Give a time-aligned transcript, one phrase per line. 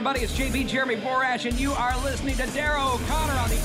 [0.00, 3.58] Everybody, it's JB Jeremy Borash, and you are listening to Darragh O'Connor on the.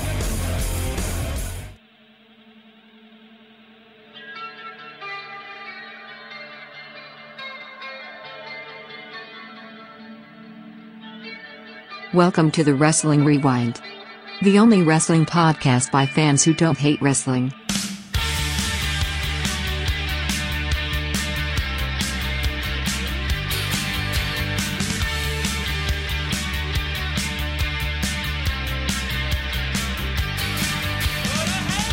[12.14, 13.80] Welcome to the Wrestling Rewind.
[14.42, 17.54] The only wrestling podcast by fans who don't hate wrestling.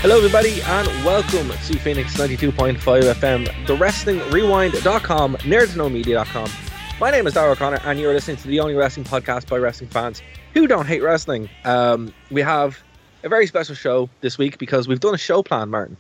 [0.02, 6.50] Hello, everybody, and welcome to Phoenix 92.5 FM, the WrestlingRewind.com, nerdtoknowmedia.com.
[6.98, 9.90] My name is Darragh O'Connor, and you're listening to the only wrestling podcast by wrestling
[9.90, 10.20] fans
[10.54, 11.48] who don't hate wrestling.
[11.64, 12.80] Um, we have
[13.22, 15.96] a very special show this week because we've done a show plan, Martin.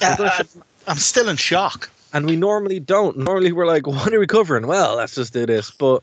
[0.00, 0.42] Uh, uh,
[0.86, 1.90] I'm still in shock.
[2.14, 3.18] And we normally don't.
[3.18, 4.66] Normally, we're like, what are we covering?
[4.66, 5.70] Well, let's just do this.
[5.70, 6.02] But,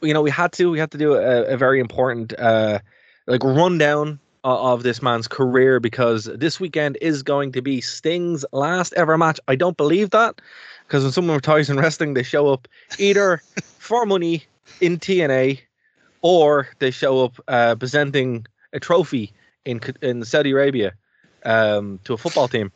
[0.00, 0.70] you know, we had to.
[0.70, 2.78] We had to do a, a very important, uh,
[3.26, 8.92] like, rundown of this man's career because this weekend is going to be Sting's last
[8.94, 9.40] ever match.
[9.48, 10.40] I don't believe that
[10.86, 13.42] because when someone retires in wrestling, they show up either
[13.78, 14.44] for money
[14.80, 15.60] in TNA
[16.20, 19.32] or they show up uh, presenting a trophy
[19.64, 20.92] in in Saudi Arabia
[21.44, 22.70] um, to a football team.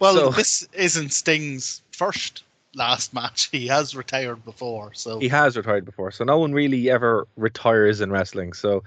[0.00, 3.48] Well, so, this isn't Sting's first last match.
[3.50, 6.10] He has retired before, so he has retired before.
[6.10, 8.52] So no one really ever retires in wrestling.
[8.52, 8.82] So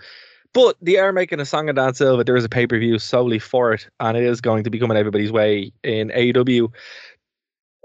[0.53, 2.25] but they are making a song and dance it.
[2.25, 4.79] There is a pay per view solely for it, and it is going to be
[4.79, 6.71] coming everybody's way in AEW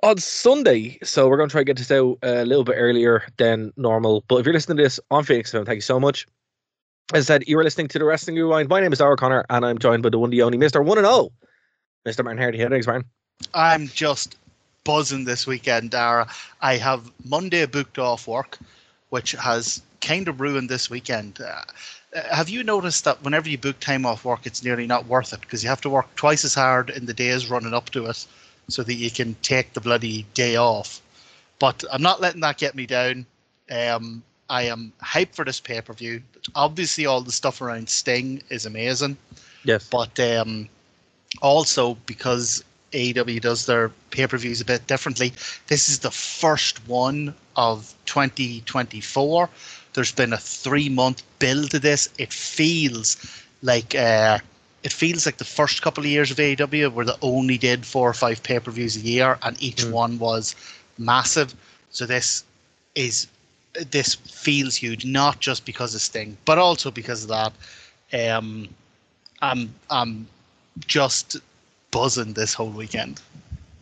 [0.02, 0.98] on Sunday.
[1.02, 4.24] So we're going to try to get this out a little bit earlier than normal.
[4.28, 6.26] But if you're listening to this on Phoenix thank you so much.
[7.14, 8.68] As I said, you are listening to the Wrestling Rewind.
[8.68, 10.98] My name is Darragh Connor, and I'm joined by the one, the only Mister One
[10.98, 11.32] and All,
[12.04, 12.58] Mister Martin Hardy.
[12.58, 13.04] How Martin?
[13.54, 14.36] I'm just
[14.82, 16.28] buzzing this weekend, Darragh.
[16.62, 18.58] I have Monday booked off work,
[19.10, 21.40] which has kind of ruined this weekend.
[21.40, 21.62] Uh,
[22.30, 25.40] have you noticed that whenever you book time off work, it's nearly not worth it
[25.40, 28.26] because you have to work twice as hard in the days running up to it
[28.68, 31.00] so that you can take the bloody day off?
[31.58, 33.26] But I'm not letting that get me down.
[33.70, 36.22] Um, I am hyped for this pay per view.
[36.54, 39.16] Obviously, all the stuff around Sting is amazing.
[39.64, 39.88] Yes.
[39.88, 40.68] But um,
[41.42, 42.62] also because
[42.92, 45.32] AEW does their pay per views a bit differently,
[45.66, 49.50] this is the first one of 2024
[49.96, 52.08] there's been a three month build to this.
[52.18, 53.16] It feels
[53.62, 54.38] like uh,
[54.84, 58.08] it feels like the first couple of years of AEW where they only did four
[58.08, 59.90] or five pay per views a year, and each mm.
[59.90, 60.54] one was
[60.98, 61.54] massive.
[61.90, 62.44] So this
[62.94, 63.26] is
[63.90, 67.52] this feels huge, not just because of Sting, but also because of that.
[68.30, 68.68] Um,
[69.40, 70.28] I'm I'm
[70.86, 71.38] just
[71.90, 73.20] buzzing this whole weekend.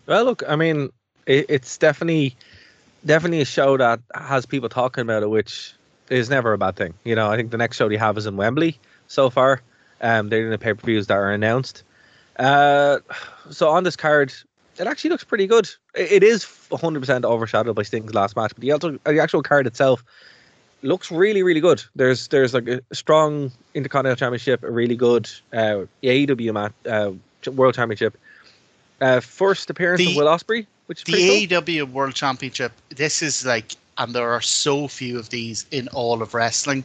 [0.07, 0.91] Well, look, I mean,
[1.27, 2.37] it, it's definitely
[3.05, 5.75] definitely a show that has people talking about it, which
[6.11, 6.95] is never a bad thing.
[7.05, 8.79] You know, I think the next show they have is in Wembley
[9.09, 9.63] so far.
[10.01, 11.83] Um, they're in the pay per views that are announced.
[12.39, 12.99] Uh,
[13.51, 14.33] so on this card,
[14.79, 15.71] it actually looks pretty good.
[15.95, 20.05] It is 100% overshadowed by Sting's last match, but the actual, the actual card itself
[20.83, 21.83] looks really, really good.
[21.95, 27.13] There's there's like a strong Intercontinental Championship, a really good uh, AEW match, uh,
[27.51, 28.19] World Championship.
[29.01, 31.87] Uh, first appearance the, of Will Ospreay, which is the AEW cool.
[31.87, 32.73] World Championship.
[32.91, 36.85] This is like and there are so few of these in all of wrestling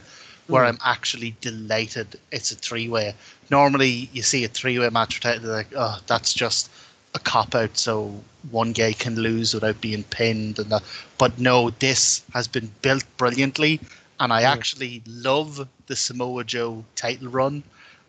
[0.49, 0.69] where mm.
[0.69, 3.13] I'm actually delighted it's a three way.
[3.49, 6.69] Normally, you see a three way match, they're like, oh, that's just
[7.15, 8.13] a cop out, so
[8.51, 10.59] one guy can lose without being pinned.
[10.59, 10.83] And that.
[11.17, 13.79] But no, this has been built brilliantly,
[14.19, 14.47] and I mm.
[14.47, 17.63] actually love the Samoa Joe title run.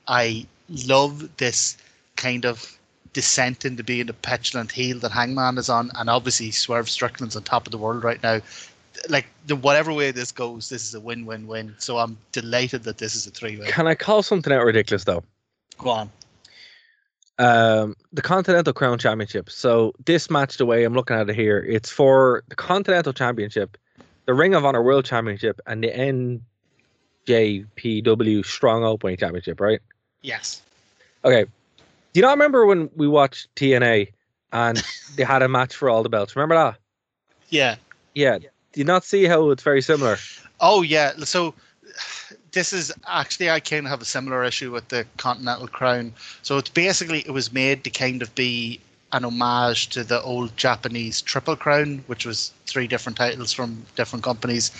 [0.08, 0.46] I
[0.86, 1.76] love this
[2.16, 2.78] kind of
[3.12, 7.42] descent into being a petulant heel that Hangman is on, and obviously Swerve Strickland's on
[7.42, 8.40] top of the world right now
[9.08, 11.74] like the whatever way this goes, this is a win-win-win.
[11.78, 13.66] So I'm delighted that this is a three-way.
[13.66, 15.22] Can I call something out ridiculous though?
[15.78, 16.10] Go on.
[17.38, 19.48] Um, the Continental Crown Championship.
[19.48, 23.78] So this match, the way I'm looking at it here, it's for the Continental Championship,
[24.26, 26.40] the Ring of Honor World Championship, and the
[27.26, 29.80] NJPW Strong Openweight Championship, right?
[30.20, 30.60] Yes.
[31.24, 31.44] Okay.
[32.12, 34.12] Do you not remember when we watched TNA
[34.52, 34.82] and
[35.16, 36.36] they had a match for all the belts?
[36.36, 36.76] Remember that?
[37.48, 37.76] Yeah.
[38.14, 38.38] Yeah.
[38.72, 40.18] Do you not see how it's very similar?
[40.60, 41.12] Oh yeah.
[41.24, 41.54] So
[42.52, 46.12] this is actually I kind of have a similar issue with the Continental Crown.
[46.42, 48.80] So it's basically it was made to kind of be
[49.12, 54.24] an homage to the old Japanese Triple Crown, which was three different titles from different
[54.24, 54.70] companies.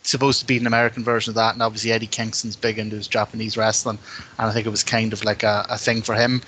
[0.00, 2.96] It's Supposed to be an American version of that, and obviously Eddie Kingston's big into
[2.96, 3.98] his Japanese wrestling,
[4.38, 6.42] and I think it was kind of like a, a thing for him.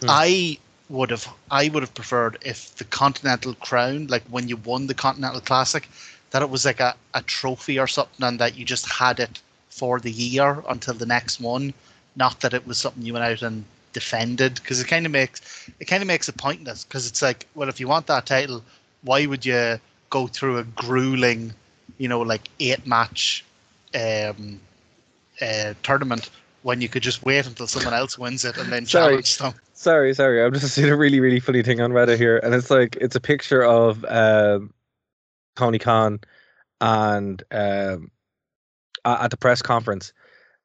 [0.00, 0.06] Hmm.
[0.08, 0.58] I
[0.88, 4.94] would have I would have preferred if the Continental Crown, like when you won the
[4.94, 5.88] Continental Classic,
[6.32, 9.40] that it was like a, a trophy or something and that you just had it
[9.68, 11.72] for the year until the next one.
[12.16, 15.68] Not that it was something you went out and defended because it kind of makes
[15.78, 18.62] it kind of makes it pointless because it's like well if you want that title
[19.02, 21.52] why would you go through a grueling
[21.98, 23.44] you know like eight match
[23.94, 24.58] um
[25.42, 26.30] uh, tournament
[26.62, 29.12] when you could just wait until someone else wins it and then Sorry.
[29.12, 30.42] challenge them Sorry, sorry.
[30.42, 33.16] I'm just seeing a really, really funny thing on Reddit here, and it's like it's
[33.16, 34.72] a picture of um,
[35.56, 36.20] Tony Khan
[36.80, 38.10] and um,
[39.04, 40.12] at the press conference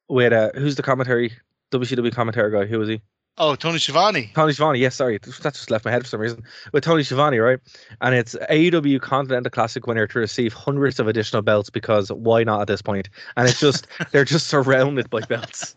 [0.08, 1.32] with uh, who's the commentary
[1.72, 2.66] WCW commentary guy?
[2.66, 3.00] Who was he?
[3.38, 4.78] oh Tony Schiavone Tony Schiavone.
[4.78, 6.42] Yes, sorry, that just left my head for some reason.
[6.72, 7.58] With Tony Schiavone, right?
[8.00, 12.60] And it's AEW Continental Classic winner to receive hundreds of additional belts because why not
[12.60, 13.08] at this point?
[13.36, 15.76] And it's just they're just surrounded by belts.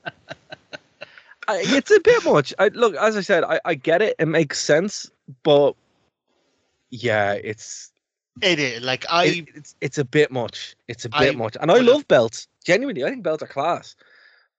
[1.50, 2.54] It's a bit much.
[2.60, 4.16] I look, as I said, I, I get it.
[4.20, 5.10] It makes sense,
[5.44, 5.76] but
[6.92, 7.91] yeah, it's
[8.42, 10.76] it is like I it, it's it's a bit much.
[10.88, 12.48] It's a bit I much, and I love belts.
[12.64, 13.96] Genuinely, I think belts are class.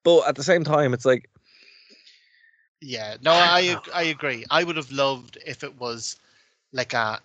[0.05, 1.29] But at the same time, it's like
[2.81, 4.45] Yeah, no, I ag- I agree.
[4.51, 6.17] I would have loved if it was
[6.73, 7.21] like a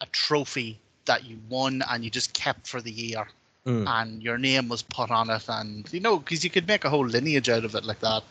[0.00, 3.28] a trophy that you won and you just kept for the year,
[3.66, 3.86] Mm.
[3.86, 6.90] and your name was put on it, and you know because you could make a
[6.90, 8.22] whole lineage out of it like that.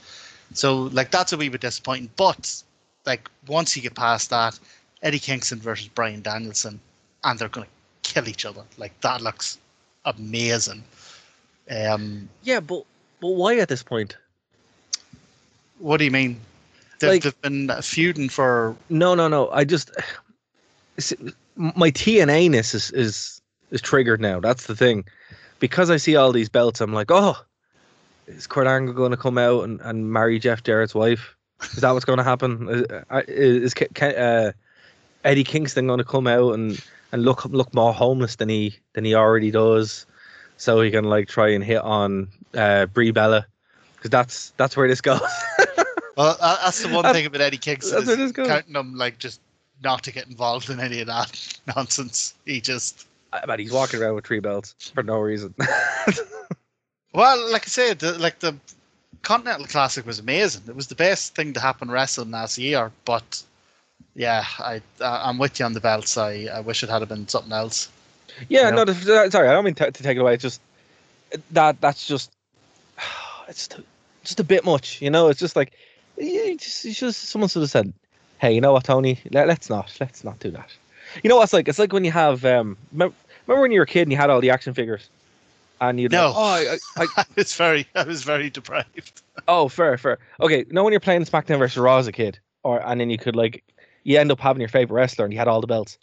[0.54, 2.10] So like that's a wee bit disappointing.
[2.16, 2.64] But
[3.06, 4.58] like once you get past that,
[5.02, 6.80] Eddie Kingston versus Bryan Danielson,
[7.24, 7.68] and they're gonna
[8.04, 8.64] kill each other.
[8.78, 9.58] Like that looks
[10.06, 10.84] amazing.
[11.70, 12.84] Um, yeah, but
[13.22, 14.18] but why at this point?
[15.80, 16.40] what do you mean?
[17.00, 19.50] They've, Like- they've been feuding for No, no, no.
[19.52, 19.92] I just
[21.56, 23.42] my TNA ness is is
[23.72, 24.40] is triggered now.
[24.40, 25.06] That's the thing.
[25.60, 27.38] Because I see all these belts, I'm like, oh,
[28.28, 31.36] is Kurt Angle going to come out and, and marry Jeff Jarrett's wife?
[31.74, 32.68] Is that what's going to happen?
[32.70, 34.52] Is, uh, is Ke- Ke- uh,
[35.26, 39.06] Eddie Kingston going to come out and, and look look more homeless than he than
[39.06, 40.06] he already does,
[40.58, 43.46] so he can like try and hit on uh, Brie Bella?
[43.96, 45.22] Because that's that's where this goes.
[46.20, 49.40] Well, that's the one That's- thing about Eddie Kingston is counting him like just
[49.82, 52.34] not to get involved in any of that nonsense.
[52.46, 53.08] He just
[53.46, 55.54] but he's walking around with three belts for no reason.
[57.14, 58.54] well, like I said, the, like the
[59.22, 60.64] Continental Classic was amazing.
[60.68, 62.92] It was the best thing to happen wrestling last year.
[63.06, 63.42] But
[64.20, 66.18] yeah, I uh, I'm with you on the belts.
[66.18, 67.90] I, I wish it had been something else.
[68.50, 68.94] Yeah, You no, know?
[68.94, 70.34] the- sorry, I don't mean to, to take it away.
[70.34, 70.62] It's just
[71.52, 72.32] that that's just
[73.48, 73.84] it's t-
[74.24, 75.30] just a bit much, you know.
[75.30, 75.72] It's just like
[76.18, 77.94] you just, it's just someone should have said,
[78.40, 79.20] "Hey, you know what, Tony?
[79.32, 80.70] Let, let's not let's not do that."
[81.24, 81.68] You know what's like?
[81.70, 83.16] It's like when you have um, remember,
[83.48, 85.10] remember when you were a kid and you had all the action figures,
[85.80, 86.28] and you'd No.
[86.28, 89.22] like, oh, I, I, I was very I was very deprived.
[89.48, 90.18] oh, fair, fair.
[90.42, 93.10] Okay, you know when you're playing SmackDown versus Raw as a kid, or and then
[93.10, 93.64] you could like
[94.04, 95.98] you end up having your favorite wrestler and you had all the belts.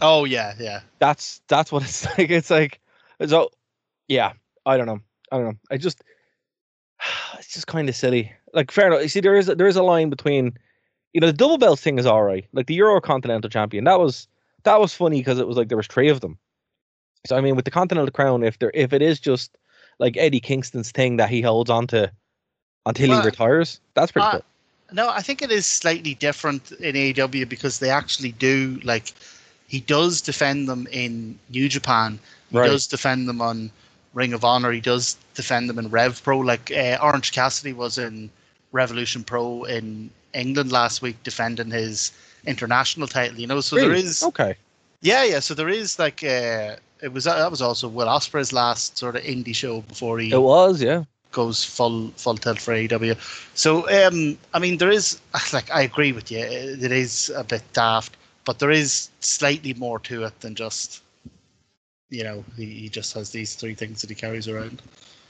[0.00, 0.80] Oh yeah, yeah.
[0.98, 2.30] that's that's what it's like.
[2.30, 2.80] It's like
[3.26, 3.50] so
[4.08, 4.32] yeah,
[4.66, 5.00] I don't know.
[5.30, 5.58] I don't know.
[5.70, 6.02] I just
[7.38, 8.32] it's just kind of silly.
[8.52, 9.02] Like fair enough.
[9.02, 10.56] You see, there is there is a line between
[11.12, 12.46] you know the double belt thing is all right.
[12.52, 14.28] Like the Euro Continental Champion, that was
[14.64, 16.38] that was funny because it was like there was three of them.
[17.26, 19.56] So I mean, with the Continental Crown, if there if it is just
[19.98, 22.10] like Eddie Kingston's thing that he holds on to
[22.86, 24.44] until Well, he retires, that's pretty uh, cool.
[24.92, 29.12] No, I think it is slightly different in AEW because they actually do like
[29.68, 32.18] he does defend them in New Japan.
[32.50, 32.66] He Right.
[32.66, 33.70] does defend them on
[34.14, 34.72] Ring of Honor.
[34.72, 36.38] He does defend them in Rev Pro.
[36.40, 38.30] Like uh, Orange Cassidy was in
[38.72, 42.12] Revolution Pro in England last week defending his
[42.46, 43.38] international title.
[43.38, 44.02] You know, so there Really?
[44.02, 44.56] is okay.
[45.02, 45.38] yeah, yeah.
[45.40, 49.22] So there is like uh, it was that was also Will Ospreay's last sort of
[49.22, 51.04] indie show before he It was, yeah.
[51.32, 53.16] Goes full full tilt for AEW.
[53.56, 55.20] So um, I mean, there is
[55.52, 56.38] like I agree with you.
[56.38, 61.02] It is a bit daft, but there is slightly more to it than just
[62.10, 64.82] you know he, he just has these three things that he carries around.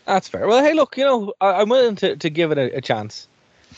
[0.07, 0.47] That's fair.
[0.49, 3.29] Well, hey, look, you know, I, I'm willing to, to give it a, a chance.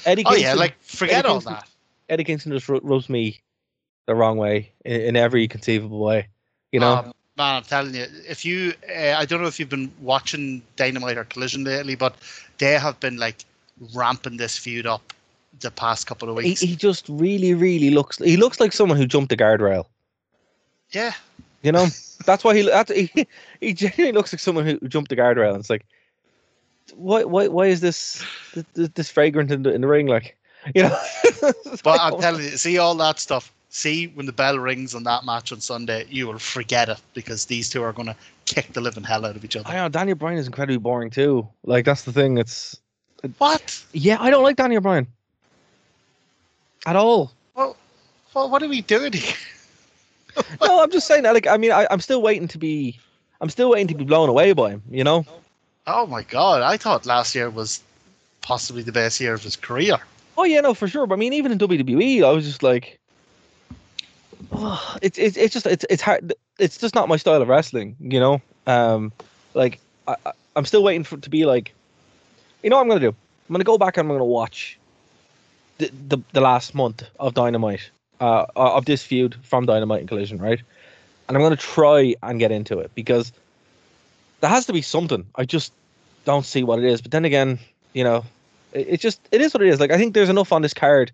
[0.07, 1.69] Eddie Oh yeah, like forget Eddie all Kingston- that.
[2.09, 3.41] Eddie Kingston just ru- rubs me
[4.07, 6.29] the wrong way in, in every conceivable way.
[6.71, 9.69] You know, Um, man, I'm telling you, if you, uh, I don't know if you've
[9.69, 12.15] been watching Dynamite or Collision lately, but
[12.59, 13.45] they have been like
[13.95, 15.13] ramping this feud up
[15.61, 16.61] the past couple of weeks.
[16.61, 18.19] he just really, really looks.
[18.19, 19.87] He looks like someone who jumped the guardrail.
[20.91, 21.15] Yeah,
[21.63, 21.87] You know,
[22.27, 23.27] that's why he that's, he
[23.61, 25.51] he genuinely looks like someone who jumped the guardrail.
[25.51, 25.85] And it's like,
[26.95, 28.25] why why why is this
[28.75, 30.07] this, this fragrant in the in the ring?
[30.07, 30.37] Like,
[30.75, 30.97] you know.
[31.83, 33.53] But I'm telling you, see all that stuff.
[33.75, 37.47] See when the bell rings on that match on Sunday, you will forget it because
[37.47, 39.67] these two are going to kick the living hell out of each other.
[39.67, 41.49] I know Daniel Bryan is incredibly boring too.
[41.65, 42.37] Like that's the thing.
[42.37, 42.79] It's
[43.39, 43.83] What?
[43.95, 45.07] yeah, I don't like Daniel Bryan
[46.85, 47.33] at all.
[47.55, 47.79] Well,
[48.35, 49.35] well, what are we doing here?
[50.61, 51.33] no, I'm just saying that.
[51.33, 53.01] Like, I mean, I, I'm still waiting to be,
[53.41, 54.83] I'm still waiting to be blown away by him.
[54.91, 55.25] You know?
[55.87, 56.61] Oh my god!
[56.61, 57.81] I thought last year was
[58.43, 59.97] possibly the best year of his career.
[60.37, 61.07] Oh yeah, no, for sure.
[61.07, 62.99] But I mean, even in WWE, I was just like,
[64.53, 66.35] oh, it's it's it's just it's it's hard.
[66.59, 67.97] It's just not my style of wrestling.
[68.01, 68.43] You know?
[68.67, 69.13] Um,
[69.55, 70.17] like I,
[70.57, 71.75] I'm still waiting for to be like,
[72.63, 73.09] you know, what I'm gonna do.
[73.09, 74.79] I'm gonna go back and I'm gonna watch
[75.79, 80.39] the the, the last month of Dynamite, uh, of this feud from Dynamite and Collision,
[80.39, 80.61] right?
[81.29, 83.33] And I'm gonna try and get into it because
[84.41, 85.27] there has to be something.
[85.37, 85.73] I just
[86.25, 87.01] don't see what it is.
[87.01, 87.59] But then again,
[87.93, 88.25] you know,
[88.73, 89.81] it, it just it is what it is.
[89.81, 91.13] Like I think there's enough on this card.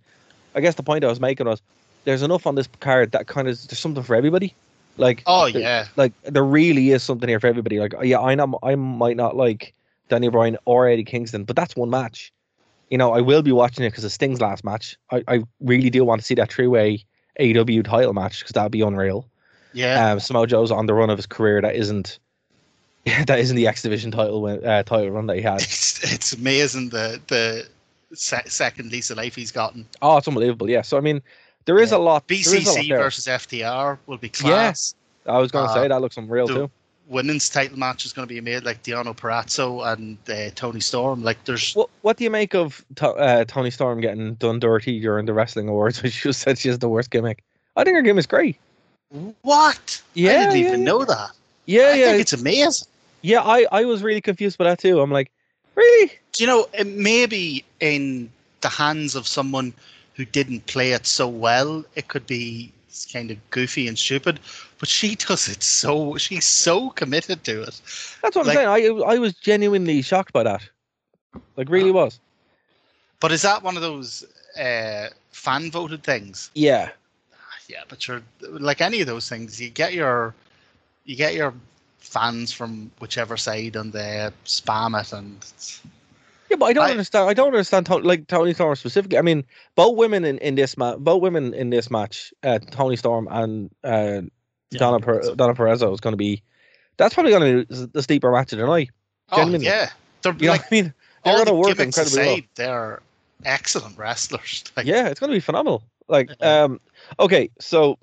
[0.55, 1.63] I guess the point I was making was
[2.05, 4.55] there's enough on this card that kind of there's something for everybody.
[4.97, 7.79] Like Oh there- yeah, like there really is something here for everybody.
[7.79, 9.75] Like yeah, I know I might not like
[10.09, 12.33] Daniel Bryan or Eddie Kingston, but that's one match.
[12.91, 14.97] You know, I will be watching it because of Sting's last match.
[15.13, 17.05] I, I really do want to see that three way
[17.39, 19.29] AEW title match because that'd be unreal.
[19.75, 20.13] yeah.
[20.13, 22.19] Um, Samoa Joe's on the run of his career that isn't
[23.27, 25.61] that isn't the X Division title win, uh, title run that he had.
[25.63, 27.69] It's, it's amazing the the
[28.15, 29.87] se- second lease of life he's gotten.
[30.03, 30.69] Oh, it's unbelievable.
[30.69, 30.83] Yeah.
[30.83, 31.23] So I mean,
[31.69, 31.99] there is Yeah.
[31.99, 32.27] a lot.
[32.27, 34.95] there is a lot BCC versus FTR will be class.
[35.27, 36.71] I was going to uh, say that looks unreal the- too.
[37.09, 41.23] Women's title match is going to be made like Deonna Purrazzo and uh, Toni Storm.
[41.23, 44.99] Like there's What What do you make of to, uh, Toni Storm getting done dirty
[45.01, 46.03] during the wrestling awards?
[46.03, 47.43] When she said she has the worst gimmick.
[47.77, 48.57] I think her gimmick's great.
[49.43, 50.03] what?
[50.15, 50.87] Yeah, I didn't yeah, even yeah.
[50.87, 51.31] know that.
[51.67, 52.89] Yeah, I yeah, think it's amazing.
[53.23, 53.43] yeah.
[53.43, 55.01] I I was really confused by that too.
[55.01, 55.31] I'm like,
[55.77, 56.13] really?
[56.33, 58.31] Do you know, maybe in
[58.63, 59.73] the hands of someone
[60.19, 62.73] who didn't play it so well, it could be
[63.13, 64.41] kind of goofy and stupid,
[64.81, 67.81] but she does it so, she's so committed to it.
[68.21, 68.99] That's what Like- I'm saying.
[68.99, 70.69] I I was genuinely shocked by that.
[71.57, 72.19] Like, really was.
[73.21, 74.25] But is that one of those
[74.59, 76.51] uh, fan voted things?
[76.55, 76.91] Yeah.
[77.69, 80.35] Yeah, but you're like any of those things, you get your,
[81.05, 81.55] you get your
[81.99, 85.45] fans from whichever side and they spam it and
[86.51, 87.29] Yeah, but I don't I- understand.
[87.29, 89.19] I don't understand Toni, like Toni Storm specifically.
[89.19, 92.97] I mean, both women in, in this match, both women in this match, uh, Toni
[92.97, 94.23] Storm and uh,
[94.73, 96.43] Deonna per- Deonna Purrazzo is going to be.
[96.97, 98.91] That's probably going to be the steeper match of the night.
[99.31, 99.67] oh Genuinely.
[99.67, 99.91] yeah,
[100.23, 100.95] they're You know like what I mean?
[101.25, 102.39] They're going to work incredibly well.
[102.55, 103.03] they're
[103.45, 104.65] excellent wrestlers.
[104.77, 105.83] Like, Yeah, it's going to be phenomenal.
[106.09, 106.63] Like, Yeah.
[106.65, 106.81] um,
[107.21, 107.99] okay, so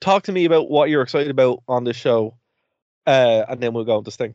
[0.00, 2.34] talk to me about what you're excited about on this show,
[3.06, 4.34] uh, and then we'll go on this thing.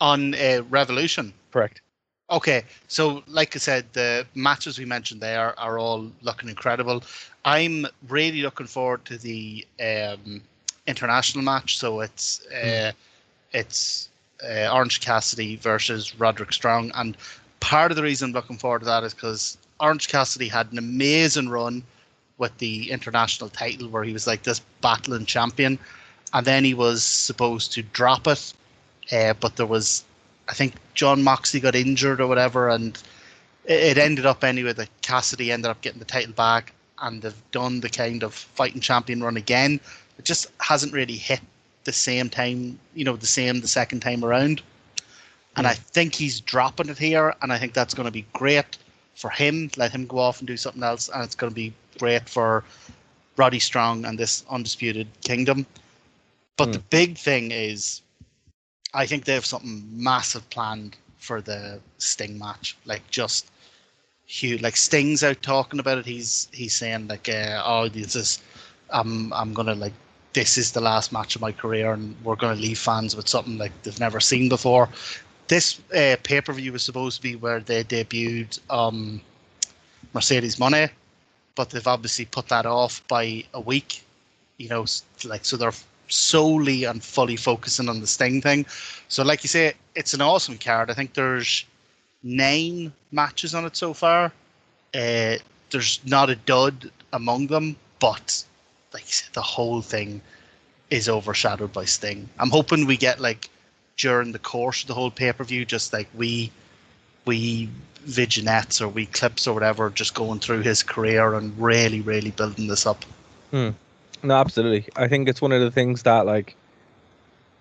[0.00, 1.32] on uh, Revolution.
[1.54, 1.82] Correct.
[2.32, 7.04] Okay, so like I said, the matches we mentioned there are all looking incredible.
[7.44, 10.42] I'm really looking forward to the um,
[10.88, 11.78] international match.
[11.78, 12.90] So it's uh,
[13.52, 14.08] it's
[14.42, 17.16] uh, Orange Cassidy versus Roderick Strong, and
[17.60, 20.78] part of the reason I'm looking forward to that is because Orange Cassidy had an
[20.78, 21.84] amazing run
[22.38, 25.78] with the international title, where he was like this battling champion,
[26.32, 28.52] and then he was supposed to drop it,
[29.12, 30.04] uh, but there was
[30.48, 32.96] I think Jon Moxley got injured or whatever, and
[33.64, 37.50] it, it ended up anyway that Cassidy ended up getting the title back, and they've
[37.50, 39.80] done the kind of fighting champion run again.
[40.18, 41.40] It just hasn't really hit
[41.84, 44.62] the same time, you know, the same the second time around.
[45.56, 48.76] And I think he's dropping it here, and I think that's going to be great
[49.14, 49.70] for him.
[49.76, 52.64] Let him go off and do something else, and it's going to be great for
[53.36, 55.66] Roddy Strong and this undisputed kingdom.
[56.56, 56.86] But the hmm.
[56.90, 58.02] big thing is
[58.94, 62.76] I think they have something massive planned for the Sting match.
[62.84, 63.50] Like just
[64.26, 64.62] huge.
[64.62, 66.06] Like Sting's out talking about it.
[66.06, 68.40] He's he's saying like, uh, "Oh, this is,
[68.90, 69.92] I'm I'm gonna like,
[70.32, 73.58] this is the last match of my career, and we're gonna leave fans with something
[73.58, 74.88] like they've never seen before."
[75.48, 79.20] This uh, pay per view was supposed to be where they debuted um,
[80.14, 80.90] Mercedes Moné,
[81.54, 84.04] but they've obviously put that off by a week.
[84.56, 84.86] You know,
[85.24, 85.72] like so they're
[86.08, 88.66] solely and fully focusing on the Sting thing.
[89.08, 90.90] So, like you say, it's an awesome card.
[90.90, 91.64] I think there's
[92.22, 94.32] nine matches on it so far.
[94.94, 95.36] Uh,
[95.70, 98.44] there's not a dud among them, but
[98.92, 100.20] like you said, the whole thing
[100.90, 102.28] is overshadowed by Sting.
[102.38, 103.50] I'm hoping we get like
[103.96, 106.50] during the course of the whole pay per view, just like we
[107.24, 107.68] we
[108.04, 112.68] vignettes or we clips or whatever, just going through his career and really, really building
[112.68, 113.04] this up.
[114.24, 114.88] No, absolutely.
[114.96, 116.56] I think it's one of the things that like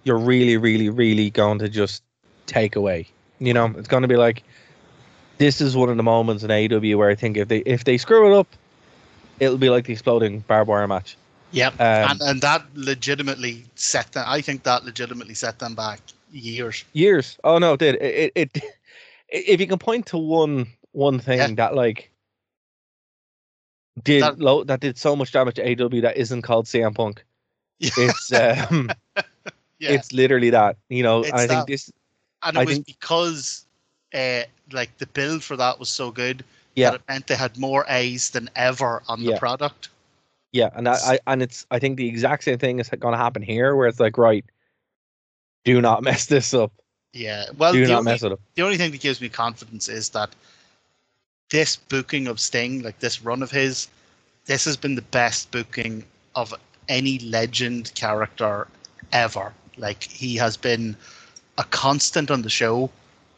[0.04, 2.04] you're really, really, really going to just
[2.46, 3.08] take away.
[3.40, 4.44] You know, it's going to be like
[5.38, 7.98] this is one of the moments in AEW where I think if they if they
[7.98, 8.48] screw it up,
[9.40, 11.18] it'll be like the exploding barbed wire match.
[11.52, 11.80] Yep, Um,
[12.12, 14.26] and and that legitimately set them.
[14.28, 16.00] I think that legitimately set them back
[16.32, 16.84] years.
[16.94, 17.38] Years.
[17.44, 18.32] Oh no, it did it?
[18.36, 18.50] It.
[18.56, 18.64] it
[19.30, 21.48] if you can point to one one thing Yeah.
[21.56, 22.10] that like
[24.02, 27.24] did That- lo- that did so much damage to AW that isn't called CM Punk,
[27.80, 28.90] it's um,
[29.80, 30.78] Yeah, it's literally that.
[30.90, 31.92] You know, I think this.
[32.44, 33.66] and it I was think- because
[34.14, 36.44] uh, like the build for that was so good
[36.76, 36.92] Yeah.
[36.92, 39.90] that it meant they had more A's than ever on the product.
[40.54, 43.18] Yeah, and I, I and it's I think the exact same thing is going to
[43.18, 44.46] happen here, where it's like, right,
[45.66, 46.72] do not mess this up.
[47.12, 48.40] Yeah, well, Do not only, mess it up.
[48.56, 50.30] the only thing that gives me confidence is that
[51.54, 53.88] this booking of Sting, like this run of his,
[54.48, 56.52] this has been the best booking of
[56.90, 58.68] any legend character
[59.12, 59.54] ever.
[59.78, 60.98] Like he has been
[61.60, 62.90] a constant on the show,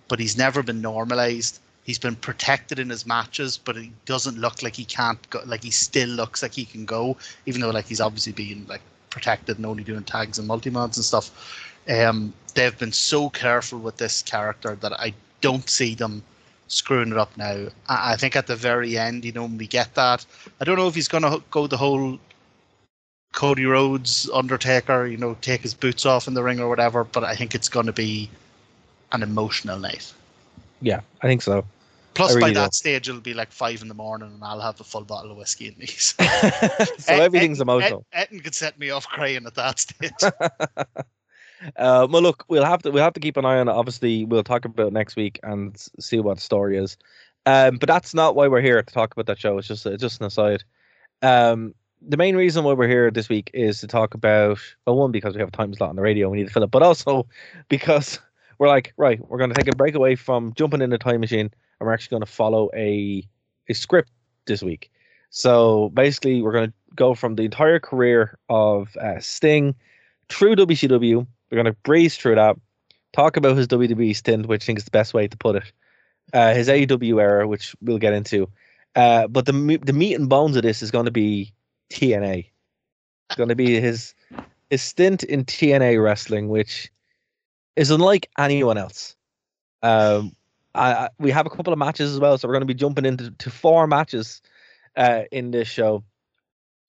[0.07, 1.59] but he's never been normalized.
[1.83, 5.41] He's been protected in his matches, but he doesn't look like he can't go.
[5.45, 8.81] Like he still looks like he can go, even though like he's obviously being like
[9.09, 11.31] protected and only doing tags and multi-mods and stuff.
[11.89, 16.23] Um, they've been so careful with this character that I don't see them
[16.75, 17.67] screwing it up now.
[17.87, 20.25] I, I think at the very end, you know, we get that,
[20.59, 22.19] I don't know if he's going to go the whole
[23.33, 27.23] Cody Rhodes Undertaker, you know, take his boots off in the ring or whatever, but
[27.23, 28.29] I think it's going to be
[29.11, 30.13] an emotional night.
[30.81, 31.65] Yeah, I think so.
[32.13, 32.75] Plus, I by that do.
[32.75, 35.37] stage, it'll be like five in the morning, and I'll have a full bottle of
[35.37, 35.85] whiskey in me.
[35.87, 36.23] so
[36.97, 38.05] so everything's emotional.
[38.15, 40.11] Etten could set me off crying at that stage.
[41.75, 43.71] Uh, well, look, we'll have to we'll have to keep an eye on it.
[43.71, 46.97] Obviously, we'll talk about next week and see what the story is.
[47.45, 49.57] Um, but that's not why we're here to talk about that show.
[49.57, 50.63] It's just it's just an aside.
[51.21, 55.11] Um, the main reason why we're here this week is to talk about well, one
[55.11, 56.83] because we have a time slot on the radio, we need to fill it, but
[56.83, 57.27] also
[57.69, 58.19] because
[58.57, 61.19] we're like, right, we're going to take a break away from jumping in the time
[61.19, 63.27] machine, and we're actually going to follow a
[63.69, 64.11] a script
[64.45, 64.91] this week.
[65.29, 69.75] So basically, we're going to go from the entire career of uh, Sting
[70.29, 71.27] through WCW.
[71.49, 72.57] We're going to breeze through that,
[73.13, 75.71] talk about his WWE stint, which I think is the best way to put it,
[76.33, 78.49] uh, his AEW era, which we'll get into.
[78.95, 81.53] Uh, but the the meat and bones of this is going to be
[81.91, 82.49] TNA.
[83.29, 84.15] It's going to be his
[84.69, 86.91] his stint in TNA wrestling, which
[87.75, 89.15] is unlike anyone else.
[89.83, 90.35] Um,
[90.73, 92.73] I, I, we have a couple of matches as well, so we're going to be
[92.73, 94.41] jumping into to four matches
[94.95, 96.03] uh, in this show.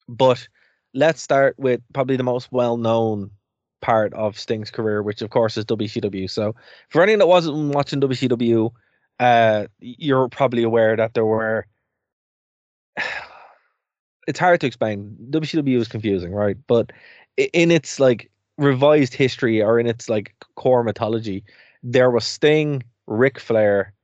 [0.08, 0.46] But
[0.94, 3.30] let's start with probably the most well known
[3.80, 6.28] part of Sting's career, which of course is WCW.
[6.30, 6.54] So
[6.88, 8.70] for anyone that wasn't watching WCW,
[9.20, 11.66] uh, you're probably aware that there were.
[14.28, 15.16] It's hard to explain.
[15.30, 16.56] WCW is confusing, right?
[16.66, 16.90] But
[17.36, 21.44] in its like revised history or in its like core mythology,
[21.84, 23.94] there was Sting, Ric Flair,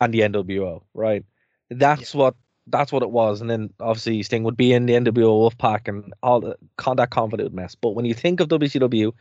[0.00, 1.24] and the NWO, right?
[1.68, 3.40] That's what that's what it was.
[3.40, 7.10] And then obviously Sting would be in the NWO Wolfpack and all the con that
[7.10, 7.74] convoluted mess.
[7.74, 9.12] But when you think of WCW,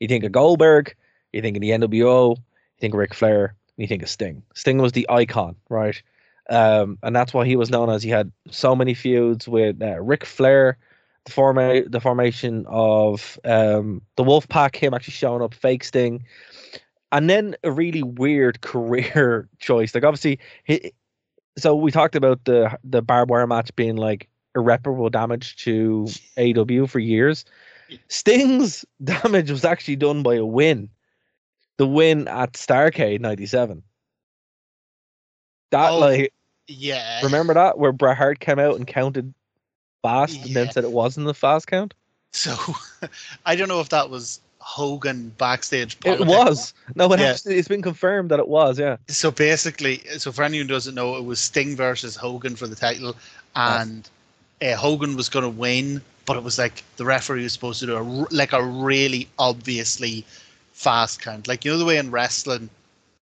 [0.00, 0.94] you think of Goldberg,
[1.32, 2.42] you think of the NWO, you
[2.78, 4.42] think of Ric Flair, you think of Sting.
[4.54, 6.00] Sting was the icon, right?
[6.48, 10.00] Um, and that's why he was known as he had so many feuds with uh,
[10.00, 10.76] Ric Flair,
[11.24, 16.24] the forma- the formation of um, the Wolfpack, him actually showing up, fake Sting,
[17.12, 19.94] and then a really weird career choice.
[19.94, 20.92] Like obviously, he,
[21.58, 26.86] so we talked about the the barbed wire match being like irreparable damage to AW
[26.86, 27.44] for years.
[28.08, 30.88] Sting's damage was actually done by a win,
[31.76, 33.82] the win at Starcade '97.
[35.70, 36.32] That Oh, like
[36.66, 37.20] yeah.
[37.22, 39.34] remember that where Bret Hart came out and counted
[40.02, 41.94] fast and then said it wasn't the fast count.
[42.32, 42.56] So
[43.46, 45.96] I don't know if that was Hogan backstage.
[46.04, 47.32] It was no, it Yeah.
[47.32, 48.78] actually, it's been confirmed that it was.
[48.78, 52.66] Yeah, So basically, so for anyone who doesn't know, it was Sting versus Hogan for
[52.66, 53.16] the title,
[53.56, 54.08] and
[54.62, 57.86] uh, Hogan was going to win, but it was like the referee was supposed to
[57.86, 60.24] do a like a really obviously
[60.72, 62.68] fast count, like you know the way in wrestling,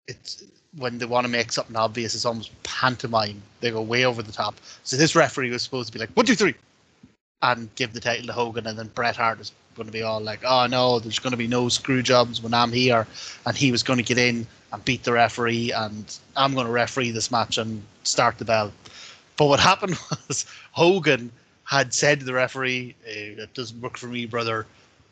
[0.08, 0.44] it's
[0.78, 3.42] when they want to make something obvious, it's almost pantomime.
[3.60, 4.56] They go way over the top.
[4.84, 6.54] So this referee was supposed to be like one, two, three,
[7.42, 10.20] and give the title to Hogan, and then Bret Hart is going to be all
[10.20, 13.06] like, "Oh no, there's going to be no screw jobs when I'm here,"
[13.44, 16.72] and he was going to get in and beat the referee, and I'm going to
[16.72, 18.72] referee this match and start the bell.
[19.36, 21.30] But what happened was Hogan
[21.64, 24.66] had said to the referee, eh, "It doesn't work for me, brother.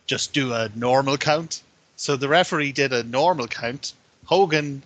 [0.07, 1.63] Just do a normal count."
[1.97, 3.93] So the referee did a normal count.
[4.25, 4.83] Hogan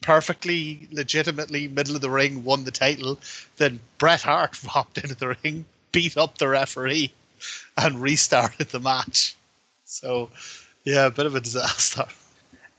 [0.00, 3.18] perfectly, legitimately, middle of the ring, won the title.
[3.56, 7.12] Then Bret Hart hopped into the ring, beat up the referee,
[7.76, 9.36] and restarted the match.
[9.84, 10.30] So,
[10.84, 12.04] yeah, a bit of a disaster.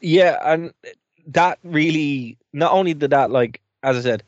[0.02, 0.74] Yeah, and
[1.28, 4.24] that really not only did that like as I said,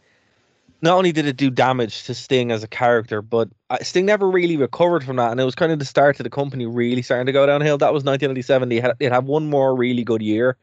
[0.82, 4.30] not only did it do damage to Sting as a character, but uh, Sting never
[4.30, 7.02] really recovered from that, and it was kind of the start of the company really
[7.02, 7.78] starting to go downhill.
[7.78, 8.70] That was 1997.
[8.70, 10.58] They had they'd have one more really good year,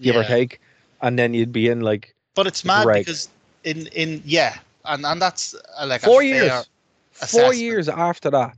[0.00, 0.60] give or take,
[1.02, 3.28] and then you'd be in like But it's mad because
[3.64, 6.68] in in yeah, and and that's uh, like a four years.
[7.12, 8.56] Four years after that,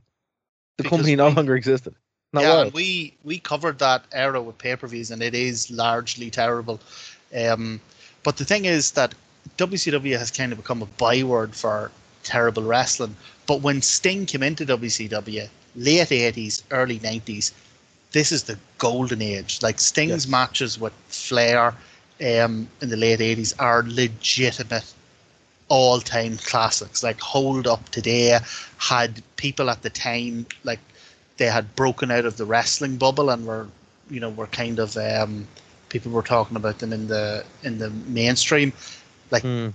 [0.83, 1.93] the company no we- longer existed.
[2.33, 2.69] Not yeah, well.
[2.71, 6.79] we we covered that era with pay per views, and it is largely terrible.
[7.35, 7.81] Um,
[8.23, 9.13] but the thing is that
[9.57, 11.91] WCW has kind of become a byword for
[12.23, 13.15] terrible wrestling.
[13.47, 17.51] But when Sting came into WCW, late eighties, early nineties,
[18.13, 19.59] this is the golden age.
[19.61, 20.27] Like Sting's Yes.
[20.27, 21.73] matches with Flair
[22.21, 24.85] um, in the late eighties are legitimate
[25.71, 27.03] all-time classics.
[27.03, 28.39] Like Hold Up Today
[28.91, 30.79] had people at the time like
[31.37, 33.67] they had broken out of the wrestling bubble and were
[34.09, 35.47] you know were kind of um,
[35.89, 38.73] people were talking about them in the in the mainstream.
[39.31, 39.69] Like Hmm.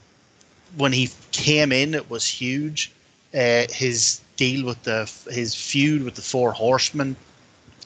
[0.77, 2.93] when he came in, it was huge.
[3.35, 7.17] Uh, his deal with the his feud with the Four Horsemen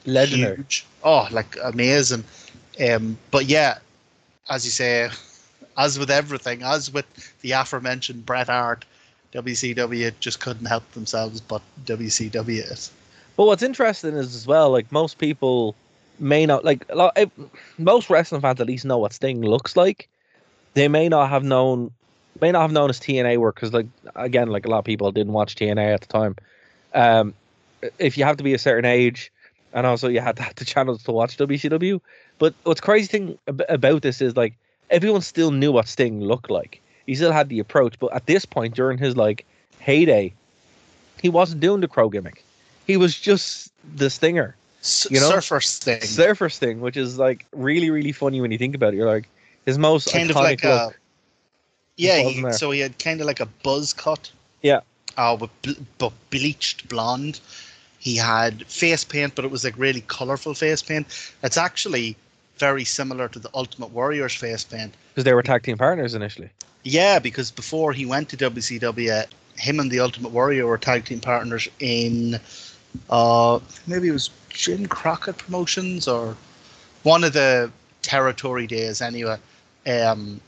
[0.05, 0.59] Legendary.
[0.59, 0.85] huge.
[1.03, 2.25] Oh, like amazing.
[2.89, 3.79] Um, but yeah,
[4.49, 5.09] as you say,
[5.77, 7.05] as with everything, as with
[7.41, 8.85] the aforementioned Bret Hart,
[9.33, 12.89] WCW just couldn't help themselves but WCW it.
[13.37, 15.75] But what's interesting is as well, like most people
[16.19, 17.17] may not like lot.
[17.77, 20.07] Most wrestling fans at least know what Sting looks like.
[20.73, 21.91] They may not have known,
[22.39, 25.11] may not have known his TNA work because, like, again, like a lot of people
[25.11, 26.35] didn't watch TNA at the time.
[26.93, 27.33] Um,
[27.99, 29.31] if you have to be a certain age,
[29.73, 31.99] and also you had to have the channels to watch WCW.
[32.39, 34.53] But what's crazy thing ab- about this is like
[34.91, 36.81] everyone still knew what Sting looked like.
[37.07, 39.45] He still had the approach, but at this point during his like
[39.79, 40.33] heyday,
[41.21, 42.43] he wasn't doing the crow gimmick.
[42.85, 44.55] He was just the stinger,
[45.09, 45.29] You know?
[45.29, 46.01] Surfer Sting.
[46.01, 48.97] surfer sting, which is like really really funny when you think about it.
[48.97, 49.27] You're like
[49.65, 50.93] his most kind iconic of like look.
[50.93, 50.95] a
[51.97, 52.19] yeah.
[52.19, 54.31] He, so he had kind of like a buzz cut.
[54.61, 54.81] Yeah.
[55.17, 57.39] Uh, with bl- but bleached blonde.
[57.99, 61.05] He had face paint, but it was like really colorful face paint.
[61.43, 62.15] It's actually
[62.61, 64.93] very similar to the Ultimate Warrior's face paint.
[65.09, 66.49] because they were tag team partners initially.
[66.83, 69.25] Yeah, because before he went to WCW,
[69.57, 72.39] him and the Ultimate Warrior were tag team partners in,
[73.09, 76.37] uh, maybe it was Jim Crockett Promotions or
[77.03, 77.71] one of the
[78.03, 79.37] territory days anyway.
[79.87, 80.39] Um,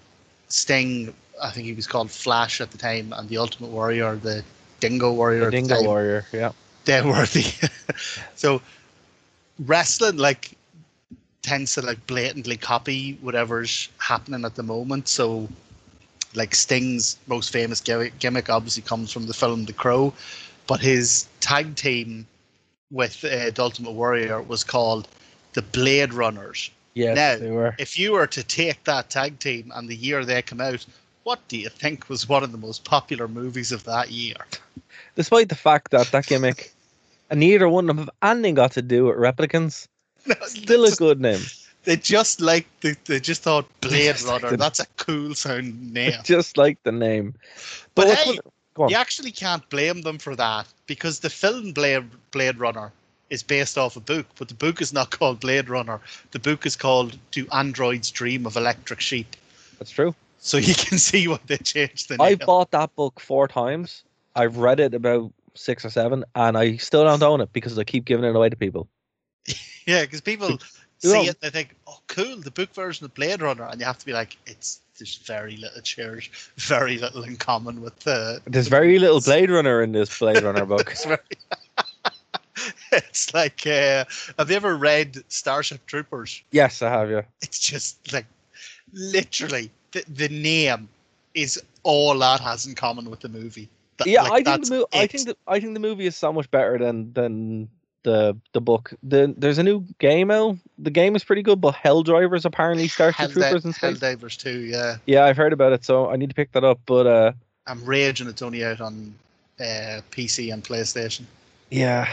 [0.50, 4.44] Sting, I think he was called Flash at the time, and the Ultimate Warrior, the
[4.80, 5.40] Dingo Warrior.
[5.40, 6.52] The at the Dingo Warrior, yeah.
[6.86, 7.70] They were the.
[8.36, 8.62] so,
[9.58, 10.52] wrestling like
[11.44, 15.08] tends to like blatantly copy whatever's happening at the moment.
[15.08, 15.48] So,
[16.34, 20.14] like Sting's most famous gimmick, obviously comes from the film The Crow,
[20.66, 22.26] but his tag team
[22.90, 25.08] with uh, the Ultimate Warrior was called
[25.54, 26.72] the Blade Runners.
[26.96, 27.76] Yes, Now, they were.
[27.78, 30.86] If you were to take that tag team and the year they come out,
[31.24, 34.38] what do you think was one of the most popular movies of that year?
[35.16, 36.74] Despite the fact that that gimmick,
[37.30, 39.88] and neither one of them have anything got to do with replicants,
[40.48, 41.42] still a Just- good name.
[41.86, 44.52] They just like they, they just thought Blade Just like Runner.
[44.52, 46.14] the- That's a cool sound name.
[46.24, 47.36] Just like the name.
[47.94, 48.40] But what's hey,
[48.78, 48.88] on.
[48.90, 52.92] you actually can't blame them for that because the film Blade Blade Runner
[53.30, 56.00] is based off a book, but the book is not called Blade Runner.
[56.32, 59.36] The book is called Do Androids Dream of Electric Sheep.
[59.78, 60.16] That's true.
[60.40, 62.26] So you can see what they changed the name.
[62.28, 64.04] I've bought that book four times.
[64.38, 67.84] I've read it about six or seven, and I still don't own it because I
[67.84, 68.88] keep giving it away to people.
[69.86, 70.60] Yeah, because people Well-
[71.24, 73.98] see it, they think, "Oh, cool, the book version of Blade Runner," and you have
[73.98, 78.70] to be like, "It's there's very little shares, very little in common with the." There's
[78.70, 80.90] very little Blade Runner in this Blade Runner book.
[80.92, 81.18] It's very.
[82.92, 84.06] it's like, uh,
[84.38, 86.42] have you ever read Starship Troopers?
[86.52, 87.24] yes, I have, yeah.
[87.42, 88.26] It's just like,
[88.94, 90.88] literally, the, the name
[91.34, 93.68] is all that has in common with the movie.
[93.98, 96.16] That- yeah, like, I think the mo- I think the, I think the movie is
[96.16, 97.70] so much better than than
[98.04, 98.94] the the book.
[99.04, 100.58] The there's a new game out.
[100.78, 103.98] The game is pretty good, but Helldivers apparently starts Hell, Troopers in space.
[103.98, 104.60] Helldivers too.
[104.60, 106.80] Yeah, Yeah, I've heard about it, so I need to pick that up.
[106.86, 107.32] But uh,
[107.68, 108.28] I'm raging.
[108.28, 109.14] It's only out on
[109.60, 111.24] uh, PC and PlayStation.
[111.70, 112.10] yeah,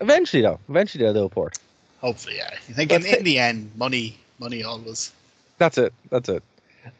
[0.00, 1.58] eventually though, eventually they'll do a port.
[2.00, 2.50] Hopefully, yeah.
[2.52, 5.12] I think in, in the end, money, money always.
[5.58, 5.92] That's it.
[6.10, 6.42] That's it.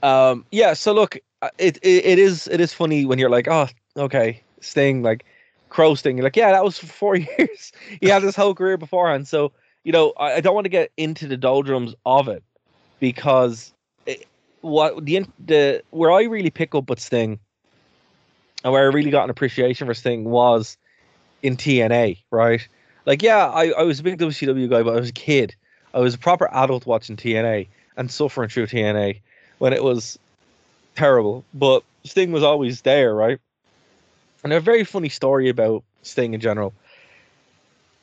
[0.02, 0.72] Um, yeah.
[0.72, 4.42] So look, uh, it, it it is it is funny when you're like, oh, okay,
[4.60, 5.24] Sting, like
[5.68, 6.16] Crow Sting.
[6.16, 7.72] You're like, yeah, that was for four years.
[8.00, 9.28] he had this whole career beforehand.
[9.28, 9.52] So
[9.86, 12.42] you know, I, I don't want to get into the doldrums of it
[12.98, 13.72] because
[14.04, 14.26] it,
[14.60, 17.38] what the the where I really pick up with Sting
[18.64, 20.76] and where I really got an appreciation for Sting was
[21.40, 22.66] in TNA, right?
[23.04, 25.54] Like, yeah, I, I was a big WCW guy, but I was a kid.
[25.94, 29.20] I was a proper adult watching TNA and suffering through TNA
[29.58, 30.18] when it was
[30.96, 31.44] terrible.
[31.54, 33.38] But Sting was always there, right?
[34.44, 36.72] And a very funny story about Sting in general.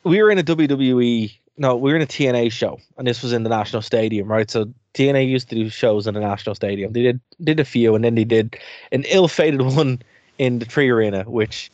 [0.03, 3.31] We were in a WWE, no, we were in a TNA show, and this was
[3.31, 4.49] in the National Stadium, right?
[4.51, 6.91] So TNA used to do shows in the National Stadium.
[6.93, 8.57] They did did a few, and then they did
[8.91, 10.01] an ill-fated one
[10.37, 11.71] in the 3Arena, which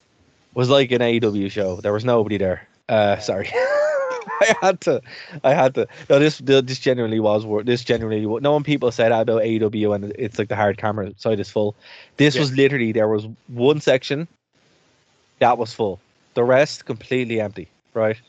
[0.54, 1.78] was like an AEW show.
[1.78, 2.67] There was nobody there.
[2.88, 3.50] Uh, sorry.
[4.41, 5.02] I had to,
[5.43, 5.88] I had to.
[6.10, 8.26] No, this this genuinely was wor- this genuinely.
[8.41, 11.50] No one people said that about AEW and it's like the hard camera side is
[11.50, 11.76] full.
[12.17, 12.41] This Yeah.
[12.41, 14.28] was literally there was one section
[15.39, 15.99] that was full.
[16.36, 18.19] The rest completely empty, right?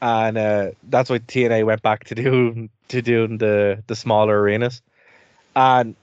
[0.00, 4.82] And uh, that's why TNA went back to doing to doing the the smaller arenas.
[5.54, 5.96] And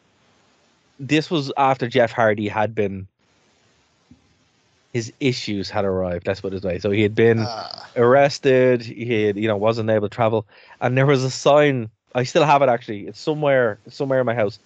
[1.00, 3.08] this was after Jeff Hardy had been
[4.94, 6.26] his issues had arrived.
[6.26, 6.80] That's what put it this.
[6.80, 8.82] So he had been Uh, arrested.
[8.84, 10.48] He had, you know, wasn't able to travel,
[10.82, 11.90] and there was a sign.
[12.16, 13.08] I still have it actually.
[13.08, 14.60] It's somewhere, somewhere in my house,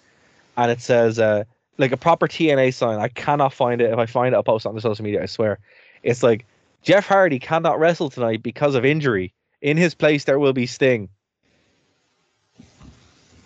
[0.57, 1.43] and it says, uh,
[1.77, 2.99] like a proper TNA sign.
[2.99, 3.91] I cannot find it.
[3.91, 5.23] If I find it, I'll post it on the social media.
[5.23, 5.59] I swear.
[6.03, 6.45] It's like
[6.81, 9.33] Jeff Hardy cannot wrestle tonight because of injury.
[9.61, 11.09] In his place, there will be Sting.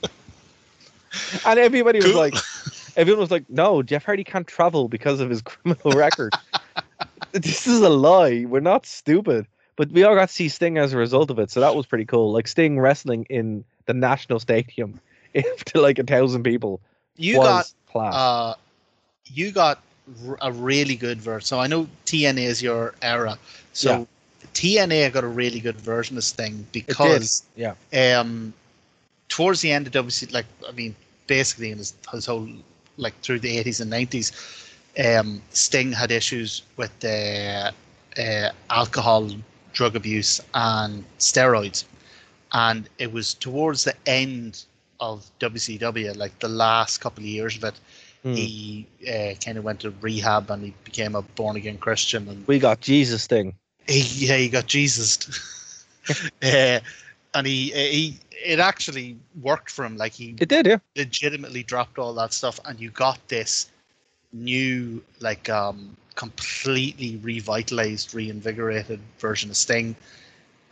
[1.46, 2.34] and everybody was like,
[2.98, 6.34] everyone was like, no, Jeff Hardy can't travel because of his criminal record.
[7.32, 8.46] this is a lie.
[8.46, 9.46] We're not stupid.
[9.76, 11.86] But we all got to see Sting as a result of it, so that was
[11.86, 12.32] pretty cool.
[12.32, 15.00] Like Sting wrestling in the National Stadium
[15.66, 16.82] to like a thousand people.
[17.18, 18.14] You got class.
[18.16, 18.54] uh,
[19.26, 19.82] you got
[20.28, 21.46] r- a really good version.
[21.46, 23.38] So I know TNA is your era.
[23.74, 24.08] So
[24.54, 27.76] TNA got a really good version of this thing because Yeah.
[27.94, 28.54] um,
[29.30, 30.96] towards the end of WC, like I mean,
[31.28, 32.48] basically in his, his whole
[32.98, 34.32] like through the eighties and nineties,
[35.06, 37.72] um, Sting had issues with uh,
[38.20, 39.30] uh, alcohol,
[39.74, 41.86] drug abuse, and steroids,
[42.54, 44.64] and it was towards the end
[45.00, 47.80] of WCW, like the last couple of years of it.
[48.24, 48.34] Hmm.
[48.34, 52.48] He uh, kind of went to rehab and he became a born again Christian and
[52.48, 53.56] We got Jesus thing.
[53.88, 55.28] he, yeah, he got Jesus.
[56.44, 56.80] uh,
[57.34, 59.98] and he, he, it actually worked for him.
[59.98, 60.78] Like he It did, yeah.
[60.96, 63.70] legitimately dropped all that stuff, and you got this
[64.34, 69.96] new, like, um, completely revitalized, reinvigorated version of Sting.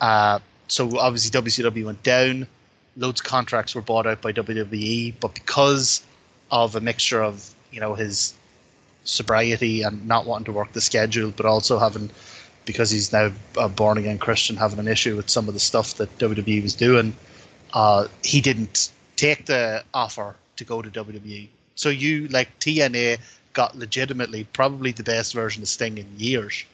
[0.02, 2.48] Uh, so obviously WCW went down.
[2.98, 6.02] Loads of contracts were bought out by WWE, but because
[6.52, 8.34] of a mixture of you know his
[9.04, 12.10] sobriety and not wanting to work the schedule, but also having
[12.66, 15.96] because he's now a born again Christian, having an issue with some of the stuff
[15.96, 17.16] that WWE was doing,
[17.74, 21.48] uh, he didn't take the offer to go to WWE.
[21.76, 23.20] So you like TNA
[23.54, 26.66] got legitimately probably the best version of Sting in years.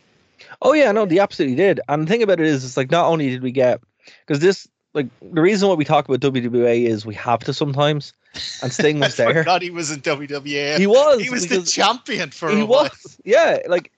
[0.62, 1.80] Oh yeah, no, they absolutely did.
[1.88, 3.82] And the thing about it is, it's like not only did we get
[4.26, 8.14] because this like the reason why we talk about WWA is we have to sometimes,
[8.62, 9.44] and Sting was I there.
[9.44, 10.78] forgot he was in WWE.
[10.78, 11.22] He was.
[11.22, 12.84] He was the champion for he a while.
[12.84, 13.20] was.
[13.24, 13.92] Yeah, like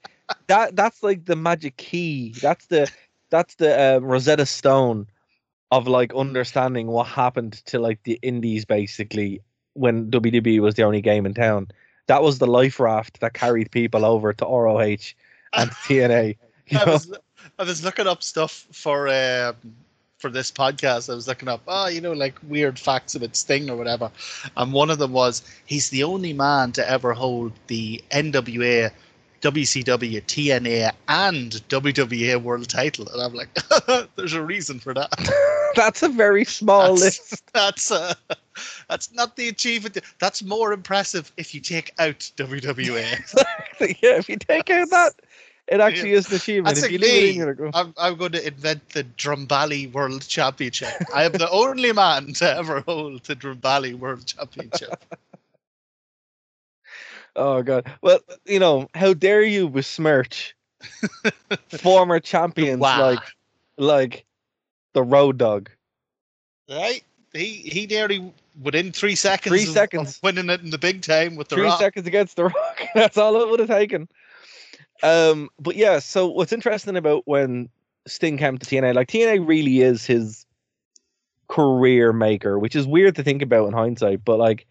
[0.47, 0.75] that.
[0.75, 2.34] That's like the magic key.
[2.41, 2.91] That's the
[3.29, 5.08] that's the um, Rosetta Stone
[5.71, 9.41] of like understanding what happened to like the indies basically
[9.73, 11.67] when WWE was the only game in town.
[12.06, 15.13] That was the life raft that carried people over to ROH
[15.53, 16.38] and to TNA.
[16.71, 16.91] I know?
[16.91, 17.12] was
[17.58, 19.56] I was looking up stuff for um,
[20.23, 21.12] for this podcast.
[21.12, 24.09] I was looking up, oh, you know, like weird facts about Sting or whatever.
[24.55, 28.89] And one of them was he's the only man to ever hold the NWA,
[29.41, 33.09] WCW, TNA, and WWE world title.
[33.09, 33.49] And I'm like,
[34.15, 35.12] there's a reason for that.
[35.75, 37.43] That's a very small That's- list.
[37.53, 38.13] That's uh,
[38.88, 39.97] that's not the achievement.
[40.19, 43.43] That's more impressive if you take out WWE.
[43.81, 45.13] yeah, if you take out that,
[45.67, 46.76] it actually is an achievement.
[46.76, 47.71] That's if you like in, me.
[47.73, 50.89] I'm, I'm going to invent the Drumbally World Championship.
[51.13, 55.04] I am the only man to ever hold the Drumbally World Championship.
[57.36, 57.91] Oh god.
[58.02, 60.56] Well, you know, how dare you besmirch
[61.69, 63.02] former champions Wow.
[63.02, 63.19] like
[63.78, 64.26] like
[64.93, 65.69] the Road Dog.
[66.69, 67.04] Right?
[67.34, 69.49] He he nearly within three seconds.
[69.52, 70.19] Three of- of seconds.
[70.21, 71.80] winning it in the big time with the Three Rock.
[71.80, 72.82] seconds against the Rock.
[72.93, 74.08] That's all it would have taken.
[75.01, 77.69] Um, but yeah, so what's interesting about when
[78.08, 80.45] Sting came to TNA, like TNA really is his
[81.47, 84.65] career maker, which is weird to think about in hindsight, but like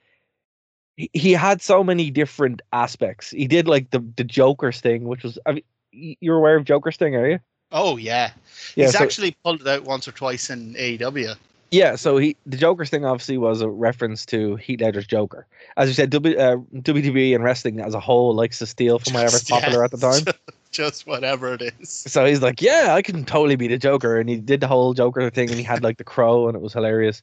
[0.96, 3.30] he, he had so many different aspects.
[3.30, 6.92] He did like the the Joker Sting, which was I mean, you're aware of Joker
[6.92, 7.38] Sting, are you?
[7.70, 8.32] Oh yeah,
[8.74, 11.35] Yeah, he's so- actually pulled it out once or twice in AEW.
[11.72, 15.46] Yeah, so he the Joker's thing obviously was a reference to Heath Ledger's Joker.
[15.78, 19.14] As you said, w, uh, WWE and wrestling as a whole likes to steal from
[19.14, 19.58] whatever's yeah.
[19.58, 20.35] popular at the time.
[20.70, 21.88] just whatever it is.
[21.88, 24.92] So he's like, "Yeah, I can totally be the Joker," and he did the whole
[24.92, 27.22] Joker thing, and he had like the crow, and it was hilarious.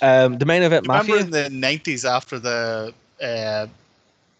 [0.00, 1.24] Um, the main event, Remember Mafia.
[1.24, 3.66] in the nineties after the uh,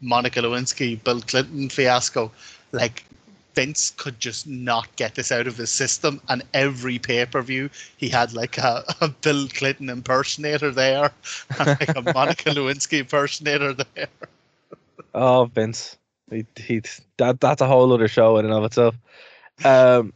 [0.00, 2.30] Monica Lewinsky Bill Clinton fiasco,
[2.70, 3.04] like
[3.58, 7.68] Vince could just not get this out of his system, and every pay per view
[7.96, 11.10] he had like a, a Bill Clinton impersonator there,
[11.58, 14.06] and like a Monica Lewinsky impersonator there.
[15.12, 15.96] Oh, Vince.
[16.30, 16.82] He, he,
[17.16, 18.94] that that's a whole other show in and of itself.
[19.64, 20.12] Um,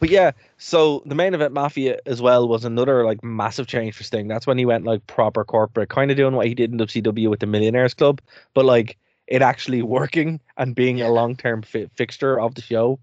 [0.00, 4.04] but yeah, so the main event Mafia as well was another like massive change for
[4.04, 4.28] Sting.
[4.28, 7.28] That's when he went like proper corporate, kind of doing what he did in WCW
[7.28, 8.22] with the Millionaires Club,
[8.54, 8.96] but like
[9.28, 12.98] it actually working and being a long term fi- fixture of the show.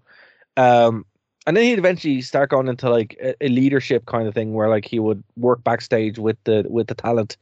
[0.56, 1.06] Um,
[1.46, 4.68] and then he'd eventually start going into like a, a leadership kind of thing where
[4.68, 7.36] like he would work backstage with the with the talent,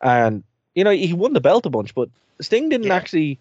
[0.00, 0.42] and
[0.74, 2.08] you know he won the belt a bunch, but
[2.40, 2.96] Sting didn't Yeah.
[2.96, 3.38] actually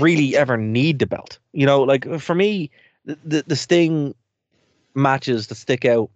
[0.00, 1.38] really ever need the belt.
[1.52, 2.70] You know, like for me,
[3.06, 4.14] the, the the Sting
[4.94, 6.10] matches that stick out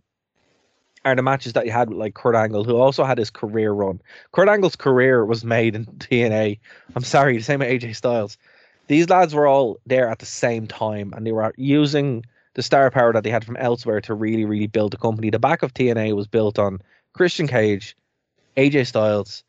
[1.05, 3.73] are the matches that you had with like Kurt Angle, who also had his career
[3.73, 4.01] run.
[4.33, 6.59] Kurt Angle's career was made in TNA.
[6.95, 8.37] I'm sorry, the same with AJ Styles.
[8.89, 12.91] These lads were all there at the same time, and they were using the star
[12.91, 15.31] power that they had from elsewhere to really, really build the company.
[15.31, 16.81] The back of TNA was built on
[17.13, 17.97] Christian Cage,
[18.57, 19.45] AJ Styles,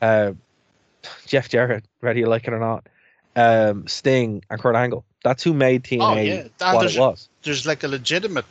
[0.00, 0.32] uh,
[1.26, 2.88] Jeff Jarrett, whether you like it or not,
[3.36, 5.04] um, Sting, and Kurt Angle.
[5.22, 6.74] That's who made TNA Oh, yeah.
[6.74, 7.28] What it was.
[7.42, 8.46] There's like a legitimate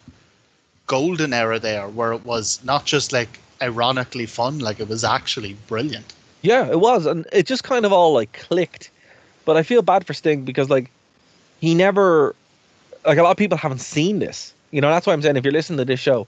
[0.92, 5.54] golden era there where it was not just like ironically fun, like it was actually
[5.72, 6.14] brilliant.
[6.42, 8.92] Yeah, it was, and it just kind of all like clicked.
[9.46, 10.92] But I feel bad for Sting because like
[11.62, 12.36] he never,
[13.06, 14.54] like a lot of people haven't seen this.
[14.72, 16.28] You know, that's why I'm saying if you're listening to this show,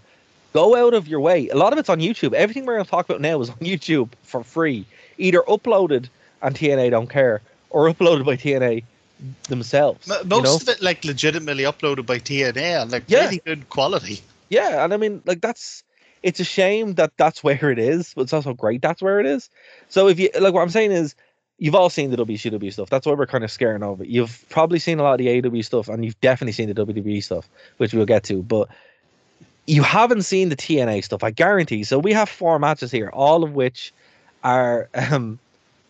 [0.53, 1.49] go out of your way.
[1.49, 2.33] A lot of it's on YouTube.
[2.33, 4.85] Everything we're going to talk about now is on YouTube for free,
[5.17, 6.07] either uploaded
[6.41, 8.83] and TNA don't care, or uploaded by TNA
[9.49, 10.09] themselves.
[10.09, 10.55] M- you Most know?
[10.55, 13.25] of it like legitimately uploaded by TNA like Yeah.
[13.25, 14.21] really good quality.
[14.53, 15.83] Yeah, and I mean, like that's
[16.21, 19.25] it's a shame that that's where it is, but it's also great that's where it
[19.25, 19.49] is.
[19.89, 21.15] So if you like, what I'm saying is,
[21.57, 22.89] you've all seen the WCW stuff.
[22.89, 24.05] That's why we're kind of scaring of.
[24.05, 27.23] You've probably seen a lot of the AEW stuff, and you've definitely seen the WWE
[27.23, 28.43] stuff, which we'll get to.
[28.43, 28.69] But
[29.65, 31.83] you haven't seen the TNA stuff, I guarantee.
[31.83, 33.91] So we have four matches here, all of which
[34.43, 35.39] are um,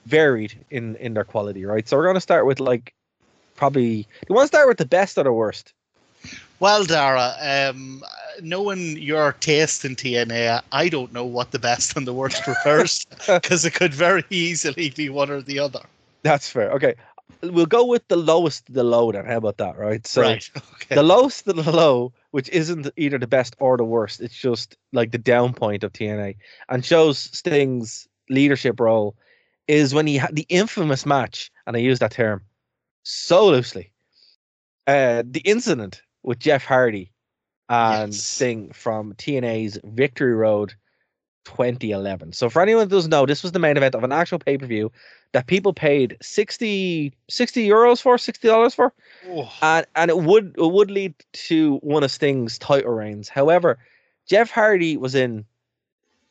[0.06, 1.86] varied in in their quality, right?
[1.86, 2.94] So we're going to start with like
[3.56, 4.08] probably.
[4.30, 5.73] You want to start with the best or the worst?
[6.64, 8.06] Well, Darragh, um,
[8.42, 13.06] knowing your taste in TNA, I don't know what the best and the worst refers
[13.28, 15.82] because it could very easily be one or the other.
[16.22, 16.72] That's fair.
[16.72, 16.96] Okay.
[17.42, 19.26] We'll go with the lowest of the low then.
[19.26, 20.08] How about that, right?
[20.08, 20.50] So right.
[20.76, 20.96] Okay.
[20.96, 24.78] the lowest of the low, which isn't either the best or the worst, it's just
[24.94, 26.38] like the down point of TNA
[26.70, 29.18] and shows Sting's leadership role
[29.68, 32.42] is when he had the infamous match, and I use that term
[33.04, 33.92] so loosely.
[34.88, 37.12] Uh the incident with Jeff Hardy
[37.70, 38.22] and Yes.
[38.24, 40.74] Sting from TNA's Victory Road
[41.46, 42.34] 2011.
[42.34, 44.92] So for anyone that doesn't know, this was the main event of an actual pay-per-view
[45.34, 48.94] that people paid 60 60 euros for, 60 dollars for,
[49.28, 51.16] Oh, and and it would it would lead
[51.48, 53.30] to one of Sting's title reigns.
[53.30, 53.80] However,
[54.28, 55.46] Jeff Hardy was in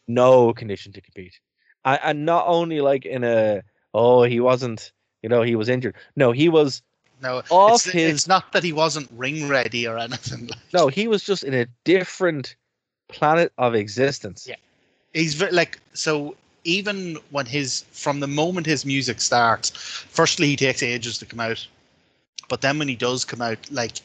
[0.09, 1.41] no condition to compete,
[1.85, 5.97] and, and not only like in a oh he wasn't you know he was injured.
[6.17, 6.83] No, he was
[7.23, 10.49] no, off it's, his- it's not that he wasn't ring ready or anything.
[10.49, 12.57] Like, no he was just in a different
[13.09, 14.47] planet of existence.
[14.49, 14.57] Yeah.
[15.15, 16.37] he's very, like so.
[16.65, 21.41] Even when his from the moment his music starts, firstly he takes ages to come
[21.41, 21.67] out,
[22.49, 23.99] but then when he does come out, like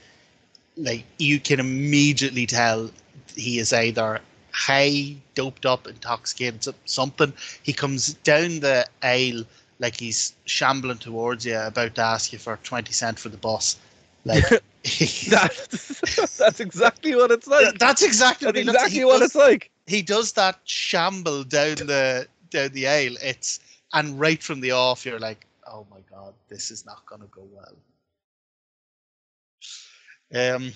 [0.75, 2.89] like you can immediately tell
[3.35, 4.19] he is either
[4.51, 7.31] high, doped up, intoxicated, something.
[7.61, 9.43] He comes down the aisle
[9.79, 13.77] like he's shambling towards you, about to ask you for twenty cent for the bus.
[14.25, 14.43] Like
[15.29, 17.77] That's, that's exactly what it's like.
[17.77, 19.69] that's exactly what That's looks- exactly he what does- it's like.
[19.85, 23.15] he does that shamble down the down the aisle.
[23.21, 23.59] It's
[23.93, 27.27] and right from the off, you're like, oh my god, this is not going to
[27.27, 27.73] go well.
[30.33, 30.71] Um,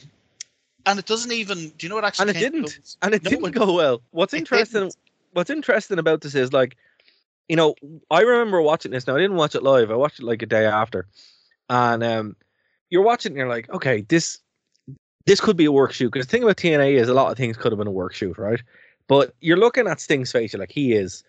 [0.85, 1.69] and it doesn't even.
[1.77, 2.29] Do you know what actually?
[2.29, 2.61] And it didn't.
[2.63, 2.97] close?
[3.01, 4.01] and it No, didn't it- go well.
[4.11, 4.81] What's interesting?
[4.81, 4.95] didn't.
[5.33, 6.75] What's interesting about this is like,
[7.51, 7.75] you know,
[8.09, 9.05] I remember watching this.
[9.05, 9.91] Now I didn't watch it live.
[9.91, 11.05] I watched it like a day after,
[11.67, 12.37] and um,
[12.89, 13.33] you're watching.
[13.33, 14.39] and You're like, okay, this
[15.25, 16.11] this could be a work shoot.
[16.13, 18.13] Because the thing about TNA is a lot of things could have been a work
[18.13, 18.61] shoot, right?
[19.09, 20.53] But you're looking at Sting's face.
[20.53, 21.25] You're like, he is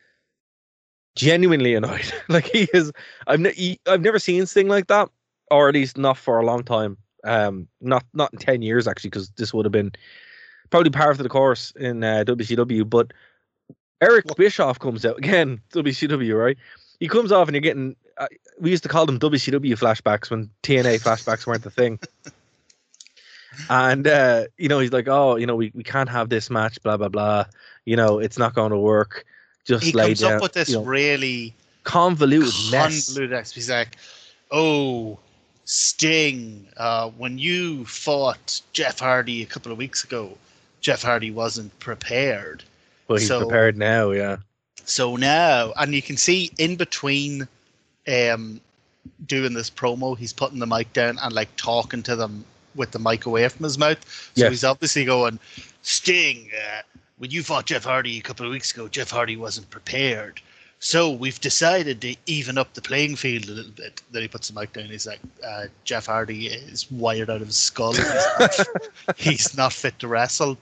[1.17, 2.13] genuinely annoyed.
[2.29, 2.93] like he is.
[3.27, 5.09] I've ne- I've never seen Sting like that,
[5.51, 6.99] or at least not for a long time.
[7.25, 9.91] Um, not not in ten years actually, because this would have been
[10.71, 12.89] probably par of the course in uh, WCW.
[12.89, 13.13] But
[14.03, 16.59] Eric Bischoff comes out again, WCW, right?
[17.01, 18.27] He comes off and you're getting uh,
[18.61, 21.99] we used to call them WCW flashbacks when TNA flashbacks weren't the thing.
[23.69, 26.83] And uh, you know, he's like, "Oh, you know, we, we can't have this match,
[26.83, 27.45] blah blah blah.
[27.85, 29.27] You know, it's not going to work.
[29.67, 33.07] Just he comes down." up with this you know, really convoluted mess.
[33.07, 33.97] convoluted ex- He's like,
[34.51, 35.19] "Oh,
[35.67, 40.37] Sting, uh, when you fought Jeff Hardy a couple of weeks ago,
[40.81, 42.65] Jeff Hardy wasn't prepared.
[43.07, 44.11] But he's so- prepared now.
[44.11, 44.39] Yeah,
[44.85, 47.47] So now, and you can see in between,
[48.09, 48.61] um,
[49.27, 52.45] doing this promo, he's putting the mic down and like talking to them
[52.75, 53.99] with the mic away from his mouth.
[54.35, 54.51] So Yes.
[54.51, 55.39] he's obviously going,
[55.83, 56.83] Sting, uh,
[57.19, 60.41] when you fought Jeff Hardy a couple of weeks ago, Jeff Hardy wasn't prepared.
[60.81, 64.03] So we've decided to even up the playing field a little bit.
[64.11, 64.87] Then he puts the mic down.
[64.87, 67.93] He's like, uh, Jeff Hardy is wired out of his skull.
[67.93, 68.05] He's
[68.39, 68.67] not,
[69.17, 70.59] he's not fit to wrestle.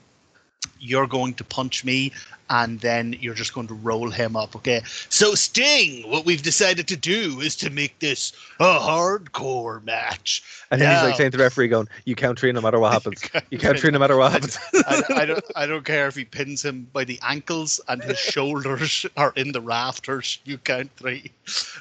[0.79, 2.11] You're going to punch me,
[2.51, 4.55] and then you're just going to roll him up.
[4.57, 4.81] Okay.
[5.09, 10.43] So Sting, what we've decided to do is to make this a hardcore match.
[10.69, 12.91] and then he's like saying to the referee, "Going, you count three no matter what
[12.91, 13.23] happens.
[13.49, 16.25] You count three no matter what happens." I, I don't I don't care if he
[16.25, 20.39] pins him by the ankles and his shoulders are in the rafters.
[20.43, 21.31] You count three,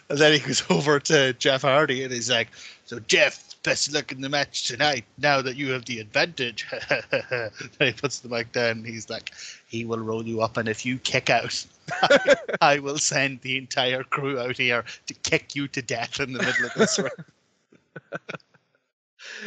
[0.09, 2.49] and then he goes over to Jeff Hardy and he's like,
[2.85, 5.05] "So Jeff, best luck in the match tonight.
[5.19, 6.67] Now that you have the advantage."
[7.21, 8.85] then he puts the mic down.
[8.85, 9.33] He's like,
[9.67, 11.65] "He will roll you up, and if you kick out."
[12.03, 16.33] I, I will send the entire crew out here to kick you to death in
[16.33, 17.11] the middle of this ring.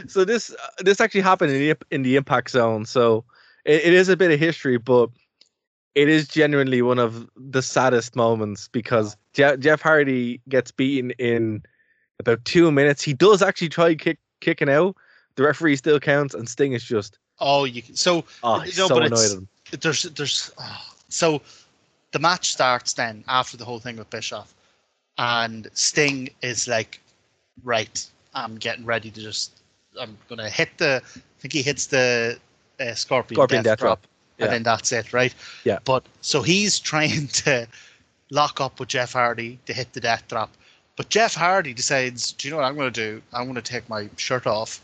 [0.07, 2.85] so this uh, this actually happened in the in the impact zone.
[2.85, 3.25] So
[3.65, 5.09] it, it is a bit of history, but
[5.95, 11.63] it is genuinely one of the saddest moments because Je- Jeff Hardy gets beaten in
[12.19, 13.01] about two minutes.
[13.03, 14.95] He does actually try kick kicking out.
[15.35, 18.87] The referee still counts, and Sting is just Oh, you can, so oh, he's No,
[18.87, 19.47] so but it's- him.
[19.81, 21.41] there's there's oh, so
[22.11, 24.53] the match starts then after the whole thing with Bischoff,
[25.17, 27.01] and Sting is like,
[27.63, 28.05] right,
[28.35, 29.61] I'm getting ready to just
[29.99, 32.37] I'm gonna hit the I think he hits the
[32.79, 34.07] uh, Scorpion, Scorpion death, death drop.
[34.37, 34.45] Yeah.
[34.45, 35.33] and then that's it, right?
[35.63, 35.79] Yeah.
[35.85, 37.67] But so he's trying to
[38.31, 40.51] lock up with Jeff Hardy to hit the death drop,
[40.95, 43.21] but Jeff Hardy decides, do you know what I'm gonna do?
[43.33, 44.81] I'm gonna take my shirt off.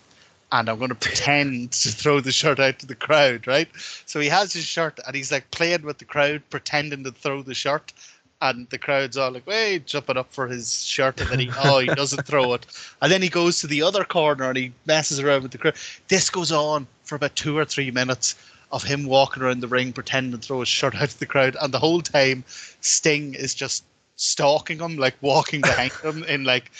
[0.51, 3.69] And I'm going to pretend to throw the shirt out to the crowd, right?
[4.07, 7.43] So he has his shirt and he's like playing with the crowd, pretending to throw
[7.43, 7.93] the shirt.
[8.41, 11.21] And the crowd's all like, wait, jumping up for his shirt.
[11.21, 12.65] And then he, oh, he doesn't throw it.
[12.99, 15.75] And then he goes to the other corner and he messes around with the crowd.
[16.07, 18.35] This goes on for about two or three minutes
[18.71, 21.57] of him walking around the ring, pretending to throw his shirt out to the crowd.
[21.61, 22.43] And the whole time,
[22.81, 23.83] Sting is just
[24.19, 26.71] stalking him, like walking behind him and like,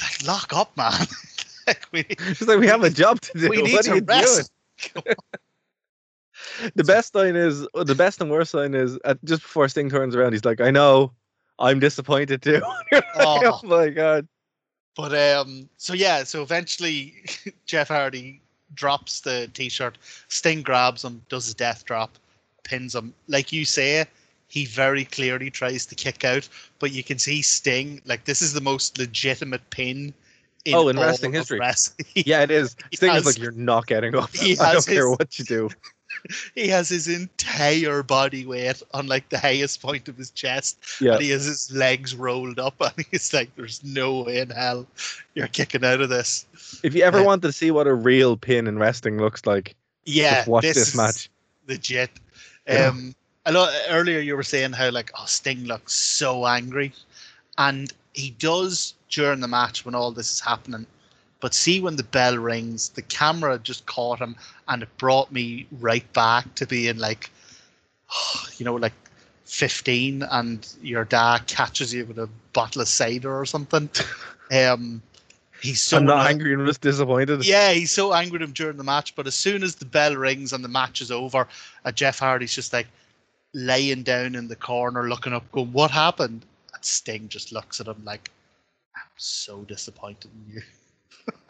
[0.00, 1.06] like lock up, man.
[1.66, 3.48] like, we It's like we have a job to do.
[3.50, 4.44] we need what to are you doing?
[4.44, 4.52] rest.
[6.74, 10.14] The best line is the best and worst line is at, just before Sting turns
[10.16, 10.32] around.
[10.32, 11.12] He's like, "I know,
[11.58, 12.62] I'm disappointed too."
[12.92, 13.60] Like, Oh.
[13.62, 14.26] oh my god!
[14.96, 17.14] But um, so yeah, so eventually
[17.66, 18.40] Jeff Hardy
[18.74, 19.98] drops the t-shirt.
[20.28, 22.18] Sting grabs him, does a death drop,
[22.64, 23.14] pins him.
[23.28, 24.06] Like you say,
[24.52, 26.46] he very clearly tries to kick out,
[26.78, 28.02] but you can see Sting.
[28.04, 30.12] Like this is the most legitimate pin.
[30.66, 31.58] In Oh, in wrestling history.
[31.58, 32.06] wrestling.
[32.14, 32.76] Yeah, it is.
[32.94, 34.28] Sting has- is like, "You're not getting up.
[34.36, 35.70] he I has don't care his- what you do."
[36.54, 41.14] he has his entire body weight on like the highest point of his chest, Yeah,
[41.14, 44.86] and he has his legs rolled up, and he's like, "There's no way in hell
[45.34, 46.44] you're kicking out of this."
[46.84, 47.26] if you ever Yeah.
[47.26, 49.74] want to see what a real pin in wrestling looks like,
[50.04, 51.30] Yeah, just watch this this match.
[51.66, 52.10] legit.
[52.68, 53.14] Um,
[53.44, 56.92] I know earlier you were saying how like oh Sting looks so angry,
[57.58, 60.86] and he does during the match when all this is happening.
[61.40, 64.36] But see when the bell rings, the camera just caught him,
[64.68, 67.30] and it brought me right back to being like,
[68.58, 68.92] you know, like
[69.44, 73.88] fifteen, and your dad catches you with a bottle of cider or something.
[74.52, 75.00] Um,
[75.62, 76.66] he's so I'm not annoyed- angry.
[76.66, 77.46] Just disappointed.
[77.46, 80.14] yeah, he's so angry with him during the match, but as soon as the bell
[80.14, 81.48] rings and the match is over,
[81.86, 82.86] uh, Jeff Hardy's just like
[83.54, 86.44] laying down in the corner, looking up, going, "What happened?"
[86.74, 88.30] And Sting just looks at him like,
[88.96, 90.62] "I'm so disappointed in you."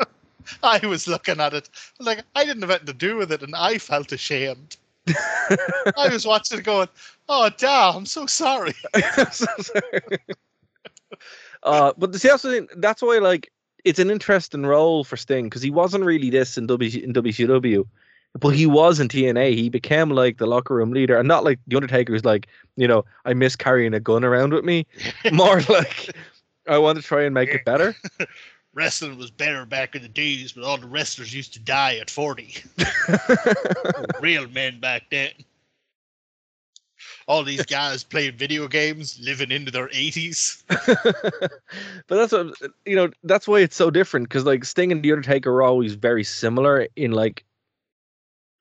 [0.62, 1.68] I was looking at it
[2.00, 4.76] like I didn't have anything to do with it, and I felt ashamed.
[5.08, 6.88] I was watching it, going,
[7.28, 7.96] "Oh, damn!
[7.96, 10.18] I'm so sorry." I'm so sorry.
[11.62, 12.68] uh, but see, that's the thing.
[12.76, 13.52] That's why, like,
[13.84, 17.86] it's an interesting role for Sting because he wasn't really this in W in WCW,
[18.38, 19.54] but he was in TNA.
[19.54, 22.88] He became like the locker room leader, and not like the Undertaker who's like, you
[22.88, 24.86] know, I miss carrying a gun around with me.
[25.32, 26.10] More like,
[26.66, 27.94] I want to try and make it better.
[28.74, 32.08] Wrestling was better back in the days, but all the wrestlers used to die at
[32.08, 32.56] forty.
[34.20, 35.30] Real men back then.
[37.28, 40.64] all these guys playing video games, living into their eighties.
[40.86, 41.52] but
[42.08, 42.54] that's what
[42.86, 43.10] you know.
[43.24, 46.88] That's why it's so different because like Sting and the Undertaker are always very similar
[46.96, 47.44] in like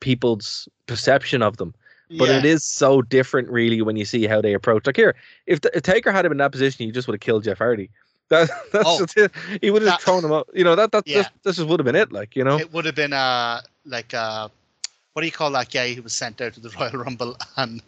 [0.01, 1.73] people's perception of them.
[2.17, 2.39] But yeah.
[2.39, 4.85] it is so different, really, when you see how they approach.
[4.85, 5.15] Like here,
[5.47, 7.57] if, the, if Taker had him in that position, he just would have killed Jeff
[7.59, 7.89] Hardy.
[8.31, 9.31] That, that's Oh, just it.
[9.61, 10.47] He would have that- thrown him out.
[10.53, 11.17] You know that that Yeah.
[11.23, 12.13] just, that just would have been it.
[12.13, 14.47] Like you know, It would have been uh like uh
[15.11, 17.81] what do you call that guy who was sent out to the Royal Rumble and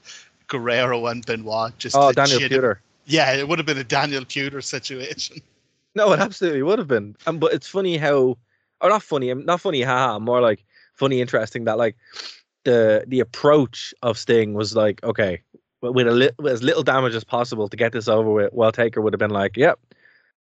[0.47, 2.79] Guerrero and Benoit just oh Daniel Puder.
[3.05, 5.37] Yeah, it would have been a Daniel Puder situation.
[5.95, 7.15] No, it absolutely would have been.
[7.27, 8.35] Um, but it's funny how,
[8.81, 11.95] or not funny, not funny, haha, more like funny, interesting that like
[12.63, 15.41] the the approach of Sting was like, okay,
[15.81, 18.53] with a li- with as little damage as possible to get this over with.
[18.53, 19.79] While Taker would have been like, yep,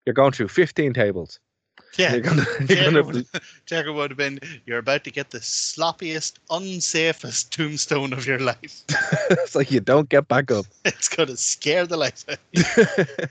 [0.06, 1.40] you're going through 15 tables.
[1.98, 2.12] Yeah.
[2.12, 3.26] You're gonna, you're Taker gonna, would,
[3.66, 8.82] Taker would have been, you're about to get the sloppiest, unsafest tombstone of your life.
[9.30, 10.66] it's like you don't get back up.
[10.84, 13.26] It's going to scare the life out of you.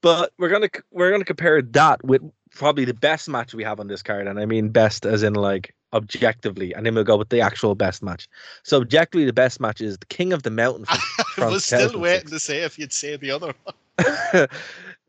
[0.00, 3.88] but we're gonna we're gonna compare that with probably the best match we have on
[3.88, 7.30] this card, and I mean best as in like objectively, and then we'll go with
[7.30, 8.28] the actual best match.
[8.62, 10.86] So objectively, the best match is the King of the Mountain.
[11.38, 14.48] I was still waiting to say if you'd say the other one.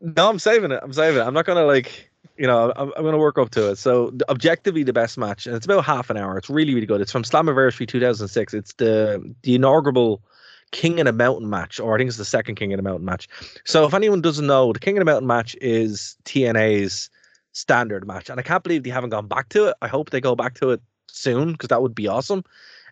[0.00, 0.80] no, I'm saving it.
[0.82, 1.24] I'm saving it.
[1.24, 3.76] I'm not gonna like you know I'm, I'm gonna work up to it.
[3.76, 6.38] So the- objectively, the best match, and it's about half an hour.
[6.38, 7.00] It's really really good.
[7.00, 8.54] It's from Slammiversary 2006.
[8.54, 10.22] It's the the inaugural
[10.70, 13.04] King in a Mountain match, or I think it's the second King in a Mountain
[13.04, 13.28] match.
[13.64, 17.08] So if anyone doesn't know, the King in a Mountain match is TNA's
[17.56, 19.76] standard match, and I can't believe they haven't gone back to it.
[19.80, 22.44] I hope they go back to it soon because that would be awesome.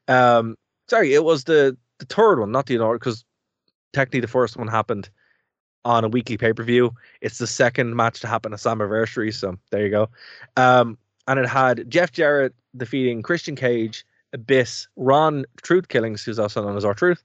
[0.08, 0.56] Um,
[0.88, 3.24] sorry, it was the the third one, not the inaugural, because
[3.92, 5.10] technically the first one happened
[5.84, 6.94] on a weekly pay per view.
[7.20, 10.08] It's the second match to happen at Slammiversary, so there you go.
[10.56, 10.98] Um,
[11.28, 16.76] and it had Jeff Jarrett defeating Christian Cage, Abyss, Ron Truth Killings, who's also known
[16.76, 17.22] as R-Truth,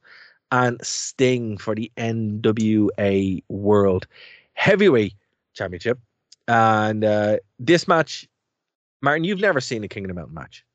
[0.52, 4.08] and Sting for the NWA World
[4.54, 5.14] Heavyweight
[5.54, 6.00] Championship.
[6.50, 8.28] And uh, this match,
[9.04, 10.66] Martin, you've never seen a King of the Mountain match,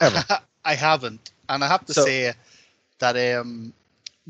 [0.00, 0.22] ever.
[0.64, 2.32] I haven't, and I have to So- say
[3.00, 3.72] that um,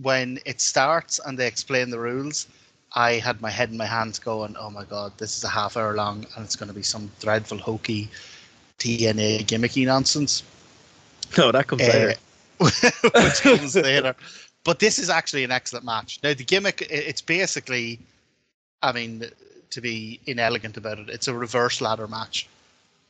[0.03, 2.47] when it starts and they explain the rules,
[2.95, 5.77] I had my head in my hands, going, "Oh my god, this is a half
[5.77, 8.09] hour long, and it's going to be some dreadful, hokey
[8.79, 10.43] TNA gimmicky nonsense."
[11.37, 12.15] no, that comes Uh, later.
[12.59, 14.15] which comes later.
[14.65, 16.21] But this is actually an excellent match.
[16.23, 17.99] Now the gimmick, it's basically,
[18.83, 19.25] I mean,
[19.71, 22.49] to be inelegant about it, it's a reverse ladder match.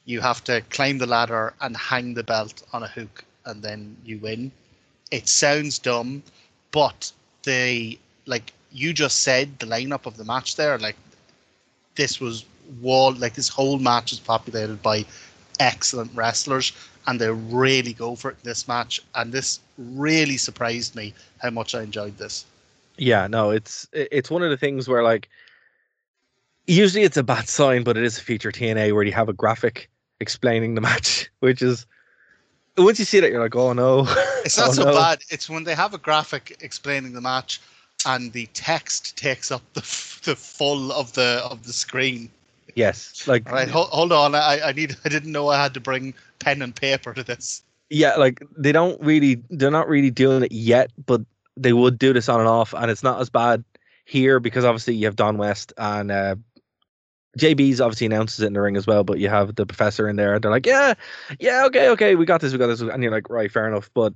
[0.04, 3.96] You have to climb the ladder and hang the belt on a hook, and then
[4.04, 4.52] you win.
[5.11, 6.22] It sounds dumb,
[6.70, 10.96] but they like you just said the lineup of the match there, like
[11.94, 12.44] this was
[12.80, 15.04] wall like this whole match is populated by
[15.61, 16.72] excellent wrestlers
[17.07, 21.50] and they really go for it in this match and this really surprised me how
[21.50, 22.44] much I enjoyed this.
[22.98, 25.28] Yeah, no, it's it's one of the things where like
[26.67, 29.33] usually it's a bad sign, but it is a feature TNA where you have a
[29.33, 29.91] graphic
[30.21, 31.87] explaining the match, which is
[32.77, 34.07] once you see that you're like, oh no,
[34.45, 34.93] It's not Oh, so no.
[34.93, 35.21] bad.
[35.31, 37.61] It's when they have a graphic explaining the match
[38.05, 42.31] and the text takes up the f- the full of the of the screen.
[42.75, 44.35] Yes, like All right, hold, hold on.
[44.35, 47.62] I, I need I didn't know I had to bring pen and paper to this.
[47.91, 51.23] yeah, like they don't really, they're not really doing it yet, but
[51.57, 53.64] they would do this on and off, and it's not as bad
[54.05, 56.37] here because obviously you have Don West and uh,
[57.37, 60.16] JB's obviously announces it in the ring as well, but you have the professor in
[60.16, 60.34] there.
[60.34, 60.95] and They're like, yeah,
[61.39, 63.91] yeah, okay, okay, we got this, we got this, and you're like, right, fair enough.
[63.95, 64.14] But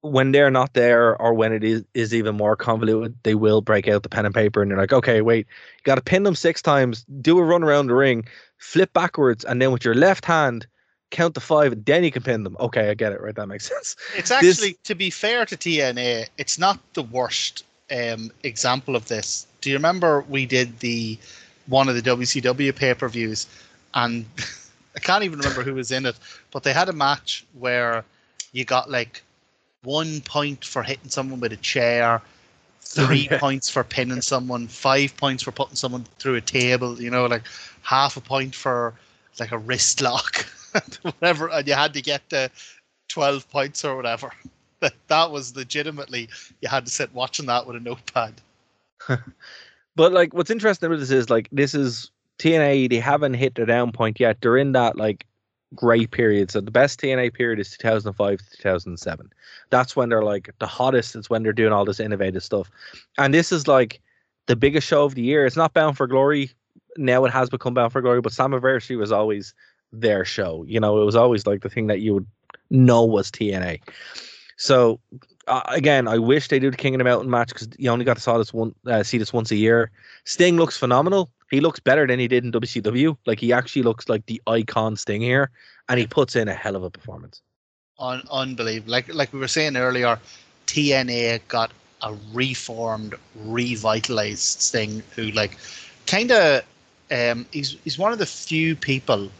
[0.00, 3.88] when they're not there, or when it is is even more convoluted, they will break
[3.88, 6.34] out the pen and paper, and you're like, okay, wait, you got to pin them
[6.34, 8.26] six times, do a run around the ring,
[8.58, 10.66] flip backwards, and then with your left hand.
[11.10, 12.56] Count to five, and then you can pin them.
[12.58, 13.20] Okay, I get it.
[13.20, 13.94] Right, that makes sense.
[14.16, 19.06] It's This- actually, to be fair to TNA, it's not the worst um, example of
[19.06, 19.46] this.
[19.60, 21.16] Do you remember we did the
[21.66, 23.46] one of the WCW pay per views,
[23.94, 24.24] and
[24.96, 26.16] I can't even remember who was in it,
[26.50, 28.04] but they had a match where
[28.52, 29.22] you got like
[29.82, 32.22] one point for hitting someone with a chair,
[32.80, 37.00] three points for pinning someone, five points for putting someone through a table.
[37.00, 37.42] You know, like
[37.82, 38.94] half a point for
[39.40, 40.46] like a wrist lock,
[41.02, 42.50] whatever, and you had to get the
[43.08, 44.32] 12 points or whatever.
[44.80, 46.28] That that was legitimately
[46.60, 48.34] you had to sit watching that with a notepad.
[49.96, 52.90] But like, what's interesting about this is like this is TNA.
[52.90, 54.40] They haven't hit their down point yet.
[54.40, 55.26] They're in that like
[55.74, 56.50] great period.
[56.50, 59.32] So the best TNA period is 2005 to 2007.
[59.70, 61.16] That's when they're like the hottest.
[61.16, 62.70] It's when they're doing all this innovative stuff.
[63.18, 64.00] And this is like
[64.46, 65.46] the biggest show of the year.
[65.46, 66.50] It's not Bound for Glory.
[66.96, 69.54] Now it has become Bound for Glory, but Slammiversary was always
[69.92, 70.64] their show.
[70.66, 72.26] You know, it was always like the thing that you would
[72.70, 73.80] know was TNA.
[74.56, 75.00] So
[75.48, 78.04] uh, again, I wish they do the King of the Mountain match because you only
[78.04, 79.90] got to saw this one, uh, see this once a year.
[80.24, 81.30] Sting looks phenomenal.
[81.50, 83.16] He looks better than he did in WCW.
[83.26, 85.50] Like he actually looks like the icon Sting here,
[85.88, 87.42] and he puts in a hell of a performance.
[87.98, 88.90] Un- unbelievable.
[88.90, 90.18] Like like we were saying earlier,
[90.66, 91.70] TNA got
[92.02, 95.58] a reformed, revitalized Sting who like
[96.06, 96.62] kind of
[97.10, 99.30] um he's he's one of the few people,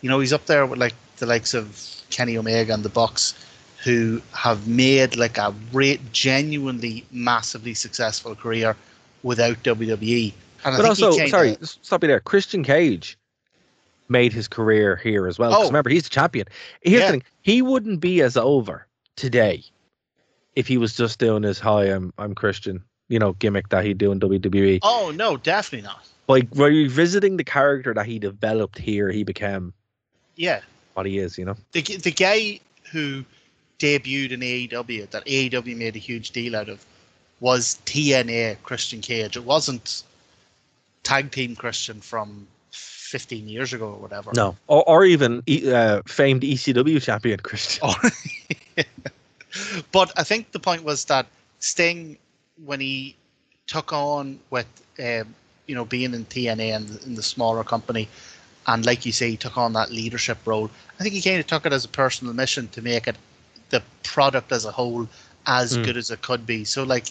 [0.00, 3.34] you know, he's up there with like the likes of Kenny Omega and the Bucks
[3.84, 8.74] who have made like a re- genuinely massively successful career
[9.22, 10.32] without WWE.
[10.64, 12.20] And But also, sorry, s- stop you there.
[12.20, 13.18] Christian Cage
[14.08, 15.54] made his career here as well.
[15.54, 15.66] Oh.
[15.66, 16.46] remember, he's the champion.
[16.80, 17.06] Here's Yeah.
[17.06, 19.62] the thing: he wouldn't be as over today
[20.56, 23.98] if he was just doing his "Hi, I'm I'm Christian," you know, gimmick that he'd
[23.98, 24.78] do in WWE.
[24.82, 26.06] Oh no, definitely not.
[26.26, 29.74] By revisiting the character that he developed here, he became
[30.36, 30.60] Yeah,
[30.94, 31.36] what he is.
[31.36, 31.56] You know.
[31.72, 32.60] the the guy
[32.90, 33.24] who
[33.78, 36.84] debuted in AEW that AEW made a huge deal out of
[37.40, 39.36] was TNA Christian Cage.
[39.36, 40.02] It wasn't
[41.02, 44.30] tag team Christian from 15 years ago or whatever.
[44.34, 47.88] No, or, or even uh, famed ECW champion Christian.
[49.92, 51.26] But I think the point was that
[51.60, 52.18] Sting,
[52.64, 53.16] when he
[53.66, 54.66] took on with,
[54.98, 55.34] um,
[55.66, 58.08] you know, being in TNA and in the smaller company,
[58.66, 60.70] and like you say, he took on that leadership role.
[60.98, 63.16] I think he kind of took it as a personal mission to make it
[63.74, 65.06] the product as a whole
[65.46, 65.84] as Mm.
[65.84, 66.64] good as it could be.
[66.64, 67.06] So, like,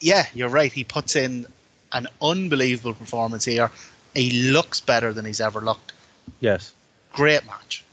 [0.00, 0.72] yeah, you're right.
[0.72, 1.46] He puts in
[1.92, 3.70] an unbelievable performance here.
[4.14, 5.92] He looks better than he's ever looked.
[6.40, 6.72] Yes.
[7.12, 7.84] Great match.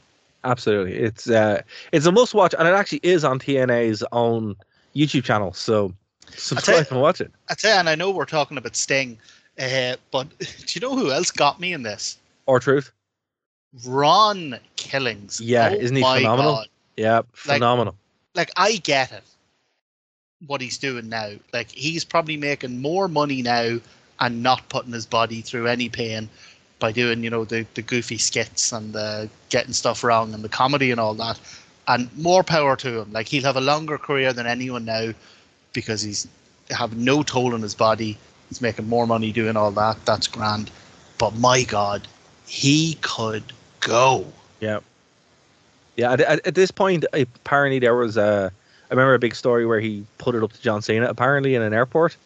[0.42, 1.60] Absolutely, it's uh,
[1.92, 4.56] it's a must watch, and it actually is on TNA's own
[4.96, 5.52] YouTube channel.
[5.52, 5.92] So
[6.34, 7.30] subscribe and watch it.
[7.50, 9.18] I tell you, and I know we're talking about Sting,
[9.58, 12.16] uh, but do you know who else got me in this?
[12.48, 12.90] R-Truth,
[13.84, 15.40] Ron Killings.
[15.40, 16.54] Yeah, Oh isn't he phenomenal?
[16.54, 16.68] God.
[17.00, 17.96] Yeah, phenomenal.
[18.34, 19.24] Like I get it,
[20.46, 21.32] what he's doing now.
[21.50, 23.78] Like he's probably making more money now
[24.20, 26.28] and not putting his body through any pain
[26.78, 30.48] by doing, you know, the, the goofy skits and the getting stuff wrong and the
[30.50, 31.40] comedy and all that.
[31.88, 33.12] And more power to him.
[33.12, 35.12] Like he'll have a longer career than anyone now
[35.72, 36.28] because he's
[36.68, 38.18] have no toll on his body.
[38.50, 40.04] He's making more money doing all that.
[40.04, 40.70] That's grand.
[41.16, 42.06] But my God,
[42.46, 43.44] he could
[43.80, 44.26] go.
[44.60, 44.80] Yeah,
[45.96, 46.12] yeah.
[46.12, 48.52] At, at, this point, apparently there was a.
[48.90, 51.62] I remember a big story where he put it up to John Cena apparently in
[51.62, 52.16] an airport.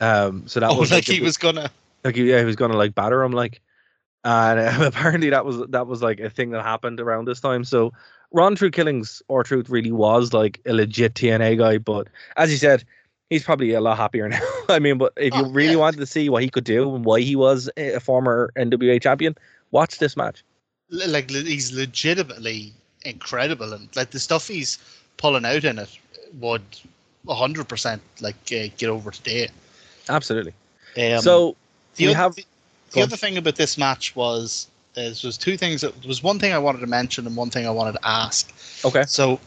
[0.00, 1.70] Um, so that Oh, was like he big- was gonna.
[2.04, 3.60] like yeah, he was gonna like batter him like,
[4.24, 7.64] and uh, apparently that was that was like a thing that happened around this time.
[7.64, 7.92] So
[8.32, 12.56] Ron True Killings or Truth really was like a legit TNA guy, but as you
[12.56, 12.82] said,
[13.30, 14.40] he's probably a lot happier now.
[14.68, 15.76] I mean, but if you Oh, really yeah.
[15.78, 19.36] wanted to see what he could do and why he was a former NWA champion,
[19.70, 20.42] watch this match.
[20.92, 22.72] Like he's legitimately
[23.04, 24.78] incredible and like the stuff he's
[25.16, 25.98] pulling out in it
[26.40, 26.62] would
[27.26, 29.48] 100% like uh, get over today
[30.08, 30.52] Absolutely.
[30.98, 31.56] um, so
[31.96, 32.36] the, we oth- have
[32.92, 36.38] the, other thing about this match was is was two things that there was one
[36.38, 38.52] thing i wanted to mention and one thing i wanted to ask
[38.84, 39.04] okay.
[39.06, 39.40] so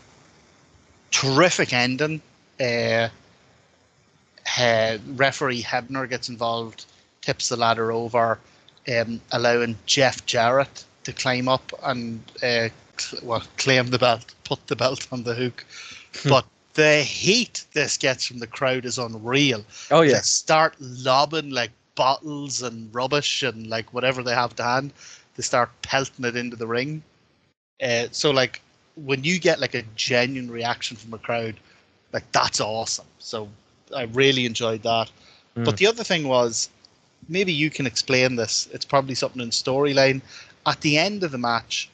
[1.12, 2.20] terrific ending
[2.60, 3.08] uh,
[4.60, 6.86] uh, referee hebner gets involved
[7.22, 8.40] tips the ladder over
[8.92, 14.68] um, allowing jeff jarrett to climb up and uh, cl- well, claim the belt put
[14.68, 15.66] the belt on the hook
[16.24, 16.30] Hmm.
[16.30, 16.46] but
[16.76, 20.16] the heat this gets from the crowd is unreal Oh yeah.
[20.16, 24.94] they start lobbing like bottles and rubbish and like whatever they have to hand.
[25.36, 27.04] They start pelting it into the ring.
[27.82, 28.62] Uh, so like
[28.96, 31.56] when you get like a genuine reaction from a crowd,
[32.14, 33.06] like that's awesome.
[33.20, 33.50] So
[33.96, 35.12] I really enjoyed that.
[35.64, 35.78] But Mm.
[35.78, 36.70] the other thing was,
[37.28, 38.68] maybe you can explain this.
[38.74, 40.22] It's probably something in storyline.
[40.66, 41.90] At the end of the match,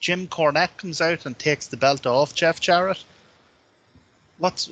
[0.00, 3.04] Jim Cornette comes out and takes the belt off Jeff Jarrett.
[4.38, 4.70] What's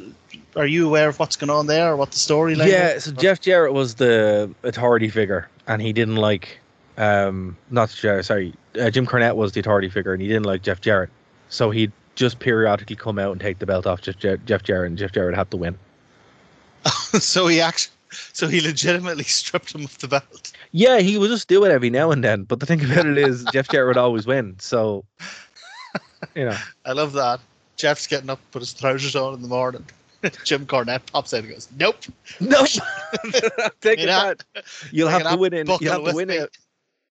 [0.56, 2.66] are you aware of what's going on there or what the storyline?
[2.66, 2.72] Is?
[2.72, 3.04] Yeah, is?
[3.04, 6.58] so Jeff Jarrett was the authority figure, and he didn't like,
[6.98, 10.62] um, not Jarrett, sorry, uh, Jim Cornette was the authority figure, and he didn't like
[10.62, 11.10] Jeff Jarrett,
[11.48, 14.98] so he'd just periodically come out and take the belt off Jeff, Jeff Jarrett, and
[14.98, 15.78] Jeff Jarrett had to win.
[16.84, 20.52] so he actually, so he legitimately stripped him of the belt.
[20.72, 23.18] Yeah, he would just do it every now and then, but the thing about it
[23.18, 25.04] is, Jeff Jarrett would always win, so,
[26.34, 27.40] you know, I love that.
[27.76, 29.84] Jeff's getting up, put his trousers on in the morning.
[30.44, 31.96] Jim Cornette pops out and goes, "Nope,
[32.40, 32.68] nope,
[33.80, 34.44] take it that.
[34.90, 36.58] You'll have to win in, buckle you have to win it.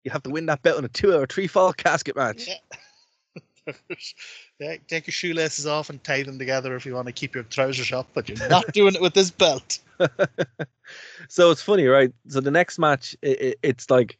[0.04, 2.48] You have to win that belt in a two-hour, three-fall casket match.
[2.48, 3.74] Yeah.
[4.60, 7.44] Yeah, take your shoelaces off and tie them together if you want to keep your
[7.44, 9.78] trousers up, but you're not doing it with this belt."
[11.28, 12.12] so it's funny, right?
[12.28, 14.18] So the next match, i i it's like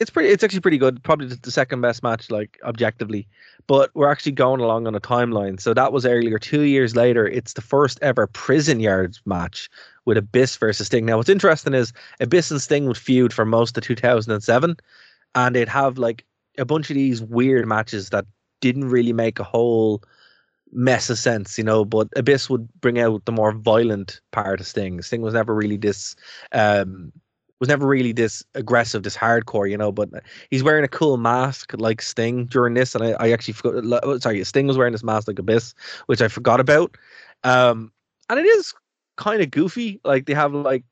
[0.00, 0.28] It's pretty.
[0.30, 1.02] It's actually pretty good.
[1.02, 3.26] Probably the, the second best match, like objectively.
[3.66, 5.60] But we're actually going along on a timeline.
[5.60, 6.38] So that was earlier.
[6.38, 9.68] Two years later, it's the first ever prison yards match
[10.04, 11.04] with Abyss versus Sting.
[11.06, 14.76] Now, what's interesting is Abyss and Sting would feud for most of 2007,
[15.34, 16.24] and they'd have like
[16.58, 18.24] a bunch of these weird matches that
[18.60, 20.02] didn't really make a whole
[20.72, 21.84] mess of sense, you know.
[21.84, 25.00] But Abyss would bring out the more violent part of Sting.
[25.02, 26.16] Sting was never really this.
[26.52, 27.12] Um,
[27.60, 29.90] was never really this aggressive, this hardcore, you know.
[29.90, 30.10] But
[30.50, 34.00] he's wearing a cool mask like Sting during this, and I, I actually forgot.
[34.04, 35.74] oh, Sorry, Sting was wearing this mask like Abyss,
[36.06, 36.96] which I forgot about.
[37.44, 37.92] Um,
[38.30, 38.74] and it is
[39.16, 40.00] kind of goofy.
[40.04, 40.84] Like they have like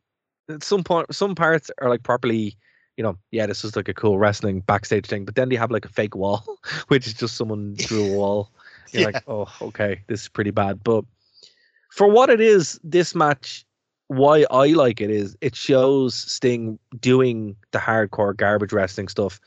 [0.48, 2.56] at some point, some parts are like properly.
[2.97, 5.70] You know, yeah, this is like a cool wrestling backstage thing, but then they have
[5.70, 8.51] like a fake wall, which is just someone drew a wall.
[8.92, 9.07] You're Yeah.
[9.07, 10.82] like, oh, okay, this is pretty bad.
[10.82, 11.05] But
[11.90, 13.64] for what it is, this match
[14.09, 19.40] why I like it is it shows Sting doing the hardcore garbage wrestling stuff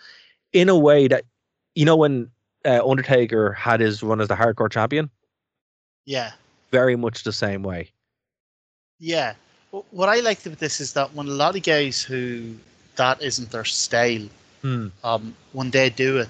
[0.51, 1.23] in a way that
[1.75, 2.29] you know when
[2.65, 5.09] uh, Undertaker had his run as the hardcore champion,
[6.05, 6.31] Yeah.
[6.71, 7.91] very much the same way.
[8.99, 9.33] Yeah.
[9.91, 12.55] What I liked about this is that when a lot of guys who
[12.99, 14.27] that isn't their style,
[14.61, 14.87] Hmm.
[15.03, 16.29] um, when they do it,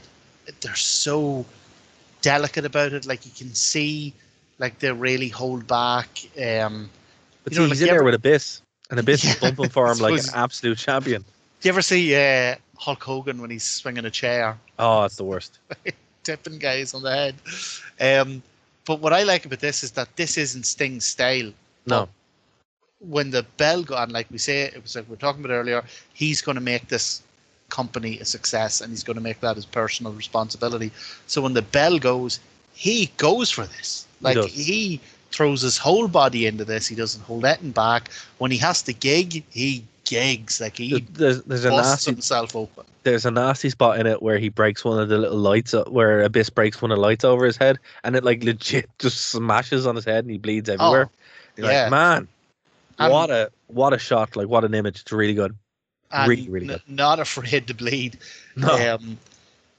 [0.62, 1.46] they're so
[2.22, 3.06] delicate about it.
[3.06, 4.14] Like you can see,
[4.60, 6.10] like they really hold back.
[6.38, 6.90] Um,
[7.44, 9.30] But You know, see, like he's in you there ever- with Abyss, and Abyss is
[9.34, 11.22] Yeah, bumping for him like an absolute champion.
[11.24, 15.24] do you ever see uh, Hulk Hogan when he's swinging a chair, Oh, it's the
[15.24, 15.58] worst.
[16.24, 17.36] tipping guys on the head?
[18.00, 18.44] Um,
[18.86, 21.52] but what I like about this is that this isn't Sting's style.
[21.88, 22.08] No.
[23.00, 25.54] When the bell go on, like we say, it was like we are talking about
[25.54, 25.84] earlier,
[26.14, 27.22] he's going to make this
[27.70, 30.92] company a success and he's going to make that his personal responsibility.
[31.28, 32.40] So when the bell goes,
[32.74, 34.06] he goes for this.
[34.22, 34.52] Like does.
[34.52, 35.00] he,
[35.32, 36.88] throws his whole body into this.
[36.88, 38.10] He doesn't hold anything back.
[38.40, 40.60] When he has to gig, he gigs.
[40.60, 42.86] Like he There's, there's a nasty himself open.
[43.04, 45.84] there's a nasty spot in it where he breaks one of the little lights uh,
[45.84, 49.28] where Abyss breaks one of the lights over his head and it like legit just
[49.28, 51.12] smashes on his head and he bleeds everywhere.
[51.14, 51.18] Oh,
[51.58, 51.84] You're yeah.
[51.84, 52.28] like, man,
[53.00, 55.02] And- what a what a shot, like what an image.
[55.02, 55.56] It's really good.
[56.28, 56.82] Really, really n- good.
[56.88, 58.18] Not afraid to bleed.
[58.56, 58.96] No.
[58.96, 59.18] Um,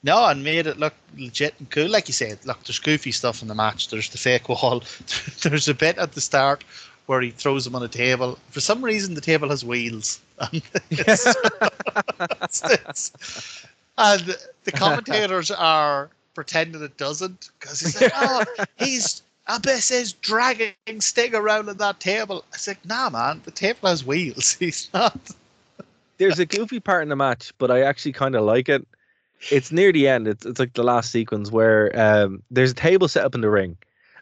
[0.03, 1.89] no, and made it look legit and cool.
[1.89, 3.89] Like you said, look, there's goofy stuff in the match.
[3.89, 4.83] There's the fake wall.
[5.43, 6.65] there's a bit at the start
[7.07, 8.39] where he throws him on a table.
[8.51, 10.21] For some reason, the table has wheels.
[10.53, 11.27] And, it's-
[12.65, 13.67] it's-
[13.99, 18.45] and the commentators are pretending it doesn't because he's like, oh,
[18.79, 22.45] he's Abyss is dragging Sting around on that table.
[22.53, 24.55] It's like, nah, man, the table has wheels.
[24.61, 25.19] He's not.
[26.19, 28.87] There's a goofy part in the match, but I actually kind of like it.
[29.51, 30.29] It's near the end.
[30.29, 33.49] It's it's like the last sequence where um, there's a table set up in the
[33.49, 33.79] ring,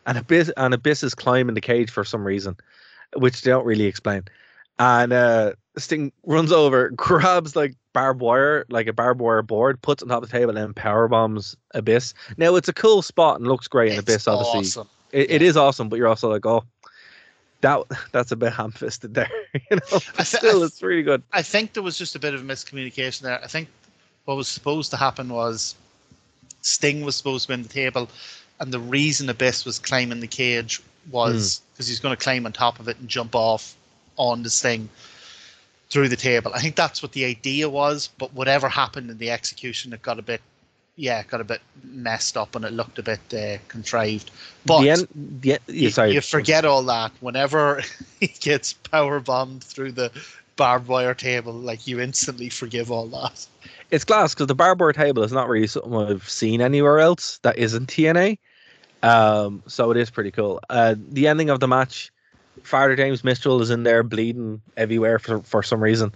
[0.07, 2.57] and Abyss and Abyss is climbing the cage for some reason,
[3.17, 4.23] which they don't really explain.
[4.79, 10.01] And uh, Sting runs over, grabs like barbed wire, like a barbed wire board, puts
[10.01, 12.15] it on top of the table, and power bombs Abyss.
[12.37, 14.61] Now it's a cool spot and looks great in It's Abyss, obviously.
[14.61, 14.89] awesome.
[15.13, 16.65] It, it is awesome, but you're also like, oh,
[17.61, 17.83] that
[18.13, 19.99] that's a bit ham-fisted there, you know.
[20.15, 21.23] I th- still, th- it's really good.
[21.33, 23.41] I think there was just a bit of miscommunication there.
[23.43, 23.69] I think
[24.25, 25.75] what was supposed to happen was
[26.63, 28.09] Sting was supposed to win the table,
[28.61, 30.81] and the reason Abyss was climbing the cage
[31.11, 31.73] was hmm.
[31.73, 33.75] because he's going to climb on top of it and jump off
[34.17, 34.89] on the Sting
[35.91, 36.53] through the table.
[36.55, 40.19] I think that's what the idea was, but whatever happened in the execution, it got
[40.19, 40.43] a bit,
[40.99, 44.33] yeah, got a bit messed up and it looked a bit uh, contrived.
[44.67, 46.13] But the end, the, yeah, you, sorry.
[46.13, 47.83] you forget all that whenever
[48.21, 50.11] he gets power bombed through the
[50.57, 51.53] barbed wire table.
[51.53, 53.47] Like you instantly forgive all that.
[53.93, 57.39] It's class because the barbed wire table is not really something I've seen anywhere else
[57.39, 58.37] that isn't TNA.
[59.05, 60.61] Um, so it is pretty cool.
[60.69, 62.11] Uh, the ending of the match,
[62.65, 66.13] Father James Mitchell is in there bleeding everywhere for for some reason,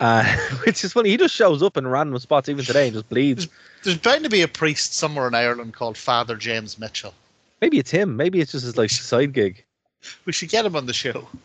[0.00, 0.24] uh,
[0.66, 1.10] which is funny.
[1.10, 3.48] He just shows up in random spots even today and just bleeds.
[3.84, 7.14] There's bound to be a priest somewhere in Ireland called Father James Mitchell.
[7.60, 8.16] Maybe it's him.
[8.16, 9.64] Maybe it's just his like side gig.
[10.24, 11.28] We should get him on the show.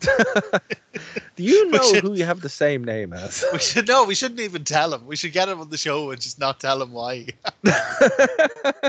[1.36, 3.44] Do you know should- who you have the same name as?
[3.52, 5.06] We should no, we shouldn't even tell him.
[5.06, 7.26] We should get him on the show and just not tell him why.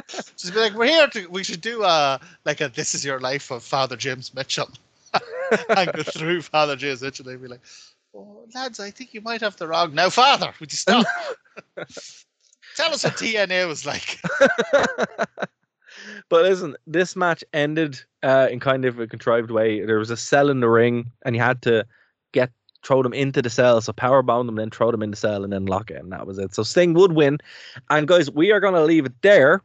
[0.08, 1.28] just be like, we're here to.
[1.28, 4.70] We should do a like a "This Is Your Life" of Father James Mitchell,
[5.70, 7.62] and go through Father James Mitchell and be like,
[8.18, 11.06] oh, "Lads, I think you might have the wrong." Now, Father, would you stop?
[12.76, 14.20] tell us what TNA was like.
[16.30, 19.86] but listen, this match ended uh, in kind of a contrived way.
[19.86, 21.86] There was a cell in the ring, and you had to
[22.32, 22.52] get
[22.84, 23.82] throw them into the cell.
[23.82, 25.98] So power bomb them, and then throw them in the cell, and then lock it,
[25.98, 26.54] and that was it.
[26.54, 27.40] So Sting would win.
[27.90, 29.62] And guys, we are going to leave it there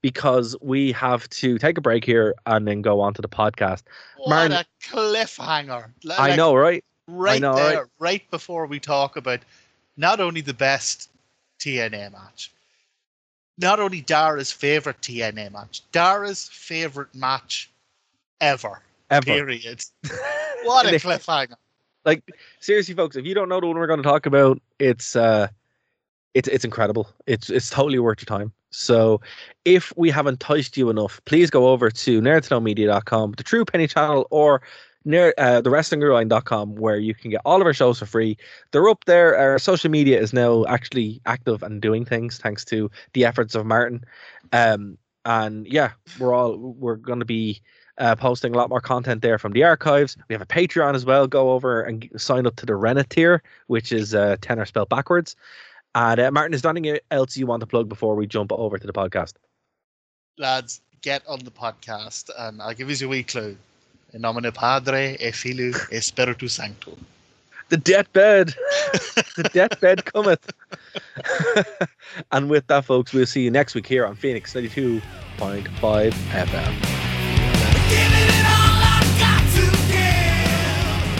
[0.00, 3.82] because we have to take a break here and then go on to the podcast.
[4.16, 5.92] What Martin- a cliffhanger!
[6.04, 6.84] Like, I know, right?
[7.08, 7.88] Right know, there, right?
[7.98, 8.30] right?
[8.30, 9.40] before we talk about
[9.96, 11.10] not only the best
[11.58, 12.52] TNA match.
[13.56, 17.70] Not only Darragh's favorite TNA match, Darragh's favorite match
[18.40, 18.82] ever.
[19.10, 19.24] Ever.
[19.24, 19.82] Period.
[20.64, 21.56] what a cliffhanger.
[22.04, 22.22] like
[22.60, 25.48] seriously folks if you don't know the one we're going to talk about it's uh
[26.34, 29.20] it's it's incredible it's it's totally worth your time so
[29.64, 34.26] if we haven't enticed you enough please go over to nerdtoknowmedia.com the true penny channel
[34.30, 34.60] or
[35.04, 38.36] near uh, the wrestlingrewind.com where you can get all of our shows for free
[38.72, 42.90] they're up there our social media is now actually active and doing things thanks to
[43.12, 44.04] the efforts of martin
[44.52, 47.60] um and yeah we're all we're going to be
[47.98, 50.16] uh, posting a lot more content there from the archives.
[50.28, 51.26] We have a Patreon as well.
[51.26, 55.36] Go over and sign up to the Renna tier, which is uh, tenor spelled backwards.
[55.94, 58.78] And uh, Martin, is there anything else you want to plug before we jump over
[58.78, 59.34] to the podcast?
[60.38, 63.56] Lads, get on the podcast and I'll give you a wee clue.
[64.12, 66.96] In nomine Padre e Filio e Spiritu Sancto.
[67.68, 68.54] The deathbed,
[69.36, 70.50] the deathbed cometh.
[72.32, 75.02] and with that, folks, we'll see you next week here on Phoenix 92.5
[75.38, 76.98] FM.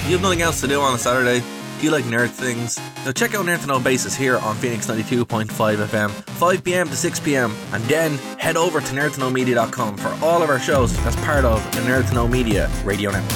[0.06, 1.42] You have nothing else to do on a Saturday?
[1.78, 2.76] Do you like nerd things?
[3.04, 6.96] Now check out Nerd to Know Basis here on Phoenix 92.5 FM, 5 pm to
[6.96, 11.44] 6 pm, and then head over to nerdtoknowmedia.com for all of our shows as part
[11.44, 13.30] of the Nerd to Know Media radio network.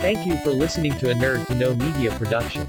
[0.00, 2.66] Thank you for listening to a Nerd to Know Media production.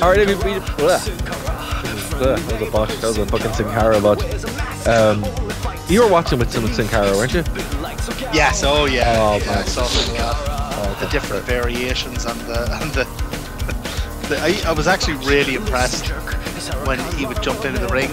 [0.00, 0.54] All right, everybody.
[0.54, 1.40] Ugh.
[2.20, 2.90] Ugh, that was a botch.
[3.00, 4.22] That was a fucking Sin Cara botch.
[4.86, 5.24] Um,
[5.90, 7.42] you were watching with some Sin Cara, weren't you?
[8.32, 9.16] Yes, oh yeah.
[9.18, 9.58] Oh, yeah, man.
[9.58, 10.20] I saw some of.
[10.82, 13.04] Oh, the different variations and the and the,
[14.28, 16.08] the I, I was actually really impressed
[16.86, 18.10] when he would jump into the ring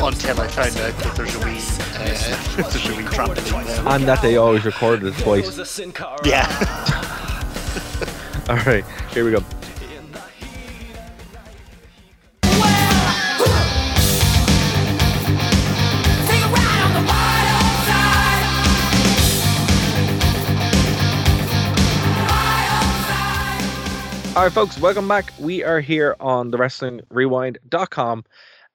[0.00, 1.58] until I found out that there's a wee
[1.94, 3.88] uh, there's a wee trampoline there.
[3.88, 5.80] And that they always recorded it twice.
[6.24, 6.46] Yeah.
[8.48, 9.42] All right, here we go.
[24.38, 25.32] All right, folks, welcome back.
[25.40, 28.24] We are here on the WrestlingRewind.com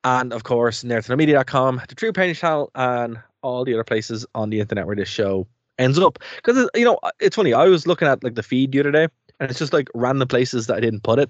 [0.03, 4.59] and, of course, nerdtoknowmedia.com, the True Penny channel, and all the other places on the
[4.59, 5.47] internet where this show
[5.79, 6.19] ends up.
[6.35, 7.53] Because, uh, you know, uh, it's funny.
[7.53, 9.07] I was looking at like the feed the other day,
[9.39, 11.29] and it's just like random places that I didn't put it.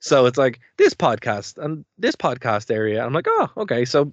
[0.00, 3.04] So it's like this podcast and this podcast area.
[3.04, 3.84] I'm like, oh, okay.
[3.84, 4.10] So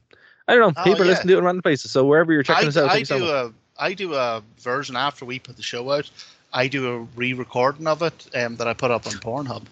[0.50, 0.82] I don't know.
[0.82, 1.12] Oh, People yeah.
[1.12, 1.90] listen to it in random places.
[1.90, 4.98] So wherever you're checking I, us out, I so do a I do a version
[4.98, 6.12] after we put the show out.
[6.54, 9.64] I do a re-recording of it um, that I put up on Pornhub.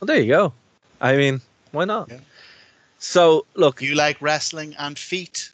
[0.00, 0.52] Well, there you go.
[1.00, 1.40] I mean,
[1.72, 2.10] why not?
[2.10, 2.18] Yeah.
[2.98, 5.50] So look, You like wrestling and feet?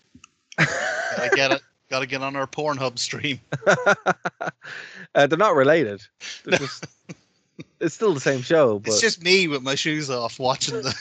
[0.58, 1.62] I get it.
[1.90, 3.38] Got to get on our Pornhub stream.
[3.66, 6.00] uh, they're not related.
[6.42, 6.86] They're just,
[7.80, 10.94] it's still the same show, but It's just me with my shoes off watching the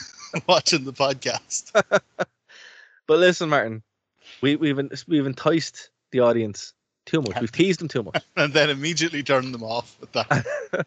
[0.46, 1.72] watching the podcast.
[1.72, 3.82] but listen, Martin,
[4.42, 6.74] we, we've we've enticed the audience
[7.06, 7.40] too much.
[7.40, 8.22] We've teased them too much.
[8.36, 10.46] and then immediately turn them off with that.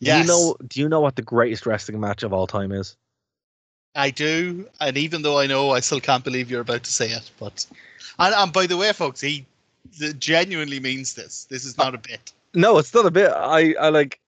[0.00, 0.56] Do you know?
[0.66, 2.96] Do you know what the greatest wrestling match of all time is?
[3.94, 7.10] I do, and even though I know, I still can't believe you're about to say
[7.10, 7.30] it.
[7.38, 7.64] But
[8.18, 9.46] and, and by the way, folks, he
[10.18, 11.44] genuinely means this.
[11.44, 12.32] This is not a bit.
[12.54, 13.30] No, it's not a bit.
[13.30, 14.20] I I like.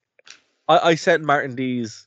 [0.68, 2.06] I I sent Martin these,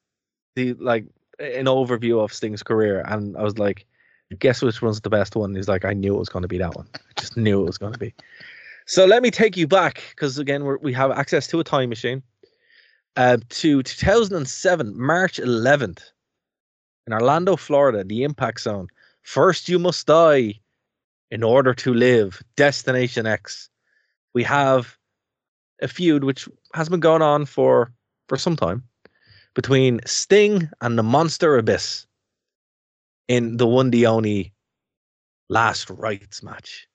[0.55, 1.05] the like
[1.37, 3.85] an overview of Sting's career, and I was like,
[4.37, 5.55] guess which one's the best one?
[5.55, 6.87] He's like, I knew it was going to be that one.
[6.95, 8.13] I just knew it was going to be.
[8.85, 12.23] So let me take you back because again we have access to a time machine.
[13.15, 15.99] Uh, to 2007, March 11th,
[17.07, 18.87] in Orlando, Florida, the Impact Zone.
[19.23, 20.59] First, you must die
[21.31, 22.41] in order to live.
[22.55, 23.69] Destination X.
[24.33, 24.97] We have
[25.81, 27.91] a feud which has been going on for
[28.27, 28.83] for some time
[29.55, 32.05] between Sting and the Monster Abyss
[33.29, 34.51] in the one the only
[35.47, 36.87] Last Rites match.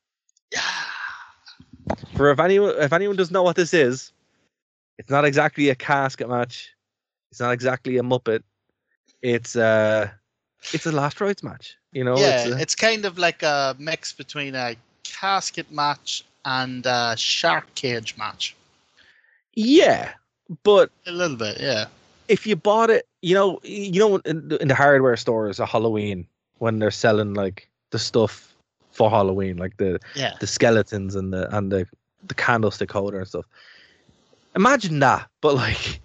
[0.52, 0.60] Yeah.
[2.16, 4.12] For if anyone if anyone doesn't know what this is,
[4.98, 6.70] it's not exactly a casket match.
[7.30, 8.42] It's not exactly a Muppet.
[9.22, 10.08] It's uh
[10.72, 11.76] it's a Last Rites match.
[11.92, 16.24] You know, yeah, it's a- it's kind of like a mix between a casket match
[16.44, 18.54] and a shark cage match.
[19.54, 20.12] yeah,
[20.62, 21.86] but A little bit, yeah.
[22.28, 25.68] if you bought it, you know, you know, in the, in the hardware stores at
[25.68, 26.26] Halloween
[26.58, 28.54] when they're selling like the stuff
[28.92, 30.34] for Halloween, like the Yeah.
[30.40, 31.86] the skeletons and the and the
[32.28, 33.46] the candlestick holder and stuff.
[34.54, 36.00] Imagine that, but like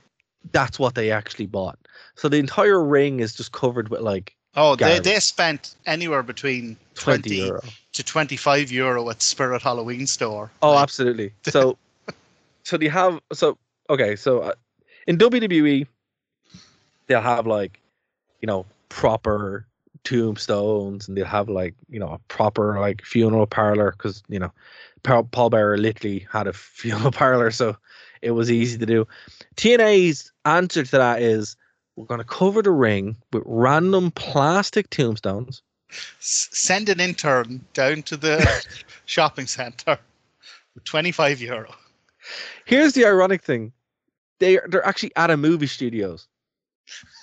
[0.54, 1.78] that's what they actually bought.
[2.16, 5.04] So the entire ring is just covered with like Oh, they, Garbage.
[5.04, 7.62] they spent anywhere between 20 20, euro.
[7.94, 10.50] to 25 euro at Spirit Halloween store.
[10.62, 11.34] Oh, absolutely.
[11.52, 11.78] So
[12.64, 13.58] so they have so
[13.90, 14.54] okay so uh,
[15.08, 15.86] in WWE
[17.10, 17.82] they'll have like
[18.42, 19.68] you know proper
[20.06, 24.54] tombstones and they'll have like you know a proper like funeral parlor because you know
[25.04, 27.76] Paul, Bearer literally had a funeral parlor so
[28.22, 29.08] it was easy to do.
[29.56, 31.56] TNA's answer to that is
[31.96, 35.62] we're going to cover the ring with random plastic tombstones.
[35.90, 38.66] S- send an intern down to the
[39.06, 39.98] shopping centre
[40.76, 41.74] with 25 euro.
[42.66, 43.72] Here's the ironic thing:
[44.40, 46.28] they they're actually at a movie studios.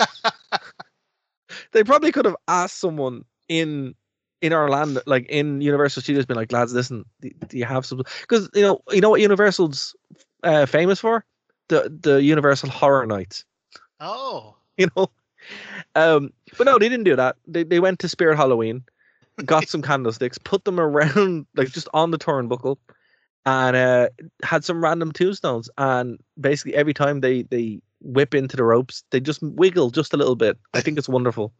[1.72, 3.94] they probably could have asked someone in
[4.42, 8.02] in Orlando, like in Universal Studios, been like, "Lads, listen, do, do you have some?"
[8.20, 9.94] Because you know, you know what Universal's
[10.42, 11.24] uh, famous for
[11.68, 13.44] the the Universal Horror Nights.
[14.00, 15.10] Oh, You know,
[15.94, 17.36] um, but no, they didn't do that.
[17.46, 18.84] They they went to Spirit Halloween,
[19.44, 22.76] got some candlesticks, put them around like just on the turnbuckle,
[23.46, 24.08] and uh,
[24.42, 25.70] had some random tombstones.
[25.78, 30.16] And basically, every time they they whip into the ropes, they just wiggle just a
[30.16, 30.58] little bit.
[30.74, 31.52] I think it's wonderful.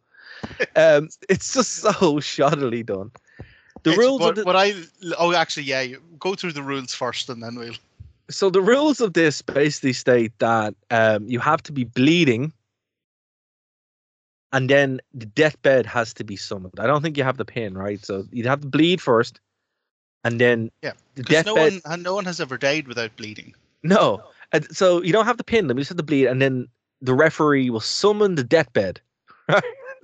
[0.75, 3.11] Um, it's just so shoddily done.
[3.83, 4.73] The It's rules of the, what I
[5.17, 5.85] oh actually yeah,
[6.19, 7.75] go through the rules first and then we'll.
[8.29, 12.51] so the rules of this basically state that um, you have to be bleeding,
[14.51, 16.79] and then the deathbed has to be summoned.
[16.79, 18.03] I don't think you have the pin, right?
[18.03, 19.39] So you'd have to bleed first,
[20.23, 21.81] and then Yeah, the Because no deathbed.
[21.85, 23.53] one no one has ever died without bleeding.
[23.83, 24.23] No,
[24.53, 26.67] And so you don't have to pin them; you just have to bleed, and then
[27.01, 29.01] the referee will summon the deathbed.
[29.49, 29.63] Right?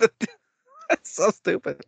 [0.90, 1.82] That's so stupid.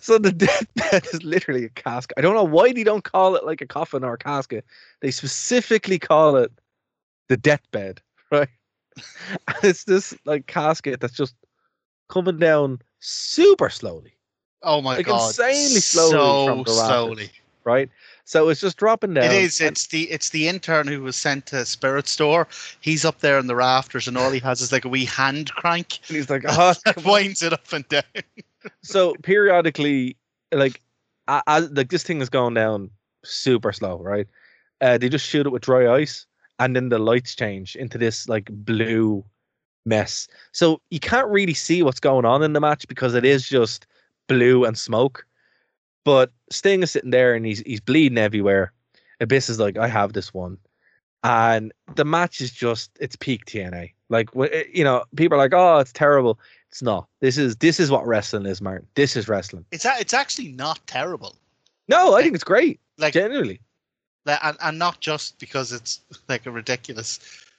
[0.00, 2.18] So the deathbed is literally a casket.
[2.18, 4.64] I don't know why they don't call it like a coffin or a casket.
[5.00, 6.50] They specifically call it
[7.28, 8.00] the deathbed,
[8.32, 8.48] right?
[9.48, 11.34] And it's this like casket that's just
[12.08, 14.12] coming down super slowly,
[14.62, 15.28] Oh my like god!
[15.28, 17.30] insanely slowly so from the rafters, slowly.
[17.64, 17.88] right?
[18.32, 19.26] So it's just dropping down.
[19.26, 19.60] It is.
[19.60, 22.48] It's the it's the intern who was sent to Spirit Store.
[22.80, 25.52] He's up there in the rafters, and all he has is like a wee hand
[25.52, 25.98] crank.
[26.08, 26.72] and he's like, oh,
[27.04, 28.02] winds it up and down.
[28.82, 30.16] so periodically,
[30.50, 30.80] like,
[31.28, 32.88] a- as like this thing is going down
[33.22, 34.26] super slow, right?
[34.80, 36.24] Uh, they just shoot it with dry ice,
[36.58, 39.22] and then the lights change into this like blue
[39.84, 40.26] mess.
[40.52, 43.86] So you can't really see what's going on in the match because it is just
[44.26, 45.26] blue and smoke.
[46.04, 48.72] But Sting is sitting there and he's he's bleeding everywhere.
[49.20, 50.58] Abyss is like, I have this one,
[51.22, 53.92] and the match is just it's peak TNA.
[54.08, 56.38] Like eh, you know, people are like, oh, it's terrible.
[56.70, 57.06] It's not.
[57.20, 58.86] This is this is what wrestling is, Martin.
[58.94, 59.64] This is wrestling.
[59.70, 61.36] It's a, it's actually not terrible.
[61.88, 62.80] No, I think it's great.
[62.98, 63.60] Like, Genuinely.
[64.24, 67.18] like and, and not just because it's like a ridiculous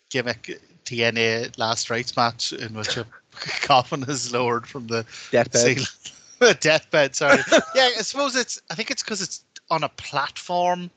[0.10, 3.06] gimmick TNA Last Rites match in which a
[3.62, 5.62] coffin is lowered from the Deathbed.
[5.62, 5.86] ceiling.
[6.48, 7.16] The deathbed.
[7.16, 7.40] Sorry.
[7.76, 8.62] yeah, I suppose it's.
[8.70, 10.90] I think it's because it's on a platform.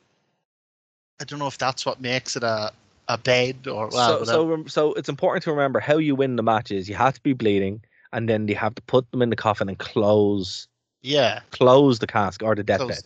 [1.20, 2.72] I don't know if that's what makes it a
[3.08, 6.42] a bed or well, so so so it's important to remember how you win the
[6.42, 6.88] matches.
[6.88, 7.80] You have to be bleeding,
[8.12, 10.66] and then you have to put them in the coffin and close
[11.02, 11.40] yeah.
[11.52, 13.04] close the cask or the deathbed.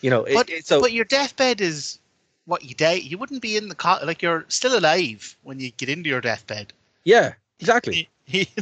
[0.00, 1.98] You know, it, But it- so but your deathbed is
[2.46, 2.94] what you die.
[2.94, 6.20] You wouldn't be in the co- like you're still alive when you get into your
[6.20, 6.72] deathbed.
[7.04, 8.08] yeah, exactly.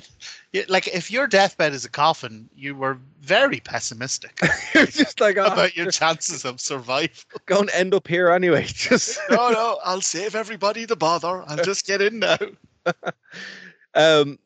[0.53, 4.41] Yeah, like if your deathbed is a coffin, you were very pessimistic
[4.75, 7.15] You're just like, oh, about your chances of survival.
[7.47, 8.65] going to end up here anyway.
[8.67, 11.45] Just no, no, I'll save everybody the bother.
[11.47, 12.39] I'll just get in now.
[13.95, 14.39] um,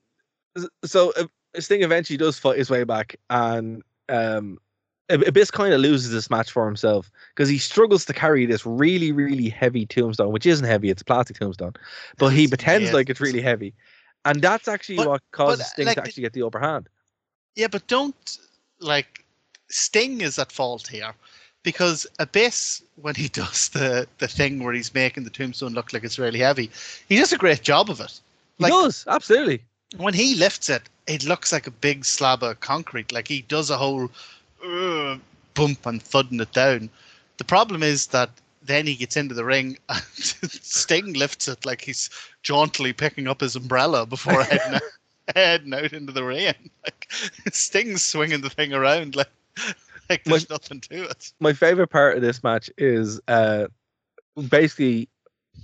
[0.84, 1.26] so uh,
[1.60, 4.58] Sting eventually does fight his way back, and um,
[5.08, 9.12] Abyss kind of loses this match for himself because he struggles to carry this really,
[9.12, 11.74] really heavy tombstone, which isn't heavy; it's a plastic tombstone,
[12.18, 12.94] but he pretends yes.
[12.94, 13.74] like it's really heavy,
[14.24, 16.88] and that's actually But- what causes but, Sting like, to actually get the upper hand.
[17.54, 18.38] Yeah, but don't
[18.80, 19.24] like
[19.68, 21.14] Sting is at fault here
[21.62, 26.04] because Abyss, when he does the the thing where he's making the tombstone look like
[26.04, 26.70] it's really heavy,
[27.08, 28.20] he does a great job of it.
[28.58, 29.62] He does absolutely.
[29.96, 33.12] When he lifts it, it looks like a big slab of concrete.
[33.12, 34.10] Like he does a whole
[34.64, 35.18] uh,
[35.54, 36.88] bump and thudding it down.
[37.38, 38.30] The problem is that
[38.64, 42.10] then he gets into the ring and Sting lifts it like he's
[42.42, 44.82] jauntily picking up his umbrella before heading out,
[45.34, 46.54] heading out into the rain.
[46.84, 47.12] Like
[47.52, 49.30] Sting's swinging the thing around like
[50.08, 51.32] like there's nothing to it.
[51.38, 53.66] my favorite part of this match is uh
[54.48, 55.08] basically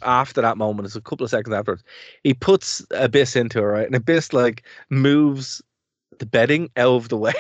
[0.03, 1.83] after that moment, it's a couple of seconds afterwards,
[2.23, 3.87] he puts Abyss into it, right?
[3.87, 5.63] And Abyss like moves
[6.19, 7.33] the bedding out of the way.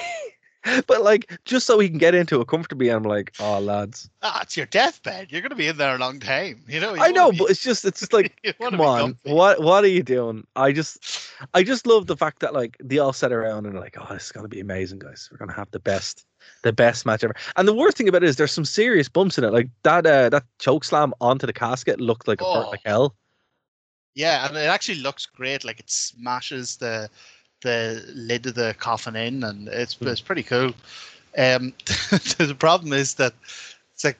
[0.86, 2.88] but like just so he can get into it comfortably.
[2.88, 5.30] I'm like, oh lads, Ah, it's your deathbed.
[5.30, 6.62] You're going to be in there a long time.
[6.68, 6.94] You know.
[6.94, 9.32] you I know, be- but it's just it's just like come on, comfy.
[9.32, 10.46] what what are you doing?
[10.56, 13.96] I just I just love the fact that like they all sat around and like,
[14.00, 15.28] oh, this is gonna be amazing, guys.
[15.30, 16.26] We're gonna have the best
[16.62, 17.34] the best match ever.
[17.56, 19.52] And the worst thing about it is there's some serious bumps in it.
[19.52, 22.70] Like that uh that choke slam onto the casket looked like it hurt Oh.
[22.70, 23.14] like hell.
[24.14, 25.64] Yeah, and it actually looks great.
[25.64, 27.08] Like it smashes the
[27.62, 30.08] the lid of the coffin in, and it's Hmm.
[30.08, 30.72] it's pretty cool.
[31.36, 31.72] Um,
[32.38, 33.34] the problem is that
[33.94, 34.18] it's like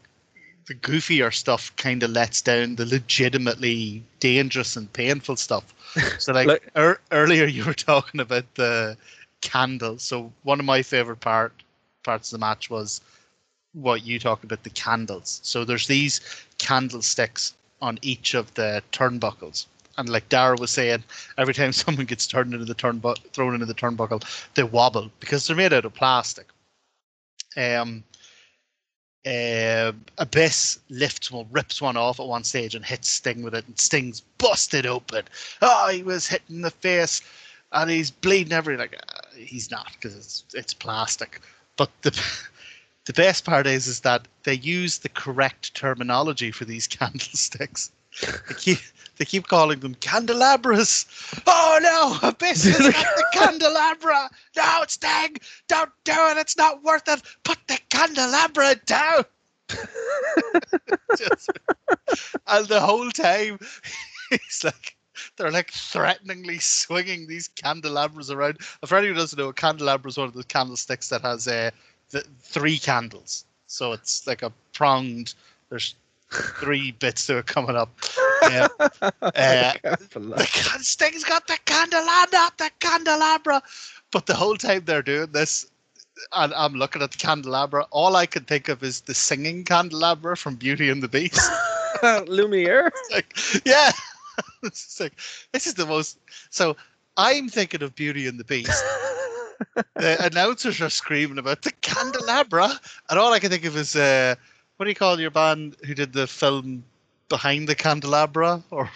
[0.66, 5.74] the goofier stuff kind of lets down the legitimately dangerous and painful stuff.
[6.18, 8.96] So, like, Like- ear earlier, you were talking about the
[9.40, 10.02] candles.
[10.02, 11.52] So, one of my favorite part
[12.02, 13.00] parts of the match was
[13.72, 15.40] what you talked about the candles.
[15.42, 16.20] So, there's these
[16.58, 19.66] candlesticks on each of the turnbuckles.
[19.98, 21.04] And like Darragh was saying,
[21.36, 24.22] every time someone gets turned into the turnbu- thrown into the turnbuckle,
[24.54, 26.46] they wobble because they're made out of plastic.
[27.56, 28.04] Um,
[29.26, 33.66] uh, Abyss lifts one, rips one off at one stage and hits Sting with it,
[33.66, 35.24] and Sting's busted open.
[35.60, 37.20] Oh, he was hit in the face,
[37.72, 38.86] and he's bleeding everywhere.
[38.86, 41.40] Like uh, he's not because it's it's plastic.
[41.76, 42.10] But the
[43.06, 47.90] the best part is is that they use the correct terminology for these candlesticks.
[48.22, 48.78] They keep
[49.18, 51.06] they keep calling them candelabras.
[51.46, 54.30] Oh no, Abyss has got the candelabra.
[54.56, 55.36] No, it's dang.
[55.66, 56.36] don't do it.
[56.36, 57.20] It's not worth it.
[57.44, 59.24] Put the candelabra down.
[61.16, 61.50] Just-
[62.46, 63.58] and the whole time,
[64.30, 64.96] he's like,
[65.36, 68.62] they're like threateningly swinging these candelabras around.
[68.62, 71.70] For anyone who doesn't know, a candelabra is one of the candlesticks that has uh,
[72.10, 73.44] the three candles.
[73.66, 75.34] So it's like a pronged.
[75.70, 75.94] There's
[76.32, 77.90] three bits that are coming up.
[78.42, 78.68] Yeah.
[78.78, 83.60] Uh, the can- Sting's got the candelabra, the candelabra.
[84.12, 85.66] But the whole time they're doing this,
[86.32, 90.36] and I'm looking at the candelabra, all I can think of is the singing candelabra
[90.36, 91.50] from Beauty and the Beast.
[92.26, 92.90] Lumiere.
[93.10, 93.90] like, yeah.
[94.62, 95.18] it's like,
[95.52, 96.18] this is the most.
[96.50, 96.76] So
[97.16, 98.82] I'm thinking of Beauty and the Beast.
[99.96, 102.70] the announcers are screaming about the candelabra,
[103.10, 104.36] and all I can think of is uh,
[104.78, 106.84] what do you call your band who did the film
[107.28, 108.62] Behind the Candelabra?
[108.70, 108.88] Or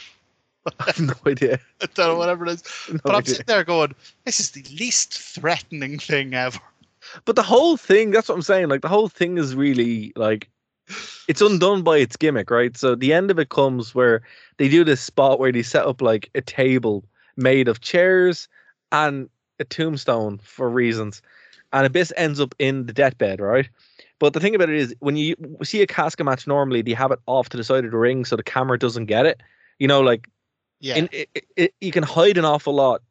[0.64, 1.58] I have no idea.
[1.82, 2.64] I don't know, whatever it is.
[2.90, 3.34] No but I'm idea.
[3.34, 6.60] sitting there going, this is the least threatening thing ever.
[7.24, 8.68] But the whole thing, that's what I'm saying.
[8.68, 10.48] Like the whole thing is really like
[11.26, 12.76] it's undone by its gimmick, right?
[12.76, 14.22] So the end of it comes where
[14.58, 17.04] they do this spot where they set up like a table
[17.36, 18.48] made of chairs
[18.92, 19.28] and
[19.58, 21.22] a tombstone for reasons.
[21.72, 23.68] And Abyss ends up in the deathbed, right?
[24.22, 27.10] But the thing about it is when you see a casket match normally they have
[27.10, 29.42] it off to the side of the ring so the camera doesn't get it.
[29.80, 30.28] You know, like
[30.78, 30.94] Yeah.
[30.94, 33.02] in, it, it, you can hide an awful lot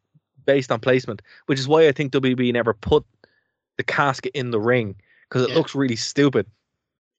[0.46, 3.04] based on placement, which is why I think WWE never put
[3.76, 4.96] the casket in the ring
[5.28, 5.56] because it Yeah.
[5.56, 6.46] looks really stupid.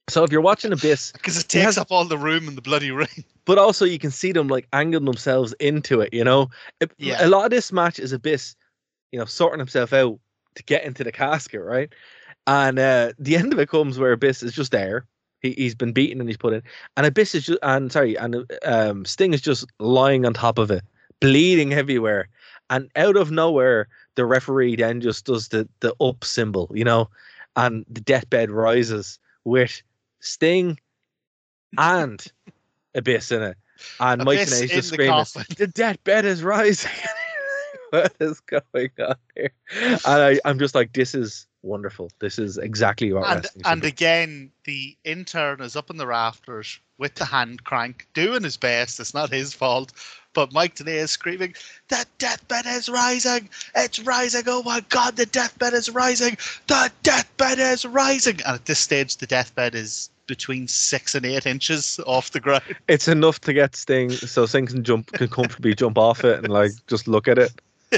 [0.09, 2.63] So if you're watching Abyss, Because it takes has- up all the room in the
[2.63, 3.23] bloody ring.
[3.45, 6.11] but also you can see them like angling themselves into it.
[6.15, 7.23] You know, It- Yeah.
[7.23, 8.55] a lot of this match is Abyss,
[9.11, 10.17] you know, sorting himself out
[10.55, 11.93] to get into the casket, right?
[12.47, 15.05] And uh, the end of it comes where Abyss is just there.
[15.41, 16.63] He, he's been beaten and he's put in,
[16.95, 20.71] and Abyss is just and sorry, and um, Sting is just lying on top of
[20.71, 20.83] it,
[21.19, 22.29] bleeding everywhere.
[22.69, 27.09] And out of nowhere, the referee then just does the the up symbol, you know,
[27.55, 29.81] and the deathbed rises with
[30.21, 30.79] Sting
[31.77, 32.25] and
[32.95, 33.57] Abyss in it.
[33.99, 35.43] And Mike Abyss Tenay in just the screaming, coffin.
[35.57, 36.91] the deathbed is rising.
[37.89, 39.51] what is going on here?
[39.81, 42.11] And I, I'm just like, this is wonderful.
[42.20, 43.88] This is exactly what And, wrestling should and be.
[43.88, 48.99] again, the intern is up in the rafters with the hand crank, doing his best.
[48.99, 49.93] It's not his fault.
[50.34, 51.53] But Mike Tenay is screaming,
[51.89, 53.49] The deathbed is rising!
[53.76, 54.43] It's rising!
[54.47, 56.38] Oh my god, the deathbed is rising!
[56.68, 58.40] The deathbed is rising!
[58.45, 62.64] And at this stage, the deathbed is between six and eight inches off the ground.
[62.88, 66.49] It's enough to get Sting, so Sting can jump, can comfortably jump off it and
[66.49, 67.52] like just look at it.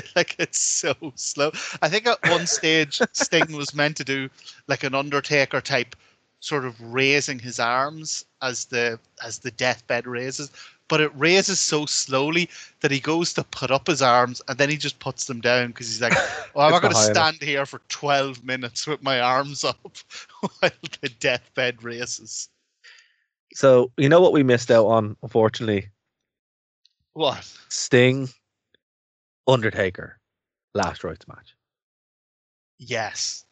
[0.16, 1.52] like it's so slow.
[1.82, 4.30] I think at one stage Sting was meant to do
[4.68, 5.96] like an Undertaker type
[6.40, 10.52] sort of raising his arms as the as the deathbed raises,
[10.88, 12.50] but it raises so slowly
[12.82, 15.68] that he goes to put up his arms and then he just puts them down
[15.68, 16.14] because he's like,
[16.54, 19.98] "Well, I'm not going to stand here for 12 minutes with my arms up
[20.40, 22.50] while the deathbed raises."
[23.54, 25.90] So you know what we missed out on, unfortunately?
[27.14, 27.50] What?
[27.70, 28.28] Sting,
[29.48, 30.20] Undertaker,
[30.74, 31.56] Last Rites match.
[32.80, 33.46] Yes.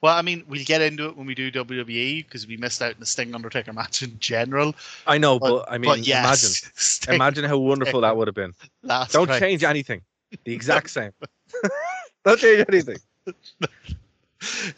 [0.00, 2.92] Well, I mean, we'll get into it when we do WWE because we missed out
[2.92, 4.74] in the Sting Undertaker match in general.
[5.08, 8.28] I know, But- but, I mean, but yes, imagine, Sting imagine how wonderful that would
[8.28, 8.54] have been.
[8.82, 9.40] last Don't rights.
[9.40, 10.02] change anything.
[10.44, 11.10] The exact same.
[12.24, 12.98] Don't change anything.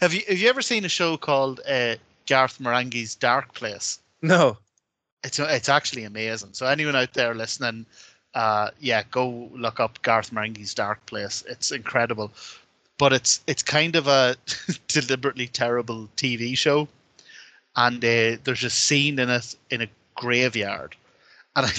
[0.00, 1.96] have you have you ever seen a show called uh,
[2.26, 3.98] Garth Marenghi's Dark Place?
[4.22, 4.56] No.
[5.22, 6.50] It's it's actually amazing.
[6.54, 7.84] So anyone out there listening,
[8.34, 11.44] uh, yeah, go look up Garth Marenghi's Dark Place.
[11.48, 12.30] It's incredible,
[12.98, 14.36] but it's it's kind of a
[14.88, 16.88] deliberately terrible TV show,
[17.76, 20.96] and uh, there's a scene in it in a graveyard,
[21.56, 21.72] and I,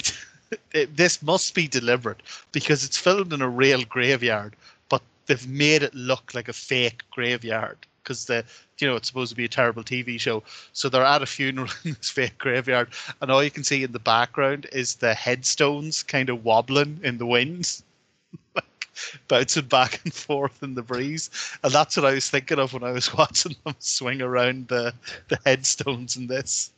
[0.72, 2.22] it, this must be deliberate
[2.52, 4.54] because it's filmed in a real graveyard,
[4.88, 8.44] but they've made it look like a fake graveyard because the
[8.78, 10.42] you know it's supposed to be a terrible TV show.
[10.72, 12.88] So they're at a funeral in this fake graveyard,
[13.20, 17.18] and all you can see in the background is the headstones kind of wobbling in
[17.18, 17.82] the wind,
[18.54, 18.64] like
[19.28, 21.30] bouncing back and forth in the breeze.
[21.62, 24.92] And that's what I was thinking of when I was watching them swing around the
[25.28, 26.70] the headstones in this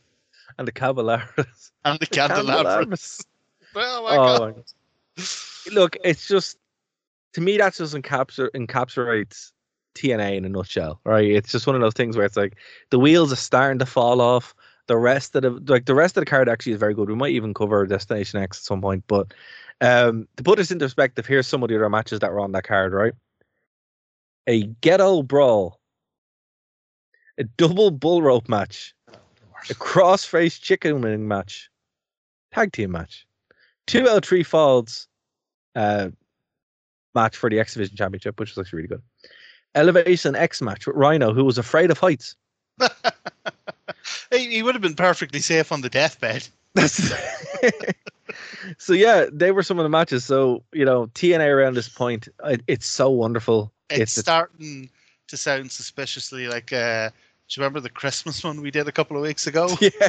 [0.59, 1.73] And the Caballeros.
[1.85, 3.25] and the The candelabras.
[3.75, 4.57] Oh my Oh, god!
[4.57, 5.25] my-
[5.73, 6.59] Look, it's just
[7.33, 9.53] to me that just encapsulates encapsulates
[9.95, 11.29] TNA in a nutshell, right?
[11.29, 12.57] It's just one of those things where it's like
[12.91, 14.55] the wheels are starting to fall off.
[14.87, 17.09] The rest of the like the rest of the card actually is very good.
[17.09, 19.33] We might even cover Destination X at some point, but
[19.81, 22.53] um, to put this into perspective, here's some of the other matches that were on
[22.53, 23.15] that card, right?
[24.47, 25.81] A ghetto brawl,
[27.39, 28.95] a double bull rope match,
[29.71, 31.71] a crossface chicken wing match,
[32.53, 33.27] tag team match,
[33.87, 35.09] two L three falls,
[35.75, 36.11] uh,
[37.15, 39.03] match for the X Division Championship, which was actually really good.
[39.75, 42.37] Elevation X match with Rhino, who was afraid of heights.
[44.31, 46.49] He, he would have been perfectly safe on the deathbed.
[48.79, 50.25] So yeah, they were some of the matches.
[50.25, 53.73] So you know, TNA around this point, it, it's so wonderful.
[53.91, 54.89] It's, It's, starting
[55.29, 59.17] to sound suspiciously like uh do you remember the Christmas one we did a couple
[59.19, 59.69] of weeks ago?
[59.81, 60.09] yeah,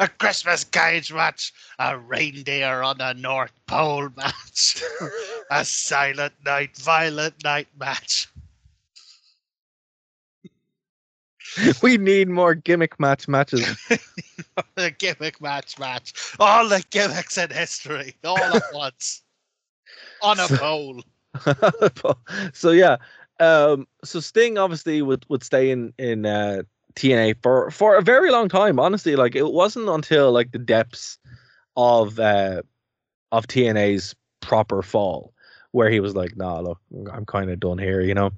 [0.00, 4.82] a Christmas cage match, a reindeer on a North Pole match,
[5.50, 8.28] a silent night, violent night match.
[11.82, 13.66] we need more gimmick match matches.
[14.76, 16.34] a gimmick match match.
[16.38, 19.22] All the gimmicks in history, all at once.
[20.22, 21.02] On a pole.
[22.52, 22.96] so yeah,
[23.40, 26.62] um, so Sting obviously would would stay in in uh,
[26.94, 28.80] TNA for for a very long time.
[28.80, 31.18] Honestly, like it wasn't until like the depths
[31.76, 32.62] of uh,
[33.30, 35.32] of TNA's proper fall
[35.72, 36.80] where he was like, "Nah, look,
[37.12, 38.30] I'm kind of done here," you know.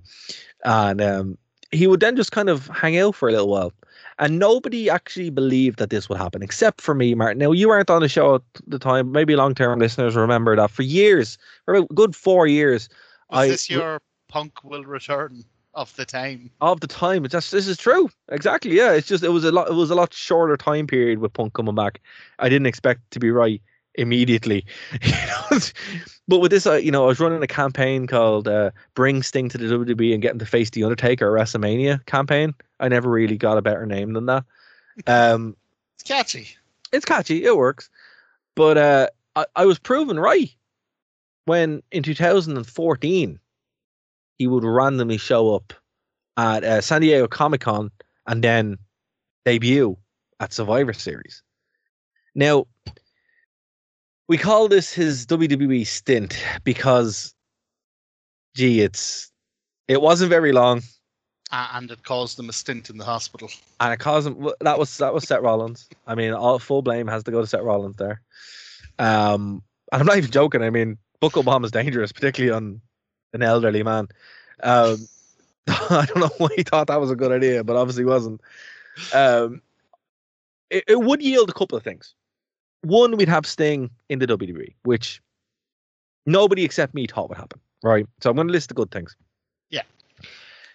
[0.65, 1.39] And um,
[1.73, 3.73] he would then just kind of hang out for a little while.
[4.19, 7.39] And nobody actually believed that this would happen, except for me, Martin.
[7.39, 9.13] Now, you weren't on the show at the time.
[9.13, 12.89] Maybe long term listeners remember that for years, for about good four years,
[13.31, 15.43] Was I this your punk will return
[15.75, 16.51] of the time?
[16.61, 17.25] of the time.
[17.25, 18.11] It's just this is true.
[18.31, 18.73] Exactly.
[18.77, 18.93] Yeah.
[18.93, 19.71] It's just it was a lot.
[19.71, 22.01] It was a lot shorter time period with Punk coming back.
[22.39, 23.63] I didn't expect to be right
[23.95, 24.67] immediately.
[26.31, 29.49] But with this, uh, you know, I was running a campaign called uh, "Bring Sting
[29.49, 32.55] to the WWE and Get him to face the Undertaker" at WrestleMania campaign.
[32.79, 34.45] I never really got a better name than that.
[35.09, 35.57] Um,
[35.97, 36.57] It's catchy.
[36.93, 37.45] it's catchy.
[37.45, 37.91] It works.
[38.55, 40.55] But uh, I, I was proven right
[41.47, 43.41] when in 2014
[44.39, 45.73] he would randomly show up
[46.37, 47.91] at uh, San Diego Comic Con
[48.29, 48.79] and then
[49.45, 49.97] debut
[50.39, 51.43] at Survivor Series.
[52.37, 52.69] Now,
[54.31, 57.35] we call this his WWE stint because,
[58.55, 59.29] gee, it's
[59.89, 60.83] it wasn't very long,
[61.51, 63.51] and it caused them a stint in the hospital.
[63.81, 64.49] and it caused him.
[64.61, 65.89] That was that was Seth Rollins.
[66.07, 68.23] I mean, all full blame has to go to Seth Rollins there.
[69.01, 70.63] Um, and I'm not even joking.
[70.63, 72.81] I mean, buckle bomb is dangerous, particularly on
[73.33, 74.07] an elderly man.
[74.63, 75.09] Um,
[75.67, 78.41] I don't know why he thought that was a good idea, but obviously wasn't.
[79.13, 79.61] Um,
[80.71, 82.15] it, it would yield a couple of things.
[82.83, 85.21] One, we'd have Sting in the WWE, which
[86.27, 87.61] nobody except me thought would happen.
[87.83, 88.07] Right.
[88.21, 89.17] So I'm going to list the good things.
[89.71, 89.83] Yeah.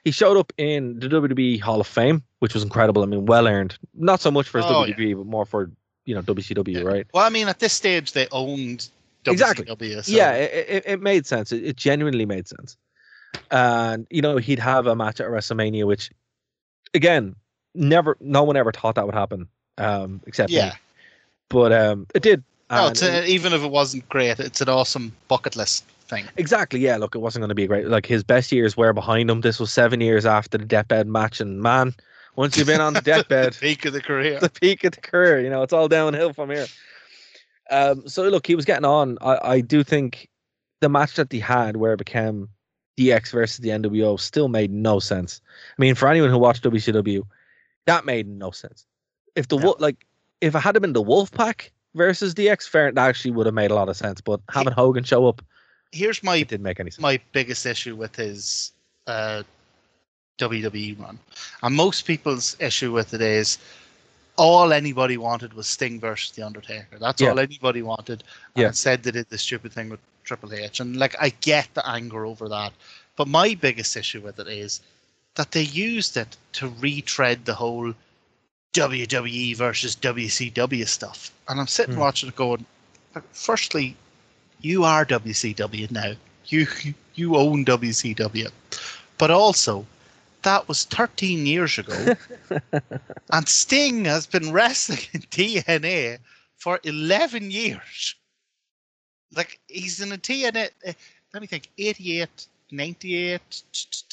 [0.04, 3.04] He showed up in the WWE Hall of Fame, which was incredible.
[3.04, 3.78] I mean, well earned.
[3.96, 4.94] Not so much for his Oh, yeah.
[4.96, 5.72] WWE, but more for
[6.06, 6.82] you know WCW, Yeah.
[6.82, 7.08] right?
[7.14, 8.90] Well, I mean, at this stage, they owned
[9.24, 9.32] WCW.
[9.34, 10.02] Exactly.
[10.04, 11.52] So Yeah, it, it, made sense.
[11.52, 12.78] It, it genuinely made sense.
[13.50, 16.12] And you know, he'd have a match at WrestleMania, which,
[16.94, 17.36] again,
[17.74, 19.48] never, no one ever thought that would happen,
[19.80, 20.72] um, except me.
[21.52, 21.58] Yeah.
[21.58, 22.44] But um, it did.
[22.72, 26.26] No, And it's a, even if it wasn't great, it's an awesome bucket list thing.
[26.38, 26.80] Exactly.
[26.80, 26.98] Yeah.
[26.98, 27.88] Look, it wasn't going to be great.
[27.88, 29.42] Like his best years were behind him.
[29.42, 31.94] This was seven years after the deathbed match, and man,
[32.36, 34.40] once you've been on the deathbed, the Peak of the career.
[34.40, 35.40] the peak of the career.
[35.42, 36.66] You know, it's all downhill from here.
[37.72, 39.18] Um, so look, he was getting on.
[39.22, 40.30] I, I do think
[40.82, 42.50] the match that he had where it became
[42.98, 45.42] DX versus the NWO still made no sense.
[45.78, 47.24] I mean, for anyone who watched WCW,
[47.86, 48.86] that made no sense.
[49.36, 50.06] If the wo- like
[50.42, 53.76] if it had been the Wolfpack versus DX, fair that actually would have made a
[53.76, 54.22] lot of sense.
[54.22, 55.42] But having Hogan show up,
[55.92, 57.02] Here's my didn't make any sense.
[57.02, 58.72] my biggest issue with his
[59.08, 59.44] uh,
[60.38, 61.18] WWE run.
[61.64, 63.58] And most people's issue with it is
[64.36, 66.98] all anybody wanted was Sting versus The Undertaker.
[67.00, 67.30] That's Yeah.
[67.30, 68.24] all anybody wanted.
[68.56, 68.68] And Yeah.
[68.68, 70.82] instead they did the stupid thing with Triple H.
[70.82, 72.74] And like I get the anger over that.
[73.16, 74.82] But my biggest issue with it is
[75.36, 77.94] that they used it to retread the whole
[78.76, 81.32] WWE versus WCW stuff.
[81.48, 82.02] And I'm sitting Hmm.
[82.02, 82.66] watching it going,
[83.32, 83.96] firstly,
[84.62, 86.14] you are WCW now.
[86.48, 86.68] You
[87.16, 88.50] you own WCW.
[89.18, 89.86] But also,
[90.44, 92.16] that was 13 years ago.
[93.32, 96.20] and Sting has been wrestling in TNA
[96.58, 98.16] for 11 years.
[99.36, 100.94] Like, he's in a TNA, uh,
[101.34, 103.64] let me think, 88, 98.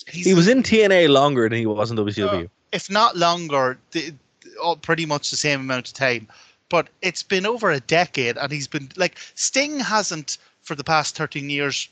[0.09, 2.49] He was in TNA longer than he was in WCW.
[2.73, 4.15] if not longer, the,
[4.63, 6.29] oh, pretty much the same amount of time.
[6.69, 11.17] But it's been over a decade, and he's been like Sting hasn't for the past
[11.17, 11.89] thirteen years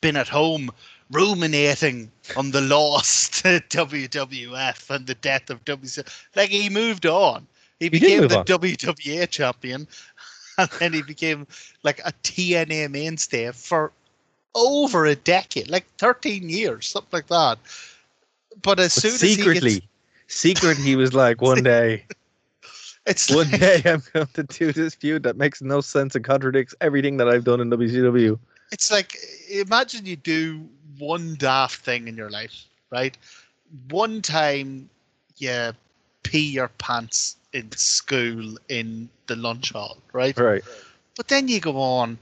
[0.00, 0.70] been at home
[1.10, 6.06] ruminating on the loss to WWF and the death of WC.
[6.34, 7.46] Like he moved on.
[7.80, 8.44] He did became the on.
[8.44, 9.88] WWA champion,
[10.58, 11.46] and then he became
[11.82, 13.92] like a TNA mainstay for
[14.54, 17.58] over a decade, like thirteen years, something like that.
[18.62, 19.82] But as But soon as he secretly,
[20.26, 22.04] gets, secretly, he was like, one day,
[23.06, 26.24] it's one like, day, I'm going to do this feud that makes no sense and
[26.24, 28.38] contradicts everything that I've done in WCW.
[28.72, 29.16] it's like
[29.50, 33.16] imagine you do one daft thing in your life, right?
[33.90, 34.88] One time
[35.36, 35.72] you
[36.22, 40.36] pee your pants in school in the lunch hall, right?
[40.38, 40.62] Right.
[41.16, 42.18] But then you go on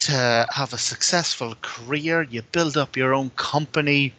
[0.00, 4.12] to have a successful career, you build up your own company,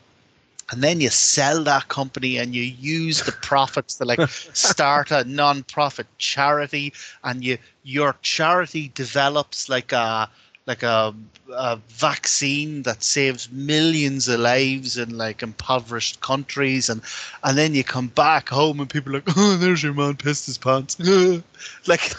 [0.71, 5.23] and then you sell that company and you use the profits to like start a
[5.25, 6.93] non-profit charity
[7.23, 10.29] and you your charity develops like a
[10.67, 11.13] like a,
[11.53, 17.01] a vaccine that saves millions of lives in like impoverished countries and
[17.43, 20.47] and then you come back home and people are like oh there's your man pissed
[20.47, 20.99] his pants
[21.87, 22.13] like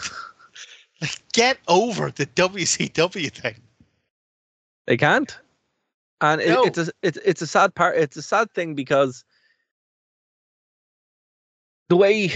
[1.01, 3.55] like get over the WCW thing
[4.85, 5.37] They can't.
[6.21, 6.63] And it, No.
[6.63, 7.95] it's a it's it's a sad part.
[7.97, 9.23] It's a sad thing because
[11.89, 12.31] the way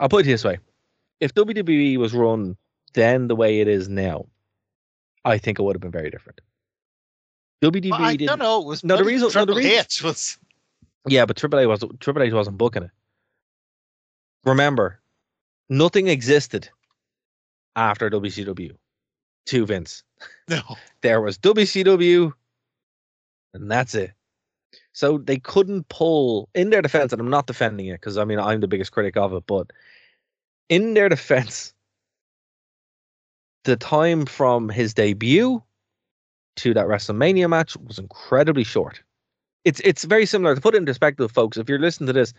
[0.00, 0.58] I'll put it this way:
[1.20, 2.56] if WWE was run
[2.94, 4.26] then the way it is now,
[5.24, 6.40] I think it would have been very different.
[7.62, 8.28] WWE Well, I didn't.
[8.28, 10.38] don't know it was No, the reason- no, the reason- H was
[11.06, 12.90] Yeah, but Triple H was Triple H wasn't booking it.
[14.44, 14.98] Remember,
[15.68, 16.70] nothing existed
[17.76, 18.74] after WCW
[19.50, 20.02] to Vince.
[20.48, 20.60] no
[21.02, 22.32] There was WCW,
[23.54, 24.12] and that's it.
[24.92, 28.38] So they couldn't pull in their defense, and I'm not defending it because I mean
[28.38, 29.70] I'm the biggest critic of it, but
[30.68, 31.72] in their defense,
[33.64, 35.62] the time from his debut
[36.56, 39.02] to that WrestleMania match was incredibly short.
[39.64, 41.56] It's it's very similar to put it in perspective, folks.
[41.56, 42.32] If you're listening to this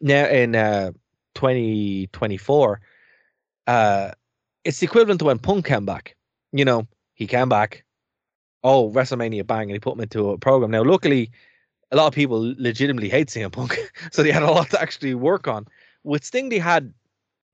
[0.00, 0.92] now in uh,
[1.34, 2.80] 2024,
[3.66, 4.10] uh,
[4.64, 6.15] it's the equivalent to when Punk came back.
[6.52, 7.84] You know, he came back.
[8.62, 10.70] Oh, WrestleMania bang, and he put him into a program.
[10.70, 11.30] Now, luckily,
[11.92, 13.78] a lot of people legitimately hate CM Punk,
[14.10, 15.66] so they had a lot to actually work on.
[16.04, 16.92] With Sting, they had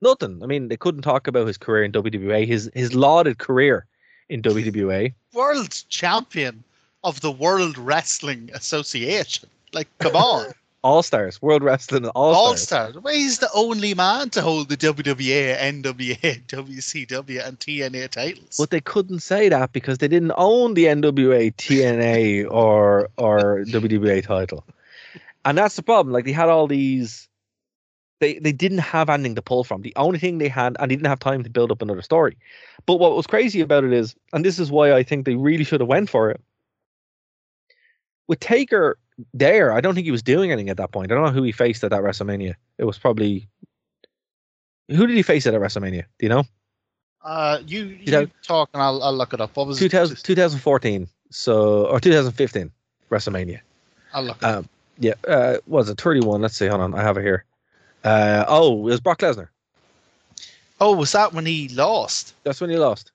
[0.01, 0.41] nothing.
[0.43, 3.85] I mean, they couldn't talk about his career in WWA, his his lauded career
[4.29, 5.13] in WWA.
[5.33, 6.63] world champion
[7.03, 9.49] of the World Wrestling Association.
[9.73, 10.53] Like, come on,
[10.83, 12.91] All Stars, World Wrestling All All Stars.
[12.91, 13.01] Star.
[13.01, 18.57] Well, he's the only man to hold the WWA, NWA, WCW, and TNA titles.
[18.57, 24.21] But they couldn't say that because they didn't own the NWA, TNA, or or WWA
[24.23, 24.65] title,
[25.45, 26.11] and that's the problem.
[26.11, 27.29] Like they had all these,
[28.19, 29.83] they they didn't have anything to pull from.
[29.83, 32.37] The only thing they had, and they didn't have time to build up another story.
[32.85, 35.63] But what was crazy about it is, and this is why I think they really
[35.63, 36.41] should have went for it.
[38.27, 38.97] With Taker
[39.33, 41.11] there, I don't think he was doing anything at that point.
[41.11, 42.55] I don't know who he faced at that WrestleMania.
[42.77, 43.47] It was probably
[44.89, 46.03] who did he face at that WrestleMania?
[46.19, 46.43] Do you know?
[47.23, 49.55] uh, you you know- talk and I'll, I'll look it up.
[49.55, 49.89] What was it?
[49.89, 52.69] 2000, 2014 so or 2015
[53.09, 53.59] WrestleMania
[54.13, 54.57] I'll look it up.
[54.59, 54.69] um
[54.99, 57.45] yeah uh was it 31 let's see hold on I have it here
[58.03, 59.47] uh oh it was Brock Lesnar
[60.81, 62.35] Oh, was that when he lost?
[62.43, 63.11] that's when he lost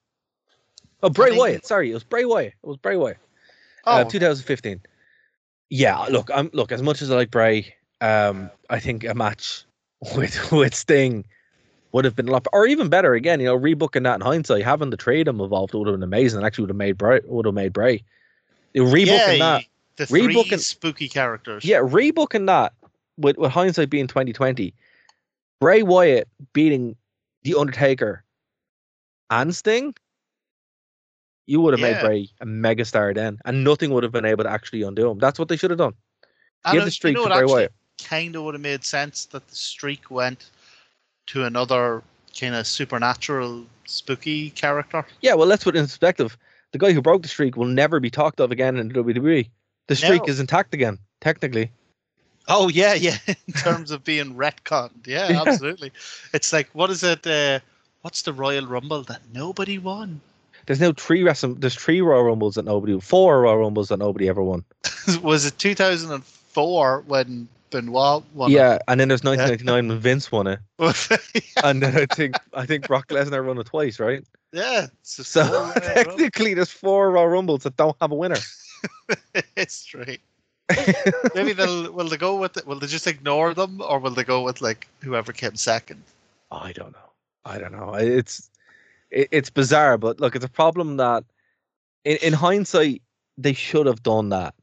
[1.03, 3.19] oh Bray Wyatt sorry it was Bray Wyatt it was Bray Wyatt
[3.85, 4.81] Oh, uh, 2015
[5.70, 9.65] yeah look I'm look as much as I like Bray um I think a match
[10.16, 11.24] with with Sting
[11.93, 14.65] would have been a lot or even better again you know rebooking that in hindsight
[14.65, 17.47] having the trade him involved would have been amazing actually would have made Bray would
[17.47, 18.03] have made Bray
[18.74, 19.65] rebooking yeah, that
[19.99, 21.65] the three rebooking- spooky characters.
[21.65, 22.73] Yeah, rebooking that
[23.19, 24.73] with, with hindsight being 2020,
[25.61, 26.97] Bray Wyatt beating
[27.43, 28.23] The Undertaker
[29.31, 29.95] and Sting,
[31.49, 31.95] you would have Yeah.
[31.95, 35.19] made Bray a megastar then, and nothing would have been able to actually undo him.
[35.19, 35.95] That's what they should have done.
[36.70, 37.73] Give the streak you know to Bray Wyatt.
[38.05, 40.51] Kind of would have made sense that the streak went
[41.29, 42.03] to another
[42.39, 45.05] kind of supernatural, spooky character.
[45.23, 46.37] Yeah, well, let's put it in perspective.
[46.73, 49.49] The guy who broke the streak will never be talked of again in the WWE.
[49.87, 50.33] The streak No.
[50.33, 51.70] is intact again, technically.
[52.47, 53.16] Oh yeah, yeah.
[53.47, 55.43] In terms of being retconned, yeah, Yeah.
[55.47, 55.93] absolutely.
[56.33, 57.27] It's like what is it?
[57.27, 57.61] Uh,
[58.03, 60.20] what's the Royal Rumble that nobody won?
[60.69, 61.55] There's now three wrestle.
[61.55, 64.66] There's three Royal Rumbles that nobody, four Royal Rumbles that nobody ever won.
[65.23, 68.51] was it 2004 when Benoit won?
[68.51, 68.55] it?
[68.55, 71.16] Yeah, and then there's 1999 when Vince won it, yeah,
[71.65, 74.23] and then I think I think Brock Lesnar won it twice, right?
[74.53, 74.89] Yeah.
[75.01, 78.36] So technically, there's four Royal Rumbles that don't have a winner.
[79.57, 80.20] history.
[81.35, 82.66] Maybe they'll will they go with it?
[82.66, 86.03] Will they just ignore them, or will they go with like whoever came second?
[86.51, 87.11] I don't know.
[87.47, 87.95] I don't know.
[87.95, 88.51] It's
[89.10, 91.24] it, it's bizarre, but look, it's a problem that
[92.05, 93.02] in, in hindsight
[93.36, 94.55] they should have done that.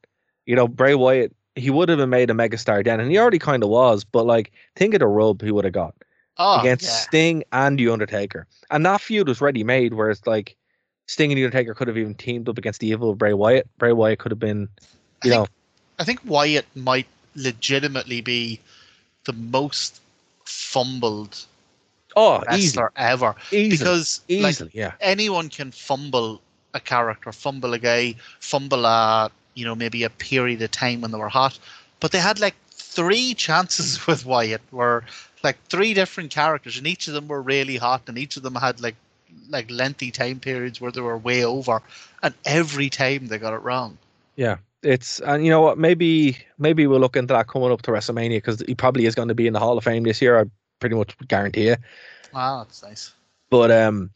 [0.45, 3.39] You know, Bray Wyatt, he would have been made a megastar then, and he already
[3.39, 4.03] kind of was.
[4.03, 5.95] But like, think of the rub he would have got
[6.37, 6.91] Oh, against yeah.
[6.91, 9.93] Sting and the Undertaker, and that feud was ready made.
[9.93, 10.57] Where it's like
[11.07, 13.69] Sting and the Undertaker could have even teamed up against the evil of Bray Wyatt.
[13.77, 14.67] Bray Wyatt could have been,
[15.23, 15.47] I you think, know,
[15.97, 18.59] I think Wyatt might legitimately be
[19.23, 20.01] the most
[20.43, 21.45] fumbled
[22.15, 24.93] oh, easy, wrestler ever easily, because like easily, yeah.
[25.01, 26.41] anyone can fumble
[26.73, 31.11] a character, fumble a guy, fumble a you know maybe a period of time when
[31.11, 31.57] they were hot,
[31.99, 35.03] but they had like three chances with Wyatt were
[35.43, 38.55] like three different characters and each of them were really hot and each of them
[38.55, 38.95] had like
[39.49, 41.81] like lengthy time periods where they were way over
[42.23, 43.97] and every time they got it wrong.
[44.35, 45.77] Yeah, it's and you know what?
[45.77, 49.27] Maybe maybe we'll look into that coming up to WrestleMania because he probably is going
[49.27, 50.39] to be in the Hall of Fame this year.
[50.39, 50.45] I
[50.85, 51.79] pretty much guarantee it.
[52.31, 53.11] Wow, that's nice.
[53.49, 54.11] But um,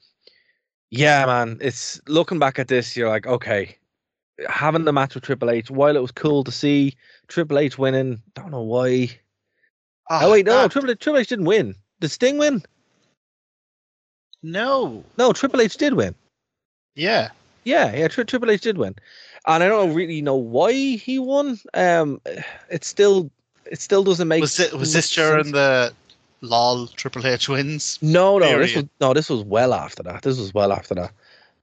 [0.92, 3.76] yeah, man, it's looking back at this, you're like, okay,
[4.48, 5.72] having the match with Triple H.
[5.72, 6.94] While it was cool to see
[7.28, 9.10] Triple H winning, don't know why.
[10.12, 11.74] Oh, wait, no, no, that- Triple H, Triple H didn't win.
[12.02, 12.62] Did Sting win?
[14.44, 15.04] no.
[15.18, 16.14] No, Triple H did win.
[16.96, 17.30] Yeah.
[17.64, 18.96] Yeah, yeah, Tri- Triple H did win,
[19.48, 21.60] and I don't really know why he won.
[21.74, 22.22] Um,
[22.70, 23.30] it still,
[23.70, 24.42] it still doesn't make.
[24.42, 25.54] Was it was this during sense.
[25.54, 25.94] the
[26.42, 28.00] lol Triple H wins?
[28.02, 30.22] No, no, this was no, this was well after that.
[30.24, 31.12] This was well after that.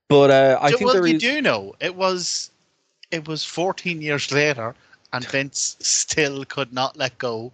[0.09, 2.51] But uh, I Do- think well, the you re- do know it was
[3.11, 4.75] it was 14 years later,
[5.13, 7.53] and Vince still could not let go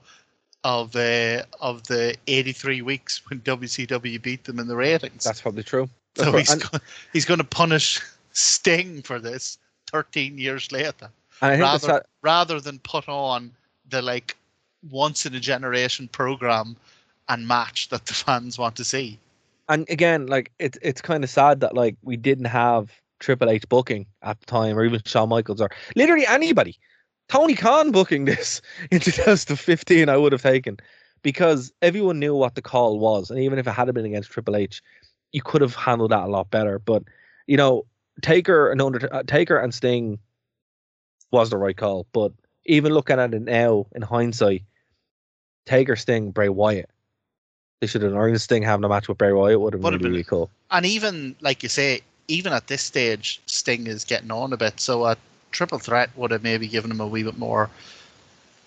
[0.64, 5.24] of uh, of the 83 weeks when WCW beat them in the ratings.
[5.24, 5.88] that's probably true.
[6.14, 6.78] That's so he's and, go-
[7.12, 8.00] he's going to punish
[8.32, 9.58] Sting for this
[9.90, 11.08] 13 years later,
[11.42, 13.50] I rather that, rather than put on
[13.90, 14.36] the like
[14.90, 16.76] once in a generation program
[17.32, 19.18] and match that the fans want to see.
[19.68, 23.66] and again, like it's it's kind of sad that like we didn't have Triple H
[23.68, 26.78] booking at the time, or even Shawn Michaels, or literally anybody.
[27.28, 28.60] Tony Khan booking this
[28.90, 30.76] in 2015, I would have taken
[31.22, 34.56] because everyone knew what the call was, and even if it had been against Triple
[34.56, 34.82] H,
[35.32, 36.78] you could have handled that a lot better.
[36.78, 37.04] But
[37.46, 37.86] you know,
[38.20, 40.18] Taker and Under uh, Taker and Sting
[41.30, 42.06] was the right call.
[42.12, 42.32] But
[42.66, 44.64] even looking at it now in hindsight,
[45.64, 46.90] Taker, Sting, Bray Wyatt,
[47.82, 48.12] they should have.
[48.12, 50.22] Even Sting having a match with Bray Wyatt would have Would been have been- really
[50.22, 50.48] cool.
[50.70, 54.78] And even like you say, even at this stage, Sting is getting on a bit.
[54.78, 55.16] So a
[55.50, 57.68] triple threat would have maybe given him a wee bit more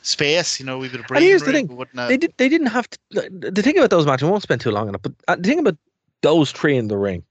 [0.02, 0.60] space.
[0.60, 2.34] You know, we would have And here's the thing, room, wouldn't have- They did.
[2.36, 3.00] They didn't have to.
[3.32, 5.02] The thing about those matches, I won't spend too long on it.
[5.02, 5.78] But uh, the thing about
[6.22, 7.24] those three in the ring,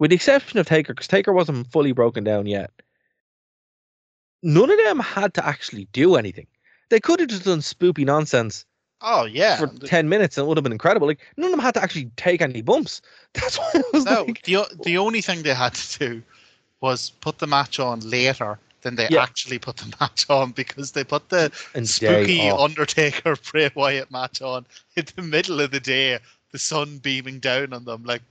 [0.00, 2.72] with the exception of Taker, because Taker wasn't fully broken down yet,
[4.42, 6.48] none of them had to actually do anything.
[6.88, 8.64] They could have just done spoopy nonsense
[9.00, 9.56] Oh yeah.
[9.56, 11.06] for ten minutes, and it would have been incredible.
[11.06, 13.00] Like none of them had to actually take any bumps.
[13.34, 16.22] That's why it was no, like, the the only thing they had to do
[16.80, 19.22] was put the match on later than they Yeah.
[19.22, 22.50] actually put the match on because they put the and spooky.
[22.50, 24.66] Undertaker Bray Wyatt match on
[24.96, 26.18] in the middle of the day,
[26.52, 28.04] the sun beaming down on them.
[28.04, 28.22] Like,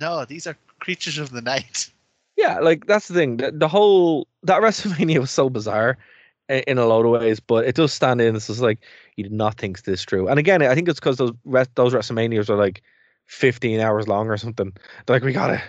[0.00, 1.90] no, these are creatures of the night.
[2.36, 3.38] Yeah, like that's the thing.
[3.38, 5.98] The, the whole that WrestleMania was so bizarre
[6.48, 8.34] in a lot of ways, but it does stand in.
[8.34, 8.78] It's just like
[9.16, 10.28] you did not think this through.
[10.28, 12.82] And again, I think it's because those rest, those WrestleManias are like
[13.26, 14.72] fifteen hours long or something.
[15.06, 15.62] They're like, we gotta,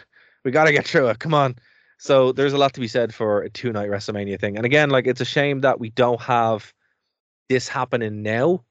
[0.43, 1.19] we gotta get through it.
[1.19, 1.55] Come on.
[1.97, 4.55] So there's a lot to be said for a two night WrestleMania thing.
[4.55, 6.73] And again, like it's a shame that we don't have
[7.49, 8.63] this happening now,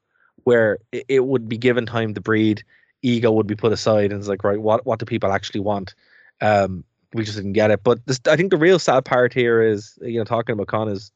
[0.45, 2.63] where it, it would be given time to breed.
[3.01, 5.93] Ego would be put aside, and it's like, right, what what do people actually want?
[6.41, 6.83] Um,
[7.13, 7.83] we just didn't get it.
[7.83, 10.89] But this, I think the real sad part here is, you know, talking about Con
[10.89, 11.11] is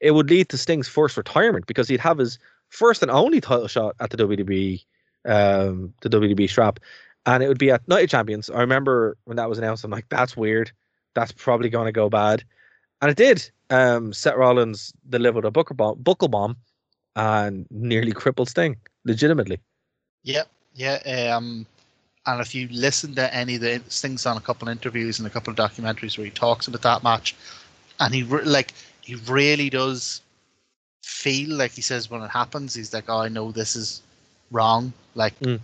[0.00, 3.68] it would lead to Sting's first retirement because he'd have his first and only title
[3.68, 4.82] shot at the WWE,
[5.26, 6.80] um, the WWE strap,
[7.26, 8.48] and it would be at Night of Champions.
[8.50, 10.72] I remember when that was announced, I'm like, that's weird.
[11.14, 12.44] That's probably going to go bad,
[13.02, 13.50] and it did.
[13.68, 16.56] Um, Seth Rollins delivered a Booker bomb, buckle bomb,
[17.16, 19.60] and nearly crippled Sting, legitimately.
[20.22, 20.44] Yeah,
[20.74, 21.34] yeah.
[21.34, 21.66] Um,
[22.26, 25.26] and if you listen to any of the things on a couple of interviews and
[25.26, 27.34] a couple of documentaries where he talks about that match,
[27.98, 28.72] and he like
[29.10, 30.20] he really does
[31.02, 34.02] feel like he says when it happens, he's like, "Oh, I know this is
[34.50, 34.92] wrong.
[35.14, 35.60] Like Mm.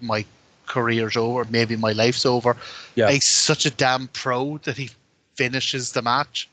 [0.00, 0.24] my
[0.66, 2.56] career's over, maybe my life's over."
[2.94, 3.10] Yeah.
[3.10, 4.90] He's such a damn pro that he
[5.34, 6.48] finishes the match.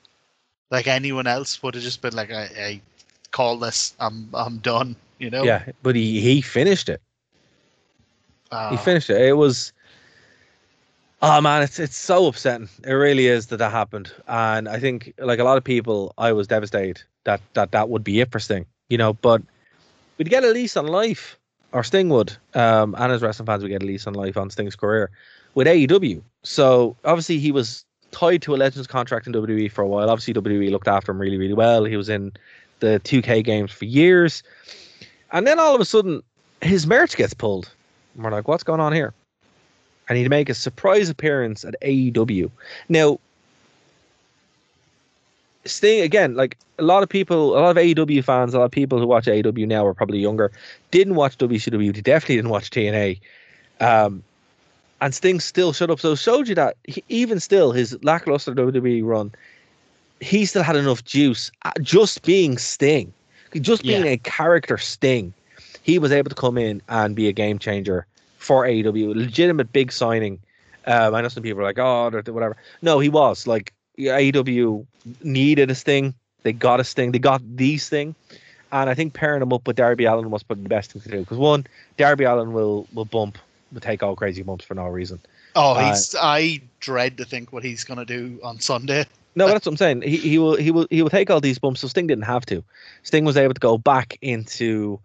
[0.72, 2.82] Like anyone else would have just been like, "I, I
[3.32, 3.94] call this.
[4.00, 5.44] I'm I'm done." You know.
[5.44, 7.02] Yeah, but he he finished it.
[8.70, 9.22] He Uh, finished it.
[9.22, 9.74] It was.
[11.26, 12.68] Oh man, it's it's so upsetting.
[12.86, 16.34] It really is that that happened, and I think like a lot of people, I
[16.34, 18.66] was devastated that that that would be it for Sting.
[18.90, 19.42] You know, but
[20.18, 21.40] we'd get a lease on life,
[21.72, 24.50] or Sting would, um, and as wrestling fans, we get a lease on life on
[24.50, 25.12] Sting's career
[25.56, 26.22] with AEW.
[26.44, 30.10] So obviously he was tied to a Legends contract in WWE for a while.
[30.10, 31.86] Obviously WWE looked after him really really well.
[31.86, 32.34] He was in
[32.82, 34.44] the 2K games for years,
[35.32, 36.22] and then all of a sudden
[36.62, 37.72] his merch gets pulled.
[38.16, 39.14] And we're like, what's going on here?
[40.10, 42.52] And he'd make a surprise appearance at AEW.
[42.90, 43.20] Now,
[45.66, 48.72] Sting again, like a lot of people, a lot of AEW fans, a lot of
[48.72, 50.52] people who watch AEW now are probably younger,
[50.92, 51.94] didn't watch WCW.
[51.94, 53.20] They definitely didn't watch TNA.
[53.80, 54.24] Um,
[55.00, 56.00] and Sting still showed up.
[56.00, 59.32] So it showed you that he, even still, his lackluster WWE run,
[60.20, 61.52] he still had enough juice.
[61.64, 63.14] uh, Just being Sting,
[63.62, 64.12] just being Yeah.
[64.12, 65.34] a character Sting,
[65.84, 68.06] he was able to come in and be a game changer
[68.44, 69.16] for AEW.
[69.16, 70.40] Legitimate big signing.
[70.86, 72.58] Um, I know some people are like, oh, whatever.
[72.82, 74.86] No, he was like AEW
[75.24, 76.14] needed a Sting.
[76.44, 77.12] They got a Sting.
[77.12, 78.16] They got these thing.
[78.72, 81.10] And I think pairing him up with Darby Allin was probably the best thing to
[81.10, 81.20] do.
[81.20, 81.66] Because one,
[81.98, 83.38] Darby Allin will will bump,
[83.72, 85.20] will take all crazy bumps for no reason.
[85.56, 86.16] Oh, Uh, he's.
[86.20, 89.06] I dread to think what he's gonna do on Sunday.
[89.36, 90.04] No, that's what I'm saying.
[90.04, 91.82] He he will he will he will take all these bumps.
[91.82, 92.64] So Sting didn't have to.
[93.02, 95.00] Sting was able to go back into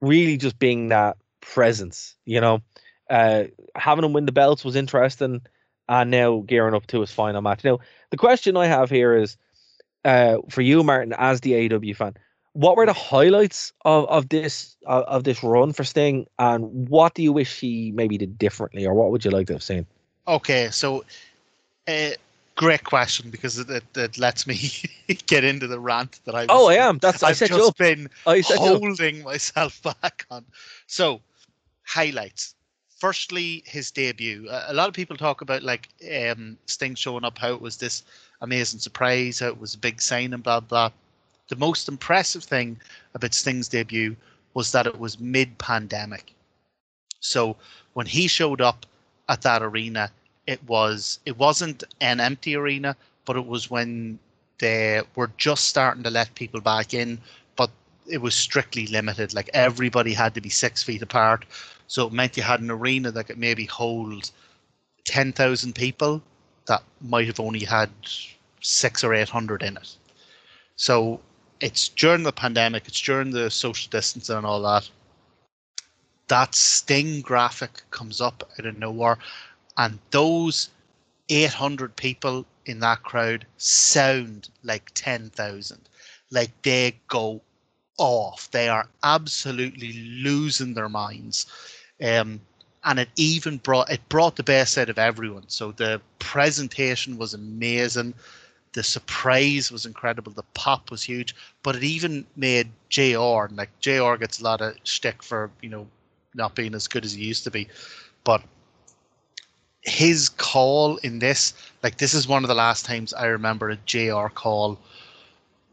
[0.00, 1.18] really just being that
[1.54, 2.14] presence.
[2.24, 2.62] You know,
[3.08, 3.44] uh,
[3.76, 5.42] having him win the belts was interesting,
[5.88, 7.64] and now gearing up to his final match.
[7.64, 9.36] Now, the question I have here is,
[10.04, 12.14] uh, for you, Martin, as the AEW fan,
[12.52, 17.14] what were the highlights of of this of, of this run for Sting, and what
[17.14, 19.86] do you wish he maybe did differently, or what would you like to have seen?
[20.26, 21.04] Okay, so
[21.88, 22.10] uh,
[22.56, 24.58] great question because it, it, it lets me
[25.26, 26.46] get into the rant that I.
[26.48, 26.98] Oh, I am.
[26.98, 27.76] That's I I've set just you up.
[27.76, 28.44] been I up.
[28.56, 30.44] holding myself back on.
[30.86, 31.20] So,
[31.90, 32.54] highlights.
[32.98, 34.46] Firstly, his debut.
[34.50, 35.88] A lot of people talk about like
[36.28, 38.04] um, Sting showing up, how it was this
[38.42, 40.90] amazing surprise, how it was a big sign, and blah blah.
[41.48, 42.78] The most impressive thing
[43.14, 44.14] about Sting's debut
[44.54, 46.32] was that it was mid-pandemic.
[47.20, 47.56] So
[47.94, 48.86] when he showed up
[49.28, 50.10] at that arena,
[50.46, 54.18] it was it wasn't an empty arena, but it was when
[54.58, 57.18] they were just starting to let people back in,
[57.56, 57.70] but
[58.06, 59.34] it was strictly limited.
[59.34, 61.46] Like everybody had to be six feet apart.
[61.90, 64.30] So it meant you had an arena that could maybe hold
[65.02, 66.22] ten thousand people
[66.66, 67.90] that might have only had
[68.60, 69.96] six or eight hundred in it.
[70.76, 71.20] So
[71.60, 74.88] it's during the pandemic, it's during the social distancing and all that.
[76.28, 79.18] That Sting graphic comes up out of nowhere,
[79.76, 80.70] and those
[81.28, 85.88] 800 people in that crowd sound like 10,000.
[86.30, 87.40] Like they go
[87.98, 88.48] off.
[88.52, 91.46] They are absolutely losing their minds.
[92.02, 92.40] Um,
[92.84, 95.44] and it even brought it brought the best out of everyone.
[95.48, 98.14] So the presentation was amazing.
[98.72, 100.32] The surprise was incredible.
[100.32, 104.76] The pop was huge, but it even made JR like JR gets a lot of
[104.84, 105.86] shtick for you know
[106.34, 107.68] not being as good as he used to be,
[108.24, 108.42] but
[109.82, 113.76] his call in this, like this is one of the last times I remember a
[113.86, 114.78] JR call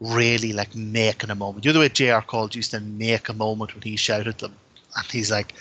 [0.00, 1.64] really like making a moment.
[1.64, 4.54] The way JR called used to make a moment when he shouted them,
[4.96, 5.54] and he's like,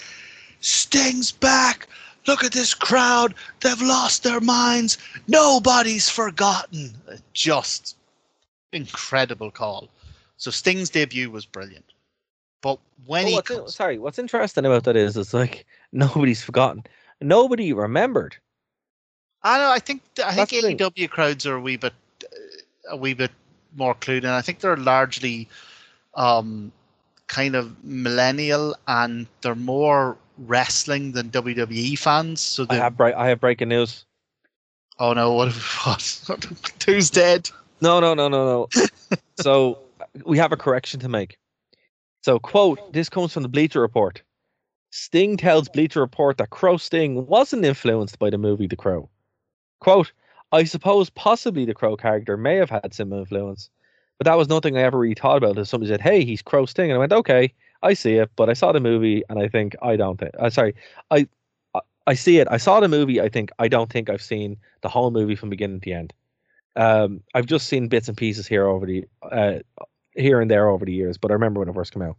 [0.62, 1.88] "Sting's back!
[2.28, 3.34] Look at this crowd!
[3.62, 4.98] They've lost their minds.
[5.28, 6.94] Nobody's forgotten."
[7.34, 7.96] Just
[8.72, 9.90] incredible call.
[10.38, 11.86] So Sting's debut was brilliant,
[12.62, 16.44] but when Oh, he what's comes, sorry, what's interesting about that is it's like nobody's
[16.44, 16.84] forgotten.
[17.22, 18.36] Nobody remembered.
[19.44, 19.72] I know.
[19.72, 20.92] I think I think That's.
[20.92, 21.94] AEW crowds are a wee bit
[22.24, 22.28] uh,
[22.92, 23.32] a wee bit
[23.76, 24.30] more clued in.
[24.30, 25.48] I think they're largely
[26.16, 26.72] um,
[27.28, 32.41] kind of millennial and they're more wrestling than WWE fans.
[32.41, 34.05] So I have break, I have breaking news.
[34.99, 35.51] oh no, what
[35.85, 36.47] what
[36.85, 37.49] who's dead?
[37.81, 39.18] No, no, no, no, no.
[39.39, 39.80] so
[40.26, 41.38] we have a correction to make.
[42.23, 44.22] So, quote, this comes from the Bleacher Report.
[44.89, 49.09] Sting tells Bleacher Report that Crow Sting wasn't influenced by the movie The Crow.
[49.80, 50.11] Quote,
[50.51, 53.69] I suppose possibly the Crow character may have had some influence,
[54.18, 55.51] But that was nothing I ever really thought about.
[55.51, 57.53] Until somebody said, "Hey, he's Crow Sting," and I went, "Okay,
[57.91, 60.31] I see it." But I saw the movie, and I think I don't think.
[60.39, 60.73] Uh, sorry,
[61.11, 61.27] I
[61.76, 61.81] I-
[62.11, 62.47] I see it.
[62.49, 63.19] I saw the movie.
[63.22, 66.14] I think I don't think I've seen the whole movie from beginning to end.
[66.76, 69.59] Um, I've just seen bits and pieces here over the uh,
[70.15, 71.18] here and there over the years.
[71.18, 72.15] But I remember when it first came out.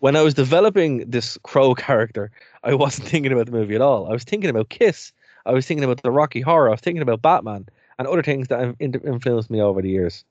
[0.00, 2.30] When I was developing this Crow character,
[2.64, 4.08] I wasn't thinking about the movie at all.
[4.08, 5.12] I was thinking about Kiss.
[5.46, 6.68] I was thinking about the Rocky Horror.
[6.68, 7.66] I was thinking about Batman
[7.98, 10.24] and other things that have influenced me over the years.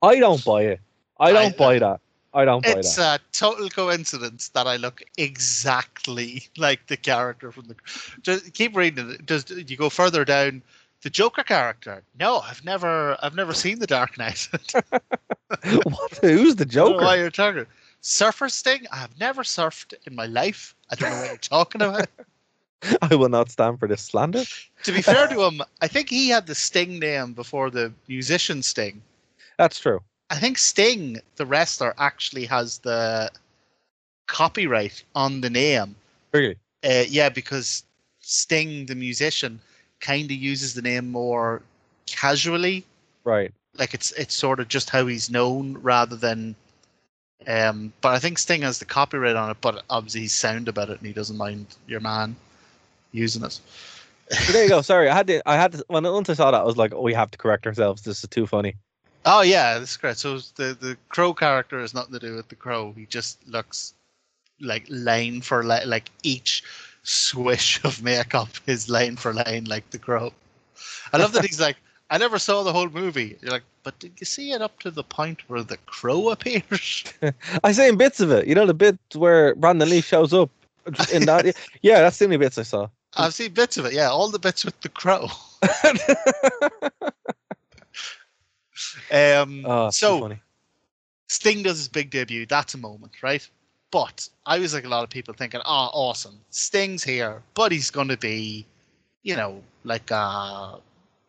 [0.00, 0.80] I don't buy it.
[1.20, 2.00] I don't I- buy that.
[2.34, 3.20] I don't buy It's that.
[3.20, 7.76] a total coincidence that I look exactly like the character from the.
[8.22, 9.24] Just keep reading it.
[9.26, 10.62] Does you go further down?
[11.02, 12.02] The Joker character?
[12.18, 14.48] No, I've never, I've never seen the Dark Knight.
[15.84, 16.18] what?
[16.22, 17.04] Who's the Joker?
[17.04, 17.66] why you're talking.
[18.00, 18.86] Surfer Sting?
[18.90, 20.74] I have never surfed in my life.
[20.90, 22.08] I don't know what you're talking about.
[23.02, 24.44] I will not stand for this slander.
[24.84, 28.62] To be fair to him, I think he had the Sting name before the musician
[28.62, 29.02] Sting.
[29.58, 30.00] That's true.
[30.30, 33.30] I think Sting, the wrestler, actually has the
[34.26, 35.96] copyright on the name.
[36.32, 36.56] Really?
[36.84, 37.84] Uh, yeah, because
[38.20, 39.60] Sting, the musician,
[40.00, 41.62] kind of uses the name more
[42.06, 42.84] casually.
[43.24, 43.52] Right.
[43.76, 46.54] Like it's it's sort of just how he's known rather than.
[47.46, 50.88] Um, but I think Sting has the copyright on it, but obviously he's sound about
[50.88, 52.36] it and he doesn't mind your man
[53.12, 53.58] using it.
[54.30, 54.80] So there you go.
[54.82, 55.48] Sorry, I had to.
[55.48, 55.84] I had to.
[55.88, 58.02] When once I saw that, I was like, "Oh, we have to correct ourselves.
[58.02, 58.76] This is too funny."
[59.24, 60.18] Oh yeah, that's correct.
[60.18, 62.92] So the the crow character has nothing to do with the crow.
[62.96, 63.94] He just looks
[64.60, 66.62] like line for line, like each
[67.02, 70.32] swish of makeup is line for line like the crow.
[71.12, 71.76] I love that he's like,
[72.10, 73.36] I never saw the whole movie.
[73.40, 77.04] You're like, but did you see it up to the point where the crow appears?
[77.64, 78.46] I seen bits of it.
[78.46, 80.50] You know, the bit where Brandon Lee shows up
[81.12, 81.56] in that.
[81.82, 82.88] yeah, that's the only bits I saw.
[83.16, 83.92] I've seen bits of it.
[83.92, 85.28] Yeah, all the bits with the crow.
[89.12, 90.36] Um, Oh, so.
[91.28, 92.46] Sting does his big debut.
[92.46, 93.48] That's a moment, right?
[93.90, 96.38] But I was like a lot of people thinking, oh, awesome.
[96.50, 98.66] Sting's here, but he's going to be,
[99.22, 100.78] you know, like a,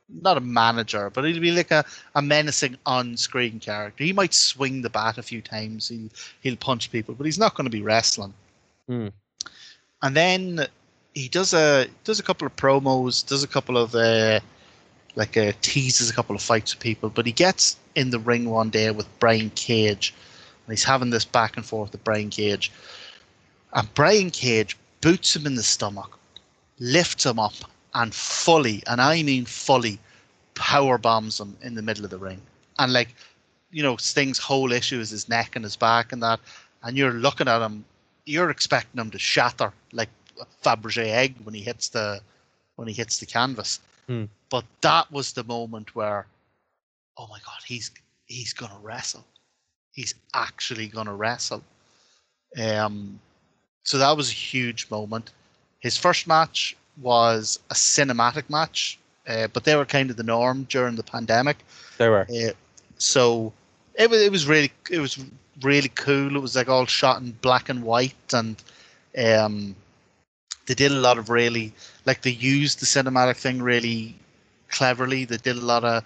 [0.09, 1.85] not a manager, but he'll be like a,
[2.15, 4.03] a menacing on screen character.
[4.03, 6.09] He might swing the bat a few times, he'll,
[6.41, 8.33] he'll punch people, but he's not going to be wrestling.
[8.87, 9.07] Hmm.
[10.01, 10.67] And then
[11.13, 14.39] he does a does a couple of promos, does a couple of uh,
[15.15, 18.49] like uh, teases a couple of fights with people, but he gets in the ring
[18.49, 20.13] one day with Brian Cage,
[20.65, 22.71] and he's having this back and forth with Brian Cage,
[23.73, 26.17] and Brian Cage boots him in the stomach,
[26.79, 27.53] lifts him up,
[27.93, 29.99] and fully, and I mean fully,
[30.53, 32.41] power bombs him in the middle of the ring,
[32.77, 33.15] and like,
[33.71, 36.39] you know, Sting's whole issue is his neck and his back and that,
[36.83, 37.85] and you're looking at him,
[38.25, 40.09] you're expecting him to shatter like
[40.41, 42.19] a Fabergé egg when he hits the
[42.75, 43.79] when he hits the canvas.
[44.07, 44.25] Hmm.
[44.49, 46.27] But that was the moment where,
[47.17, 47.91] oh my god, he's
[48.25, 49.25] he's gonna wrestle.
[49.91, 51.63] He's actually gonna wrestle.
[52.61, 53.19] Um,
[53.83, 55.31] so that was a huge moment.
[55.79, 60.63] His first match was a cinematic match, uh, but they were kind of the norm
[60.69, 61.57] during the pandemic.
[61.97, 62.27] They were.
[62.29, 62.51] Uh,
[62.97, 63.53] so
[63.95, 65.23] it was it was really it was
[65.61, 66.35] really cool.
[66.35, 68.61] It was like all shot in black and white, and
[69.17, 69.75] um,
[70.65, 71.73] they did a lot of really
[72.05, 74.15] like they used the cinematic thing really
[74.69, 75.25] cleverly.
[75.25, 76.03] They did a lot of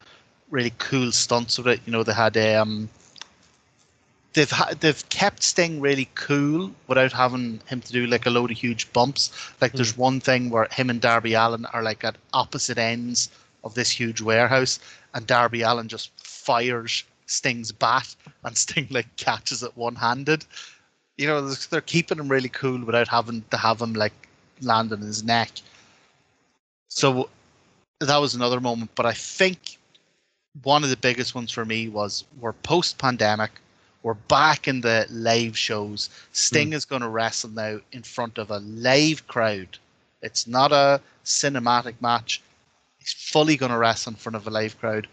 [0.50, 1.82] really cool stunts with it.
[1.86, 2.90] You know, they had um,
[4.34, 8.52] they've ha- they've kept Sting really cool without having him to do like a load
[8.52, 9.32] of huge bumps.
[9.62, 13.30] Like there's one thing where him and Darby Allin are like at opposite ends
[13.64, 14.80] of this huge warehouse,
[15.14, 20.46] and Darby Allin just fires Sting's bat, and Sting like catches it one handed.
[21.18, 24.29] You know, they're keeping him really cool without having to have him like
[24.62, 25.52] land on his neck.
[26.88, 27.30] So
[28.00, 29.78] that was another moment, but I think
[30.64, 33.52] one of the biggest ones for me was we're post pandemic,
[34.04, 36.10] we're back in the live shows.
[36.32, 36.74] Sting hmm.
[36.74, 39.78] is going to wrestle now in front of a live crowd.
[40.22, 42.42] It's not a cinematic match.
[43.00, 45.08] He's fully going to wrestle in front of a live crowd,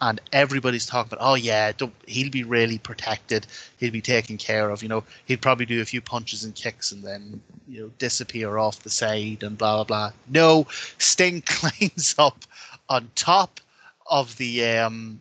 [0.00, 1.72] and everybody's talking about, oh yeah,
[2.06, 3.46] he'll be really protected.
[3.78, 4.82] He'll be taken care of.
[4.82, 8.58] You know, he'd probably do a few punches and kicks and then you know disappear
[8.58, 10.12] off the side and blah blah blah.
[10.28, 10.66] No,
[10.98, 12.44] Sting climbs up
[12.88, 13.60] on top
[14.10, 15.20] of the um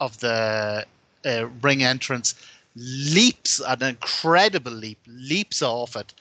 [0.00, 0.86] of the
[1.24, 2.34] uh, ring entrance,
[2.74, 6.14] leaps an incredible leap, leaps off it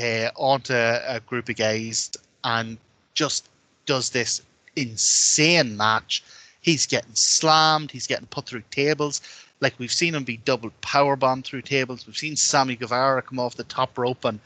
[0.00, 2.10] uh, onto a group of guys,
[2.44, 2.78] and
[3.14, 3.48] just
[3.86, 4.42] does this
[4.76, 6.22] insane match.
[6.62, 7.90] He's getting slammed.
[7.90, 9.20] He's getting put through tables.
[9.60, 12.06] Like we've seen him be double power bombed through tables.
[12.06, 14.40] We've seen Sammy Guevara come off the top rope and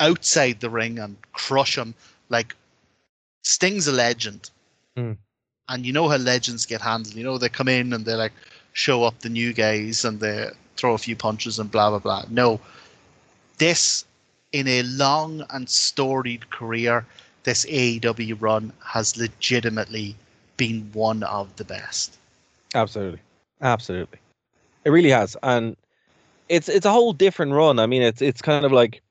[0.00, 1.94] outside the ring and crush him.
[2.28, 2.56] Like
[3.42, 4.50] Sting's a legend.
[4.96, 5.12] Hmm.
[5.68, 7.14] And you know how legends get handled.
[7.14, 8.32] You know, they come in and they're like,
[8.72, 12.24] show up the new guys and they throw a few punches and blah blah blah.
[12.28, 12.60] No,
[13.58, 14.04] this
[14.52, 17.06] in a long and storied career,
[17.44, 20.16] this AEW run has legitimately
[20.56, 22.16] been one of the best.
[22.74, 23.20] Absolutely,
[23.60, 24.18] absolutely,
[24.84, 25.76] it really has, and
[26.48, 27.78] it's it's a whole different run.
[27.78, 29.02] I mean, it's it's kind of like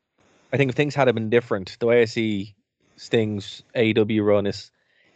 [0.52, 2.53] I think if things had been different, the way I see
[2.98, 4.72] Sting's AEW run is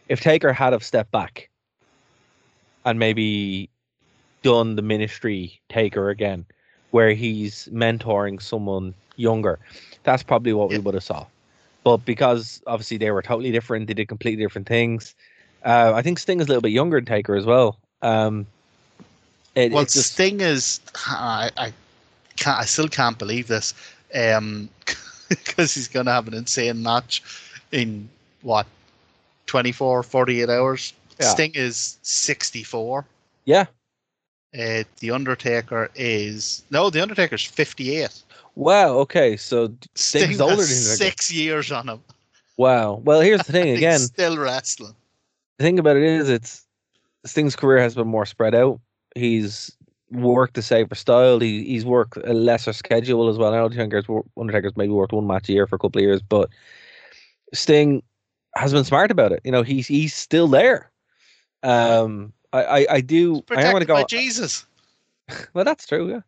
[0.08, 1.48] if Taker had have stepped back
[2.84, 3.68] and maybe
[4.42, 6.46] done the ministry Taker again,
[6.90, 9.58] where he's mentoring someone younger,
[10.04, 11.26] that's probably what we would have saw.
[11.84, 15.14] But because obviously they were totally different, they did completely different things.
[15.64, 17.78] Uh, I think Sting is a little bit younger than Taker as well.
[18.02, 18.46] Um,
[19.54, 20.80] it, well, it's just, Sting is.
[21.06, 21.72] I, I
[22.36, 22.60] can't.
[22.60, 23.74] I still can't believe this.
[24.14, 24.68] Um,
[25.28, 27.22] because he's going to have an insane match
[27.72, 28.08] in
[28.42, 28.66] what
[29.46, 30.92] 24, 48 hours.
[31.20, 31.26] Yeah.
[31.26, 33.04] Sting is 64.
[33.44, 33.66] yeah.
[34.58, 36.88] Uh, the Undertaker is no.
[36.88, 38.22] The Undertaker's 58.
[38.54, 38.94] Wow.
[39.00, 39.36] Okay.
[39.36, 42.00] So Sting Sting's older than six years on him.
[42.56, 43.02] Wow.
[43.04, 43.98] Well, here's the thing He's again.
[44.00, 44.94] still wrestling.
[45.58, 46.66] The thing about it is it's
[47.24, 48.80] Sting's career has been more spread out.
[49.14, 49.76] He's
[50.10, 51.40] worked the safer style.
[51.40, 53.52] He, he's worked a lesser schedule as well.
[53.52, 54.06] I know Undertaker's,
[54.38, 56.48] Undertaker's maybe worked one match a year for a couple of years, but
[57.52, 58.02] Sting
[58.54, 59.40] has been smart about it.
[59.44, 60.90] You know, he's he's still there.
[61.62, 63.42] Um, I I, I do.
[63.50, 63.94] I am going to go.
[63.94, 64.64] by Jesus.
[65.52, 66.08] Well, that's true.
[66.08, 66.20] Yeah,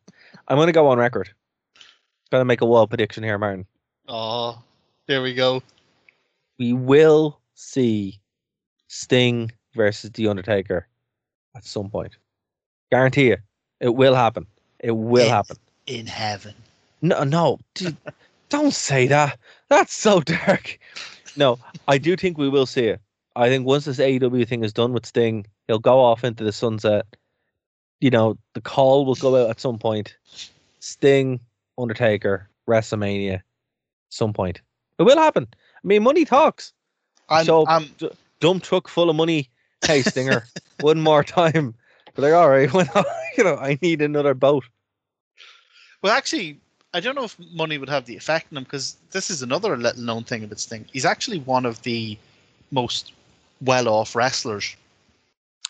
[0.48, 1.30] I'm going to go on record.
[2.30, 3.64] Going to make a wild prediction here, Martin.
[4.08, 4.62] Oh,
[5.06, 5.62] there we go.
[6.58, 8.19] We will see
[8.92, 10.88] Sting versus The Undertaker
[11.54, 12.16] at some point.
[12.90, 13.36] Guarantee you,
[13.78, 14.46] it will happen.
[14.80, 15.30] It will Yeah.
[15.36, 15.56] happen.
[15.86, 16.54] In heaven.
[17.00, 17.96] No, no, dude,
[18.48, 19.38] don't say that.
[19.68, 20.76] That's so dark.
[21.36, 23.00] No, I do think we will see it.
[23.36, 26.50] I think once this AEW thing is done with Sting, he'll go off into the
[26.52, 27.06] sunset.
[28.00, 30.16] You know, the call will go out at some point.
[30.80, 31.38] Sting,
[31.78, 33.40] Undertaker, WrestleMania,
[34.08, 34.60] some point.
[34.98, 35.46] It will happen.
[35.52, 36.72] I mean, money talks.
[37.28, 37.88] I'm, So- I'm
[38.40, 39.48] dump truck full of money.
[39.84, 40.46] Hey, Stinger,
[40.80, 41.74] one more time.
[42.14, 43.04] But like, all right, well,
[43.36, 44.64] you know, I need another boat.
[46.02, 46.58] Well, actually,
[46.92, 49.76] I don't know if money would have the effect on him because this is another
[49.76, 50.86] little known thing about Sting.
[50.92, 52.18] He's actually one of the
[52.70, 53.12] most
[53.60, 54.76] well off wrestlers.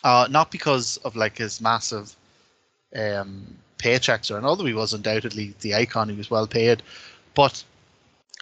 [0.03, 2.17] Uh, not because of like his massive
[2.97, 3.47] um,
[3.79, 6.83] paychecks or and although he was undoubtedly the icon, he was well paid,
[7.35, 7.63] but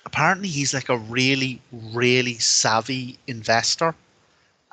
[0.04, 3.94] apparently he's like a really, really savvy investor.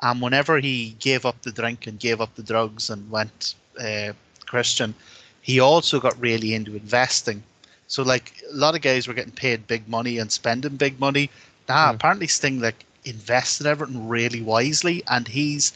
[0.02, 4.12] And whenever he gave up the drink and gave up the drugs and went uh,
[4.44, 4.94] Christian,
[5.42, 7.42] he also got really into investing.
[7.88, 11.30] So like a lot of guys were getting paid big money and spending big money.
[11.68, 11.94] Nah, Mm.
[11.96, 15.72] apparently Sting like invested everything really wisely and he's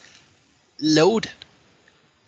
[0.81, 1.33] loaded.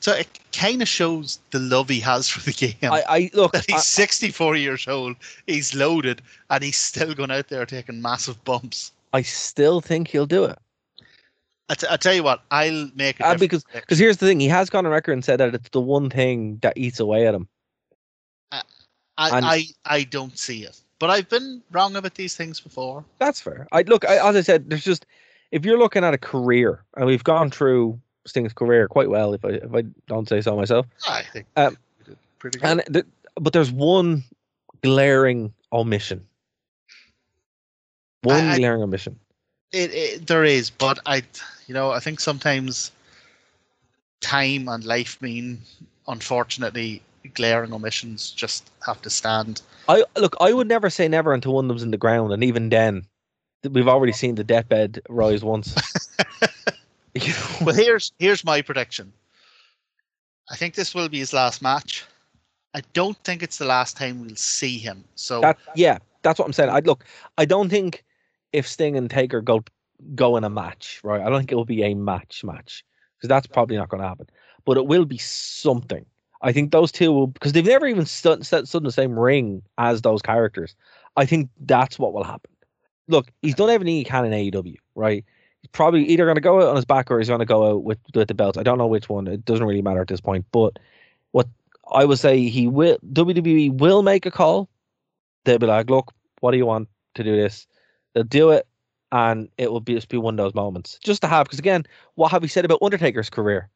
[0.01, 2.93] So it kind of shows the love he has for the game.
[2.93, 3.53] I, I look.
[3.53, 5.17] that he's I, 64 years old,
[5.47, 8.93] he's loaded, and he's still going out there taking massive bumps.
[9.13, 10.59] I still think he'll do it.
[11.69, 14.41] I, t- I tell you what, I'll make a Uh, because because here's the thing,
[14.41, 17.27] he has gone on record and said that it's the one thing that eats away
[17.27, 17.49] at him.
[19.19, 23.05] I, and- I I don't see it, but I've been wrong about these things before.
[23.19, 23.69] That's fair.
[23.71, 24.09] I look.
[24.09, 25.05] I, as I said, there's just
[25.51, 29.45] if you're looking at a career, and we've gone through Sting's career quite well, if
[29.45, 30.87] I if I don't say so myself.
[31.07, 31.77] I think Um,
[32.39, 32.67] pretty good.
[32.67, 33.07] And th-
[33.37, 34.25] but there's one
[34.83, 36.27] glaring omission.
[38.23, 39.19] One I- glaring omission.
[39.73, 41.23] It, it there is, but I,
[41.67, 42.91] you know, I think sometimes
[44.21, 45.61] time and life mean,
[46.09, 47.03] unfortunately,
[47.35, 49.63] glaring omissions just have to stand.
[49.89, 50.37] I look.
[50.41, 53.07] I would never say never until one of them's in the ground, and even then,
[53.69, 55.75] we've already seen the deathbed rise once.
[57.15, 59.13] You know, Well, here's here's my prediction.
[60.51, 62.05] I think this will be his last match.
[62.75, 65.05] I don't think it's the last time we'll see him.
[65.15, 66.71] So that yeah, that's what I'm saying.
[66.71, 67.05] I look.
[67.39, 68.05] I don't think
[68.53, 69.63] if Sting and Taker go
[70.15, 71.21] go in a match, right?
[71.21, 72.85] I don't think it will be a match match
[73.17, 74.27] because that's probably not going to happen.
[74.65, 76.05] But it will be something.
[76.43, 79.63] I think those two will because they've never even stood, stood in the same ring
[79.79, 80.75] as those characters.
[81.17, 82.51] I think that's what will happen.
[83.09, 85.25] Look, he's done everything he can in AEW, right?
[85.61, 87.71] He's probably either going to go out on his back or he's going to go
[87.71, 88.59] out with with the belts.
[88.59, 89.27] I don't know which one.
[89.29, 90.45] It doesn't really matter at this point.
[90.51, 90.79] But
[91.31, 91.49] what
[91.93, 94.69] I would say he will WWE will make a call.
[95.45, 97.67] They'll be like, look, what do you want to do this?
[98.15, 98.67] They'll do it,
[99.13, 101.47] and it will be just be one of those moments just to have.
[101.47, 101.85] Because again,
[102.15, 103.69] what have we said about Undertaker's career?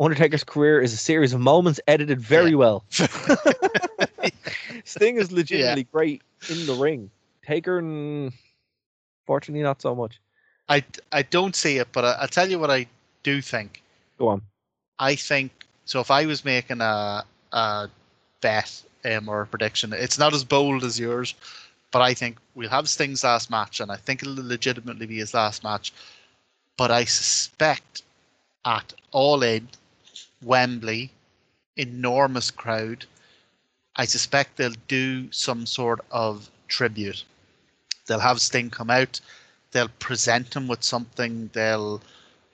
[0.00, 2.56] Undertaker's career is a series of moments edited very Yeah.
[2.56, 2.84] well.
[4.84, 7.10] Sting is legitimately great in the ring.
[7.46, 8.32] Taker, mm,
[9.26, 10.20] fortunately, not so much.
[10.68, 12.86] I I don't see it, but I, I'll tell you what I
[13.22, 13.82] do think.
[14.18, 14.42] Go on.
[14.98, 15.52] I think
[15.84, 17.88] So if I was making a a
[18.40, 21.34] bet um, or a prediction, it's not as bold as yours,
[21.94, 25.32] but I think we'll have Sting's last match, and I think it'll legitimately be his
[25.32, 25.92] last match.
[26.76, 28.02] But I suspect
[28.64, 29.68] at All In,
[30.42, 31.12] Wembley,
[31.76, 33.06] enormous crowd.
[33.94, 37.22] I suspect they'll do some sort of tribute.
[38.06, 39.20] They'll have Sting come out.
[39.70, 41.48] They'll present him with something.
[41.52, 42.02] They'll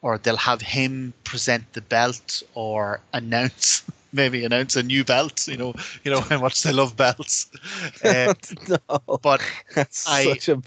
[0.03, 5.47] or they'll have him present the belt or announce maybe announce a new belt.
[5.49, 5.75] You know,
[6.05, 7.49] you know how much they love belts.
[8.05, 8.33] Uh,
[8.69, 9.43] no, but
[9.75, 10.63] that's I- such a.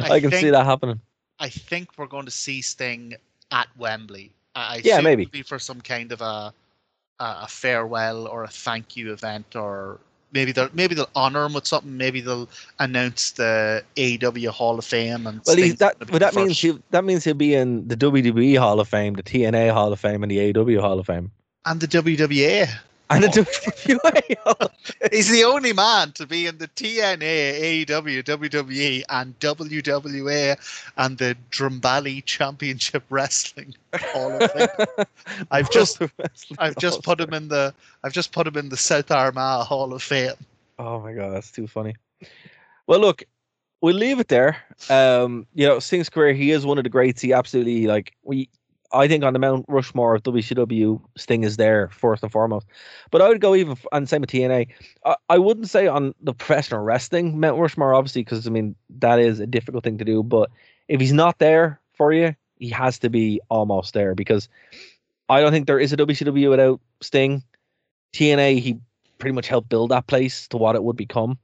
[0.00, 1.00] I I can see that happening.
[1.38, 3.14] I think we're going to see Sting
[3.50, 4.30] at Wembley.
[4.54, 5.22] I Yeah, maybe.
[5.22, 6.52] it'll be for some kind of a
[7.18, 9.98] a farewell or a thank you event, or
[10.32, 11.96] maybe they'll maybe they'll honor him with something.
[11.96, 12.48] Maybe they'll
[12.78, 16.62] announce the AEW Hall of Fame and Well, he's that, but that means first.
[16.62, 20.00] he, that means he'll be in the WWE Hall of Fame, the TNA Hall of
[20.00, 21.30] Fame, and the AEW Hall of Fame,
[21.66, 22.68] and the WWA.
[23.08, 23.44] and the Oh.
[23.44, 24.56] WWE Hall.
[24.60, 25.08] Of Fame.
[25.12, 30.56] He's the only man to be in the TNA, AEW, WWE, and WWA
[30.96, 35.06] and the Drumbali Championship Wrestling Hall of Fame.
[35.52, 36.00] I've just-
[36.58, 37.72] I've just put him in the
[38.02, 40.32] I've just put him in the South Armagh Hall of Fame.
[40.78, 41.94] Oh my god, that's too funny.
[42.88, 43.22] Well, look,
[43.80, 44.56] we'll leave it there.
[44.90, 47.22] Um, you know, Sting's career, he is one of the greats.
[47.22, 48.48] He absolutely like we.
[48.92, 52.66] I think on the Mount Rushmore of WCW, Sting is there first and foremost.
[53.10, 54.68] But I would go even and same with TNA.
[55.04, 59.18] I, I wouldn't say on the professional wrestling Mount Rushmore, obviously, because I mean that
[59.18, 60.22] is a difficult thing to do.
[60.22, 60.50] But
[60.88, 64.48] if he's not there for you, he has to be almost there because
[65.28, 67.42] I don't think there is a WCW without Sting.
[68.12, 68.78] TNA, he
[69.18, 71.38] pretty much helped build that place to what it would become.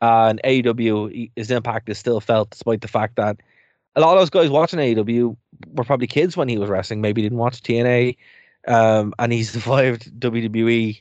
[0.00, 3.40] Uh, and AEW, his impact is still felt despite the fact that
[3.94, 5.36] a lot of those guys watching AEW
[5.72, 8.16] were probably kids when he was wrestling, maybe didn't watch TNA.
[8.68, 11.00] Um, and he survived WWE,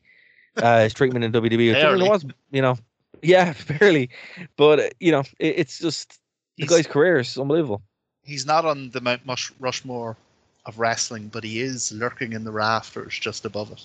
[0.58, 1.74] uh, his treatment in WWE.
[1.74, 2.06] Barely.
[2.06, 2.78] It was, you know,
[3.22, 4.10] yeah, barely.
[4.58, 6.10] But, uh, you know, it, it's just
[6.58, 7.82] the He's- guy's career is unbelievable.
[8.24, 10.18] He's not on the Mount Mush- Rushmore
[10.66, 13.84] of wrestling, but he is lurking in the rafters just above it.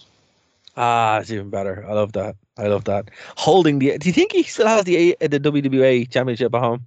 [0.79, 1.85] Ah, it's even better.
[1.87, 2.37] I love that.
[2.57, 3.11] I love that.
[3.37, 3.99] Holding the.
[3.99, 6.87] Do you think he still has the A- the WWA championship at home?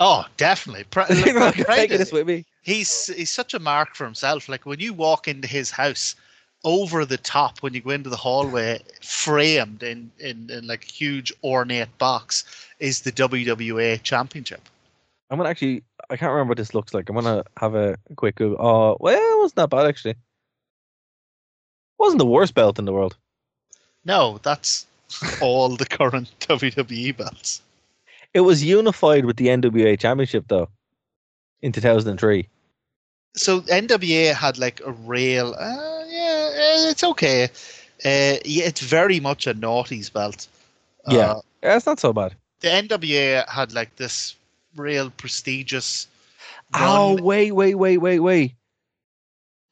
[0.00, 0.84] Oh, definitely.
[0.90, 2.44] Pre- like, taking this with me.
[2.64, 4.48] He's he's such a mark for himself.
[4.48, 6.16] Like when you walk into his house,
[6.64, 10.92] over the top when you go into the hallway, framed in in, in like a
[10.92, 12.44] huge ornate box,
[12.80, 14.62] is the WWA Championship.
[15.30, 15.84] I'm gonna actually.
[16.10, 17.08] I can't remember what this looks like.
[17.08, 18.56] I'm gonna have a quick Google.
[18.58, 20.16] Oh, well, it wasn't that bad actually.
[21.98, 23.16] wasn't the worst belt in the world.
[24.04, 24.86] No, that's
[25.40, 27.62] all the current WWE belts.
[28.34, 30.68] It was unified with the NWA Championship though,
[31.62, 32.48] in 2003.
[33.36, 37.44] So NWA had like a real, uh, yeah, eh, it's okay.
[38.04, 40.46] Uh, yeah, it's very much a naughty's belt.
[41.08, 41.32] Yeah.
[41.32, 42.34] Uh, Yeah, it's not so bad.
[42.60, 44.36] the NWA had like this
[44.76, 46.06] real prestigious.
[46.74, 47.24] Oh run.
[47.24, 48.54] wait, wait, wait, wait, wait.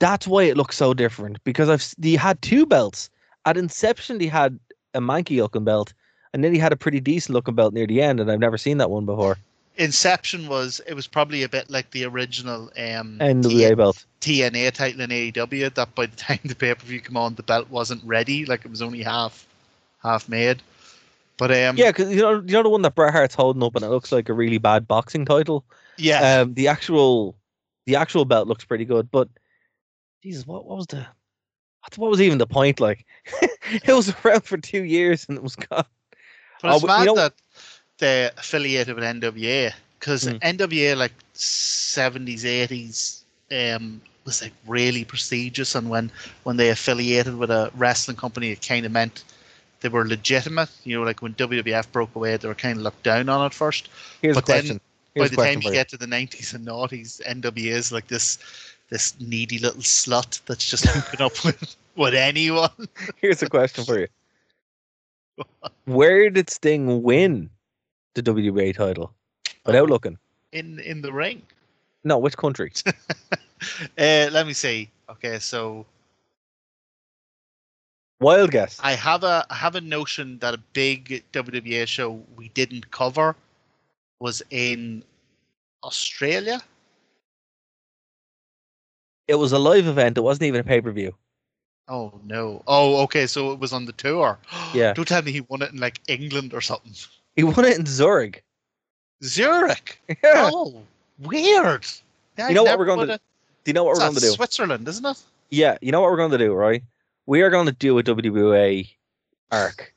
[0.01, 3.09] That's why it looks so different because I've s- he had two belts.
[3.45, 4.59] At inception, he had
[4.95, 5.93] a manky looking belt,
[6.33, 8.59] and then he had a pretty decent looking belt near the end, and I've never
[8.59, 9.39] seen that one before.
[9.77, 14.05] Inception was it was probably a bit like the original um, NWA belt.
[14.21, 15.75] TNA title in AEW.
[15.75, 18.45] That by the time the pay per view came on, the belt wasn't ready.
[18.45, 19.47] Like it was only half
[20.03, 20.63] half made.
[21.39, 23.75] But um, Yeah, because you know, you know the one that Bret Hart's holding up,
[23.75, 25.65] and it looks like a really bad boxing title.
[25.97, 26.41] yeah.
[26.41, 27.35] Um, the actual,
[27.87, 29.29] the actual belt looks pretty good, but
[30.23, 31.05] Jesus, what, what was the,
[31.97, 32.79] what, was even the point?
[32.79, 33.07] Like,
[33.73, 35.85] it was around for two years and it was gone.
[36.61, 37.33] But it's Oh, but you know- that
[38.03, 40.41] they're affiliated with NWA because Mm.
[40.41, 46.11] NWA like seventies, eighties, um, was like really prestigious, and when
[46.43, 49.25] when they affiliated with a wrestling company, it kind of meant
[49.81, 50.71] they were legitimate.
[50.85, 53.55] You know, like when WWF broke away, they were kind of looked down on at
[53.55, 53.89] first.
[54.21, 54.81] Here's But a then, question.
[55.17, 55.73] By the time you you.
[55.73, 58.39] get to the nineties and noughties, NWA is like this
[58.91, 62.71] this needy little slut that's just hooking up with with anyone.
[63.17, 64.09] Here's a question for you.
[65.87, 67.51] Where did Sting win
[68.15, 69.13] the WWA title
[69.65, 70.19] without looking?
[70.53, 71.43] in in the ring.
[72.05, 72.73] No, which country?
[73.97, 74.91] Uh, let me see.
[75.09, 75.87] Okay, so
[78.23, 78.81] Wild guess.
[78.83, 83.37] I have a I have a notion that a big WWA show we didn't cover
[84.19, 85.05] was in
[85.85, 86.61] Australia.
[89.29, 90.19] It was a live event.
[90.19, 91.15] It wasn't even a pay per view.
[91.87, 92.63] Oh no!
[92.67, 94.39] Oh, okay, so it was on the tour.
[94.75, 94.93] Yeah.
[94.93, 96.95] Don't tell me he won it in like England or something.
[97.37, 98.45] He won it in Zurich.
[99.23, 100.01] Zurich.
[100.23, 100.51] Yeah.
[100.53, 100.83] Oh,
[101.19, 101.87] weird.
[102.39, 103.19] Yeah, You know what we're going to-
[103.65, 104.31] Do you know what we're going to do?
[104.33, 105.23] Switzerland, isn't it?
[105.51, 106.83] Yeah, you know what we're going to do, right?
[107.27, 108.89] we are going to do a WWA
[109.53, 109.95] arc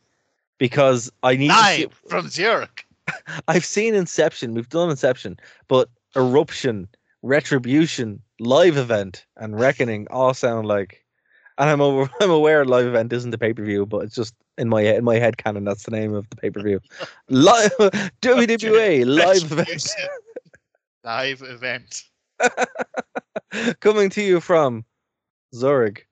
[0.60, 2.86] because I need to see, from Zurich.
[3.48, 4.54] I've seen Inception.
[4.54, 5.38] We've done Inception,
[5.68, 6.88] but Eruption,
[7.24, 11.04] Retribution, Live Event, and Reckoning all sound like.
[11.58, 14.36] And I'm over, I'm aware Live Event isn't a pay per view, but it's just
[14.58, 16.80] in my in my head canon that's the name of the pay per view.
[17.30, 17.72] Live
[18.22, 19.96] WWE Live Event
[21.04, 22.04] Live event.
[23.80, 24.86] coming to you from
[25.54, 26.08] Zurich.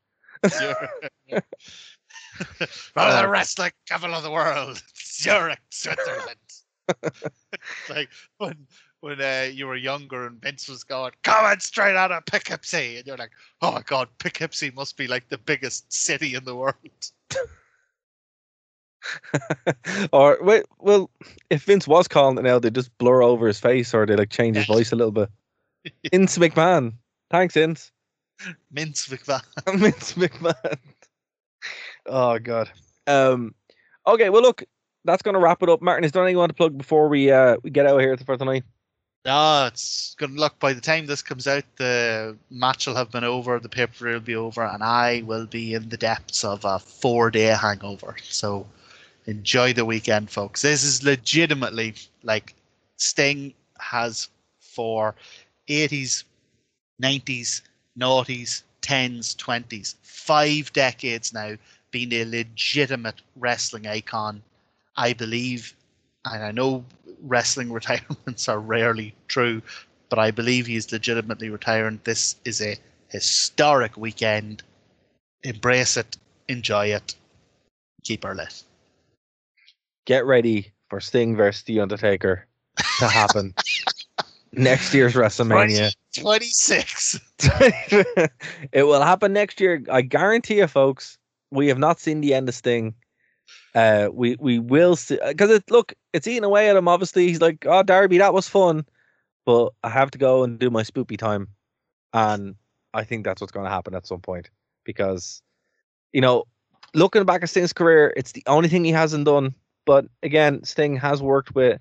[2.94, 6.38] From the wrestling capital of the world, Zurich, Switzerland.
[7.90, 8.68] like when
[9.00, 13.06] when uh, you were younger and Vince was going, coming straight out of Poughkeepsie, and
[13.06, 16.76] you're like, oh my god, Poughkeepsie must be like the biggest city in the world.
[20.14, 21.10] or wait, well,
[21.50, 24.30] if Vince was calling it now, they just blur over his face or they like
[24.30, 25.30] change his voice a little bit.
[26.12, 26.94] Ince McMahon.
[27.30, 27.92] Thanks, Ince.
[28.72, 29.44] Mince McMahon.
[29.80, 30.78] Vince McMahon.
[32.06, 32.70] Oh god.
[33.08, 33.54] Um.
[34.08, 34.30] Okay.
[34.30, 34.64] Well, look,
[35.06, 35.82] that's gonna wrap it up.
[35.82, 38.02] Martin, is there anything you want to plug before we uh we get out of
[38.02, 38.64] here for tonight?
[39.26, 40.60] No, it's good luck.
[40.60, 44.20] By the time this comes out, the match will have been over, the paper will
[44.20, 48.18] be over, and I will be in the depths of a four day hangover.
[48.24, 48.68] So
[49.26, 50.62] enjoy the weekend, folks.
[50.62, 52.54] This is legitimately like
[52.98, 54.30] Sting has
[54.60, 55.16] for
[55.68, 56.24] 80s,
[57.02, 57.62] 90s,
[57.98, 61.56] noughties, 10s, 20s, five decades now,
[61.92, 64.42] been a legitimate wrestling icon.
[64.96, 65.76] I believe,
[66.26, 66.84] and I know
[67.22, 69.62] wrestling retirements are rarely true,
[70.10, 72.00] but I believe he is legitimately retiring.
[72.04, 72.78] This is a
[73.08, 74.64] historic weekend.
[75.44, 76.18] Embrace it,
[76.48, 77.16] enjoy it,
[78.04, 78.64] keep her lit.
[80.06, 82.48] Get ready for Sting versus The Undertaker
[83.00, 83.54] to happen
[84.52, 85.96] next year's WrestleMania.
[86.16, 87.20] 26.
[88.72, 89.84] it will happen next year.
[89.92, 91.18] I guarantee you, folks.
[91.52, 92.96] We have not seen the end of Sting.
[93.76, 96.88] Uh, we we will see because it look it's eating away at him.
[96.88, 98.86] Obviously, he's like, "Oh, Darby, that was fun,"
[99.46, 101.48] but I have to go and do my spoopy time,
[102.14, 102.56] and
[102.94, 104.50] I think that's what's going to happen at some point
[104.84, 105.42] because,
[106.12, 106.46] you know,
[106.94, 109.56] looking back at Sting's career, it's the only thing he hasn't done.
[109.86, 111.80] But again, Sting has worked with.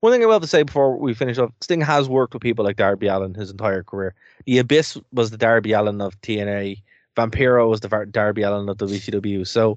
[0.00, 2.42] One thing I will have to say before we finish up, Sting has worked with
[2.42, 4.14] people like Darby Allin his entire career.
[4.46, 6.82] The Abyss was the Darby Allin of TNA.
[7.16, 9.44] Vampiro was the Darby Allin of WCW.
[9.44, 9.76] So,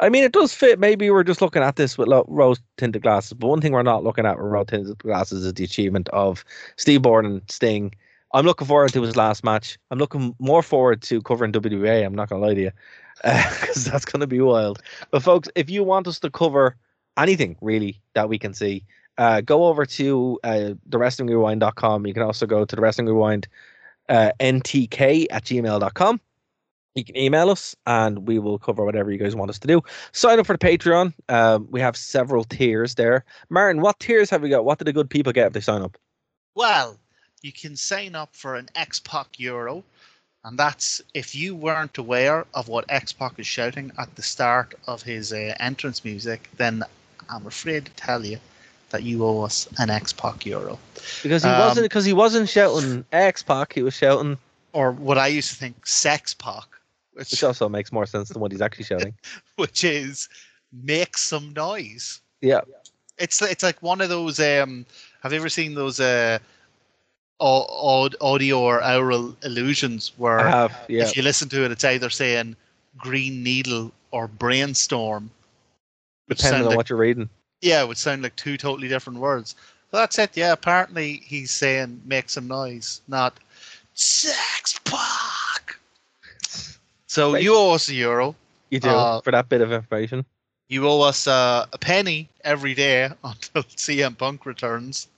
[0.00, 0.80] I mean, it does fit.
[0.80, 3.34] Maybe we're just looking at this with rose tinted glasses.
[3.34, 6.44] But one thing we're not looking at with rose tinted glasses is the achievement of
[6.76, 7.94] Steve Borden and Sting.
[8.32, 9.78] I'm looking forward to his last match.
[9.92, 12.04] I'm looking more forward to covering WWA.
[12.04, 12.70] I'm not going to lie to you
[13.22, 14.82] because that's going to be wild.
[15.12, 16.76] But, folks, if you want us to cover
[17.16, 18.84] anything really that we can see,
[19.18, 20.74] uh, go over to uh.
[20.86, 23.48] You can also go to the Wrestling Rewind
[24.08, 26.20] uh, ntk at gmail.com.
[26.94, 29.82] You can email us and we will cover whatever you guys want us to do.
[30.12, 31.12] Sign up for the Patreon.
[31.28, 33.24] Um, we have several tiers there.
[33.50, 34.64] Martin, what tiers have we got?
[34.64, 35.96] What do the good people get if they sign up?
[36.54, 36.96] Well,
[37.42, 39.82] you can sign up for an X Pac Euro,
[40.44, 44.74] and that's if you weren't aware of what X Pac is shouting at the start
[44.86, 46.84] of his uh, entrance music, then
[47.28, 48.38] I'm afraid to tell you
[48.90, 50.78] that you owe us an X Pac Euro.
[51.22, 54.38] Because he Um, wasn't because he wasn't shouting X Pac, he was shouting,
[54.72, 56.66] Or what I used to think Sex Pac,
[57.14, 59.14] which, which also makes more sense than what he's actually shouting.
[59.56, 60.28] which is
[60.72, 62.20] make some noise.
[62.40, 62.60] Yeah.
[63.18, 64.40] It's it's like one of those.
[64.40, 64.84] Um,
[65.22, 66.38] have you ever seen those uh,
[67.38, 71.02] aud- audio or aural illusions where have, yeah.
[71.02, 72.56] if you listen to it, it's either saying
[72.98, 75.30] green needle or brainstorm,
[76.28, 77.28] Depending on like, what you're reading.
[77.60, 79.54] yeah, it would sound like two totally different words.
[79.90, 80.36] So that's it.
[80.36, 83.38] Yeah, apparently he's saying make some noise, not
[83.94, 85.78] sex pack.
[87.06, 87.42] So Right.
[87.42, 88.34] you owe us a euro.
[88.70, 90.24] You do Uh, for that bit of information.
[90.68, 95.08] You owe us uh, a penny every day until CM Punk returns.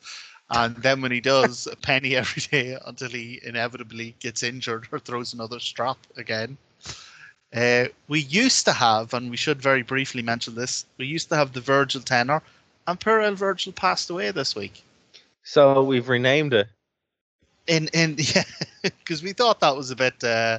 [0.51, 4.99] And then when he does, a penny every day until he inevitably gets injured or
[4.99, 6.59] throws another strap again.
[7.55, 11.37] Uh, we used to have, and we should very briefly mention this, we used to
[11.37, 12.43] have the Virgil tenor,
[12.87, 14.83] and poor old Virgil passed away this week.
[15.43, 16.69] So we've renamed it.
[17.67, 18.45] In in yeah,
[18.83, 20.59] because we thought that was a bit uh,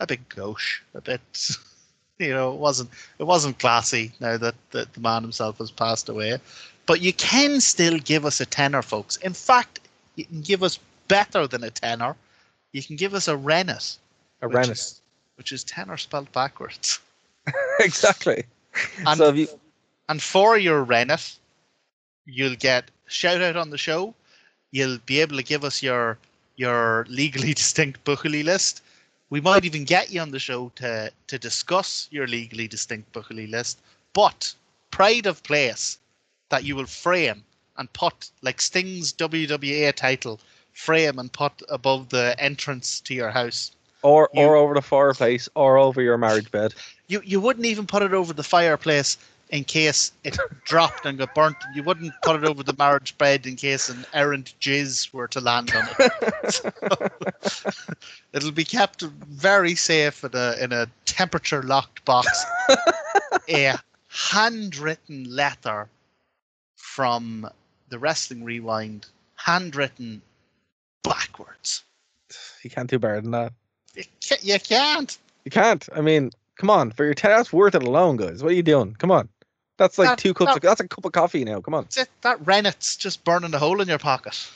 [0.00, 1.20] a bit gauche, a bit
[2.18, 6.08] you know, it wasn't it wasn't classy now that, that the man himself has passed
[6.08, 6.38] away.
[6.86, 9.16] But you can still give us a tenor, folks.
[9.16, 9.80] In fact,
[10.16, 12.16] you can give us better than a tenor.
[12.72, 13.98] You can give us a rennet.
[14.40, 14.94] A rennet.
[15.38, 17.00] Which is tenor spelled backwards.
[17.80, 18.44] exactly.
[19.06, 19.48] And, so you
[20.08, 21.38] and for your rennet,
[22.26, 24.14] you'll get shout out on the show.
[24.70, 26.18] You'll be able to give us your
[26.56, 28.82] your legally distinct Buckley list,
[29.30, 33.34] We might even get you on the show to to discuss your legally distinct Booker
[33.34, 33.78] list.
[34.12, 34.54] But
[34.90, 35.98] pride of place
[36.50, 37.44] that you will frame
[37.76, 40.40] and put like Sting's WWA title,
[40.72, 43.72] frame and put above the entrance to your house.
[44.02, 46.74] Or You- or over the fireplace, or over your marriage bed.
[47.08, 49.16] You you wouldn't even put it over the fireplace
[49.50, 51.56] in case it dropped and got burnt.
[51.74, 55.40] You wouldn't put it over the marriage bed in case an errant jizz were to
[55.40, 56.52] land on it.
[56.52, 57.70] So,
[58.32, 62.28] it'll be kept very safe in a in a temperature locked box.
[63.48, 63.74] a
[64.08, 65.88] handwritten letter
[66.76, 67.48] from
[67.88, 69.06] the Wrestling Rewind,
[69.36, 70.20] handwritten
[71.02, 71.84] backwards.
[72.62, 73.52] You can't do better than that.
[73.98, 74.44] You can't.
[74.44, 75.18] You can't.
[75.44, 75.88] You can't.
[75.94, 76.90] I mean, come on.
[76.92, 78.42] For your ten, that's worth it alone, guys.
[78.42, 78.94] What are you doing?
[78.94, 79.28] Come on.
[79.76, 80.50] That's like That- two cups.
[80.52, 81.60] that- Of, that's a cup of coffee now.
[81.60, 81.86] Come on.
[81.96, 82.08] It.
[82.22, 84.48] That Rennet's just burning a hole in your pocket.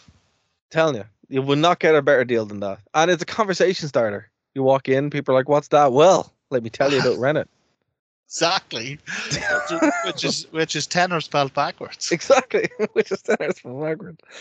[0.71, 2.79] telling you, you will not get a better deal than that.
[2.95, 4.31] And it's a conversation starter.
[4.55, 7.49] You walk in, people are like, "What's that?" Well, let me tell you about Rennet.
[8.33, 8.99] Exactly.
[10.07, 12.11] which is which is tenor spelled backwards.
[12.11, 14.23] Exactly, which is tenors from Margaret.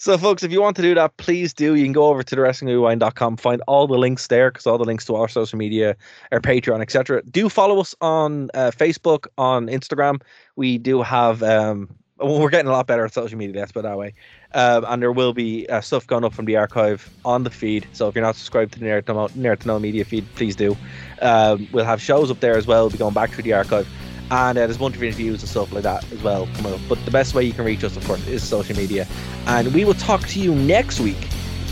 [0.00, 1.74] So, folks, if you want to do that, please do.
[1.74, 4.84] You can go over to the wrestlingrewind.com, find all the links there, because all the
[4.84, 5.96] links to our social media,
[6.30, 7.20] our Patreon, etc.
[7.28, 10.22] Do follow us on uh, Facebook, on Instagram.
[10.54, 11.42] We do have.
[11.42, 11.88] Um,
[12.20, 13.60] well, we're getting a lot better at social media.
[13.60, 14.14] Let's put that way.
[14.52, 17.86] Um, and there will be uh, stuff going up from the archive on the feed.
[17.92, 20.26] So if you're not subscribed to the Nerd to Know, Nerd to know media feed,
[20.34, 20.76] please do.
[21.22, 22.84] Um, we'll have shows up there as well.
[22.84, 23.88] We'll be going back through the archive.
[24.30, 26.80] And uh, there's a bunch of interviews and stuff like that as well coming up.
[26.88, 29.06] But the best way you can reach us, of course, is social media.
[29.46, 31.16] And we will talk to you next week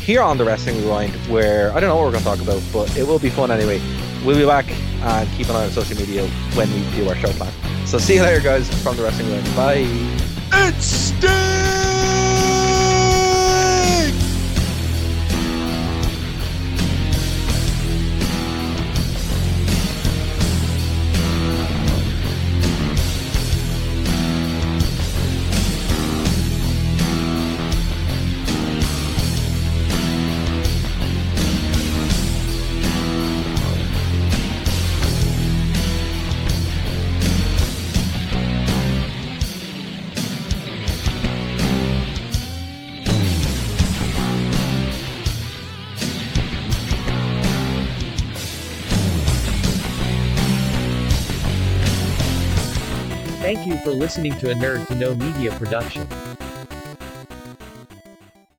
[0.00, 2.62] here on the Wrestling Rewind, where I don't know what we're going to talk about,
[2.72, 3.80] but it will be fun anyway.
[4.24, 7.32] We'll be back and keep an eye on social media when we do our show
[7.32, 7.52] plan.
[7.86, 9.56] So see you later, guys, from the Wrestling Rewind.
[9.56, 10.35] Bye.
[10.52, 11.95] It's Sting!
[53.98, 56.06] Listening to a Nerd to Know Media production.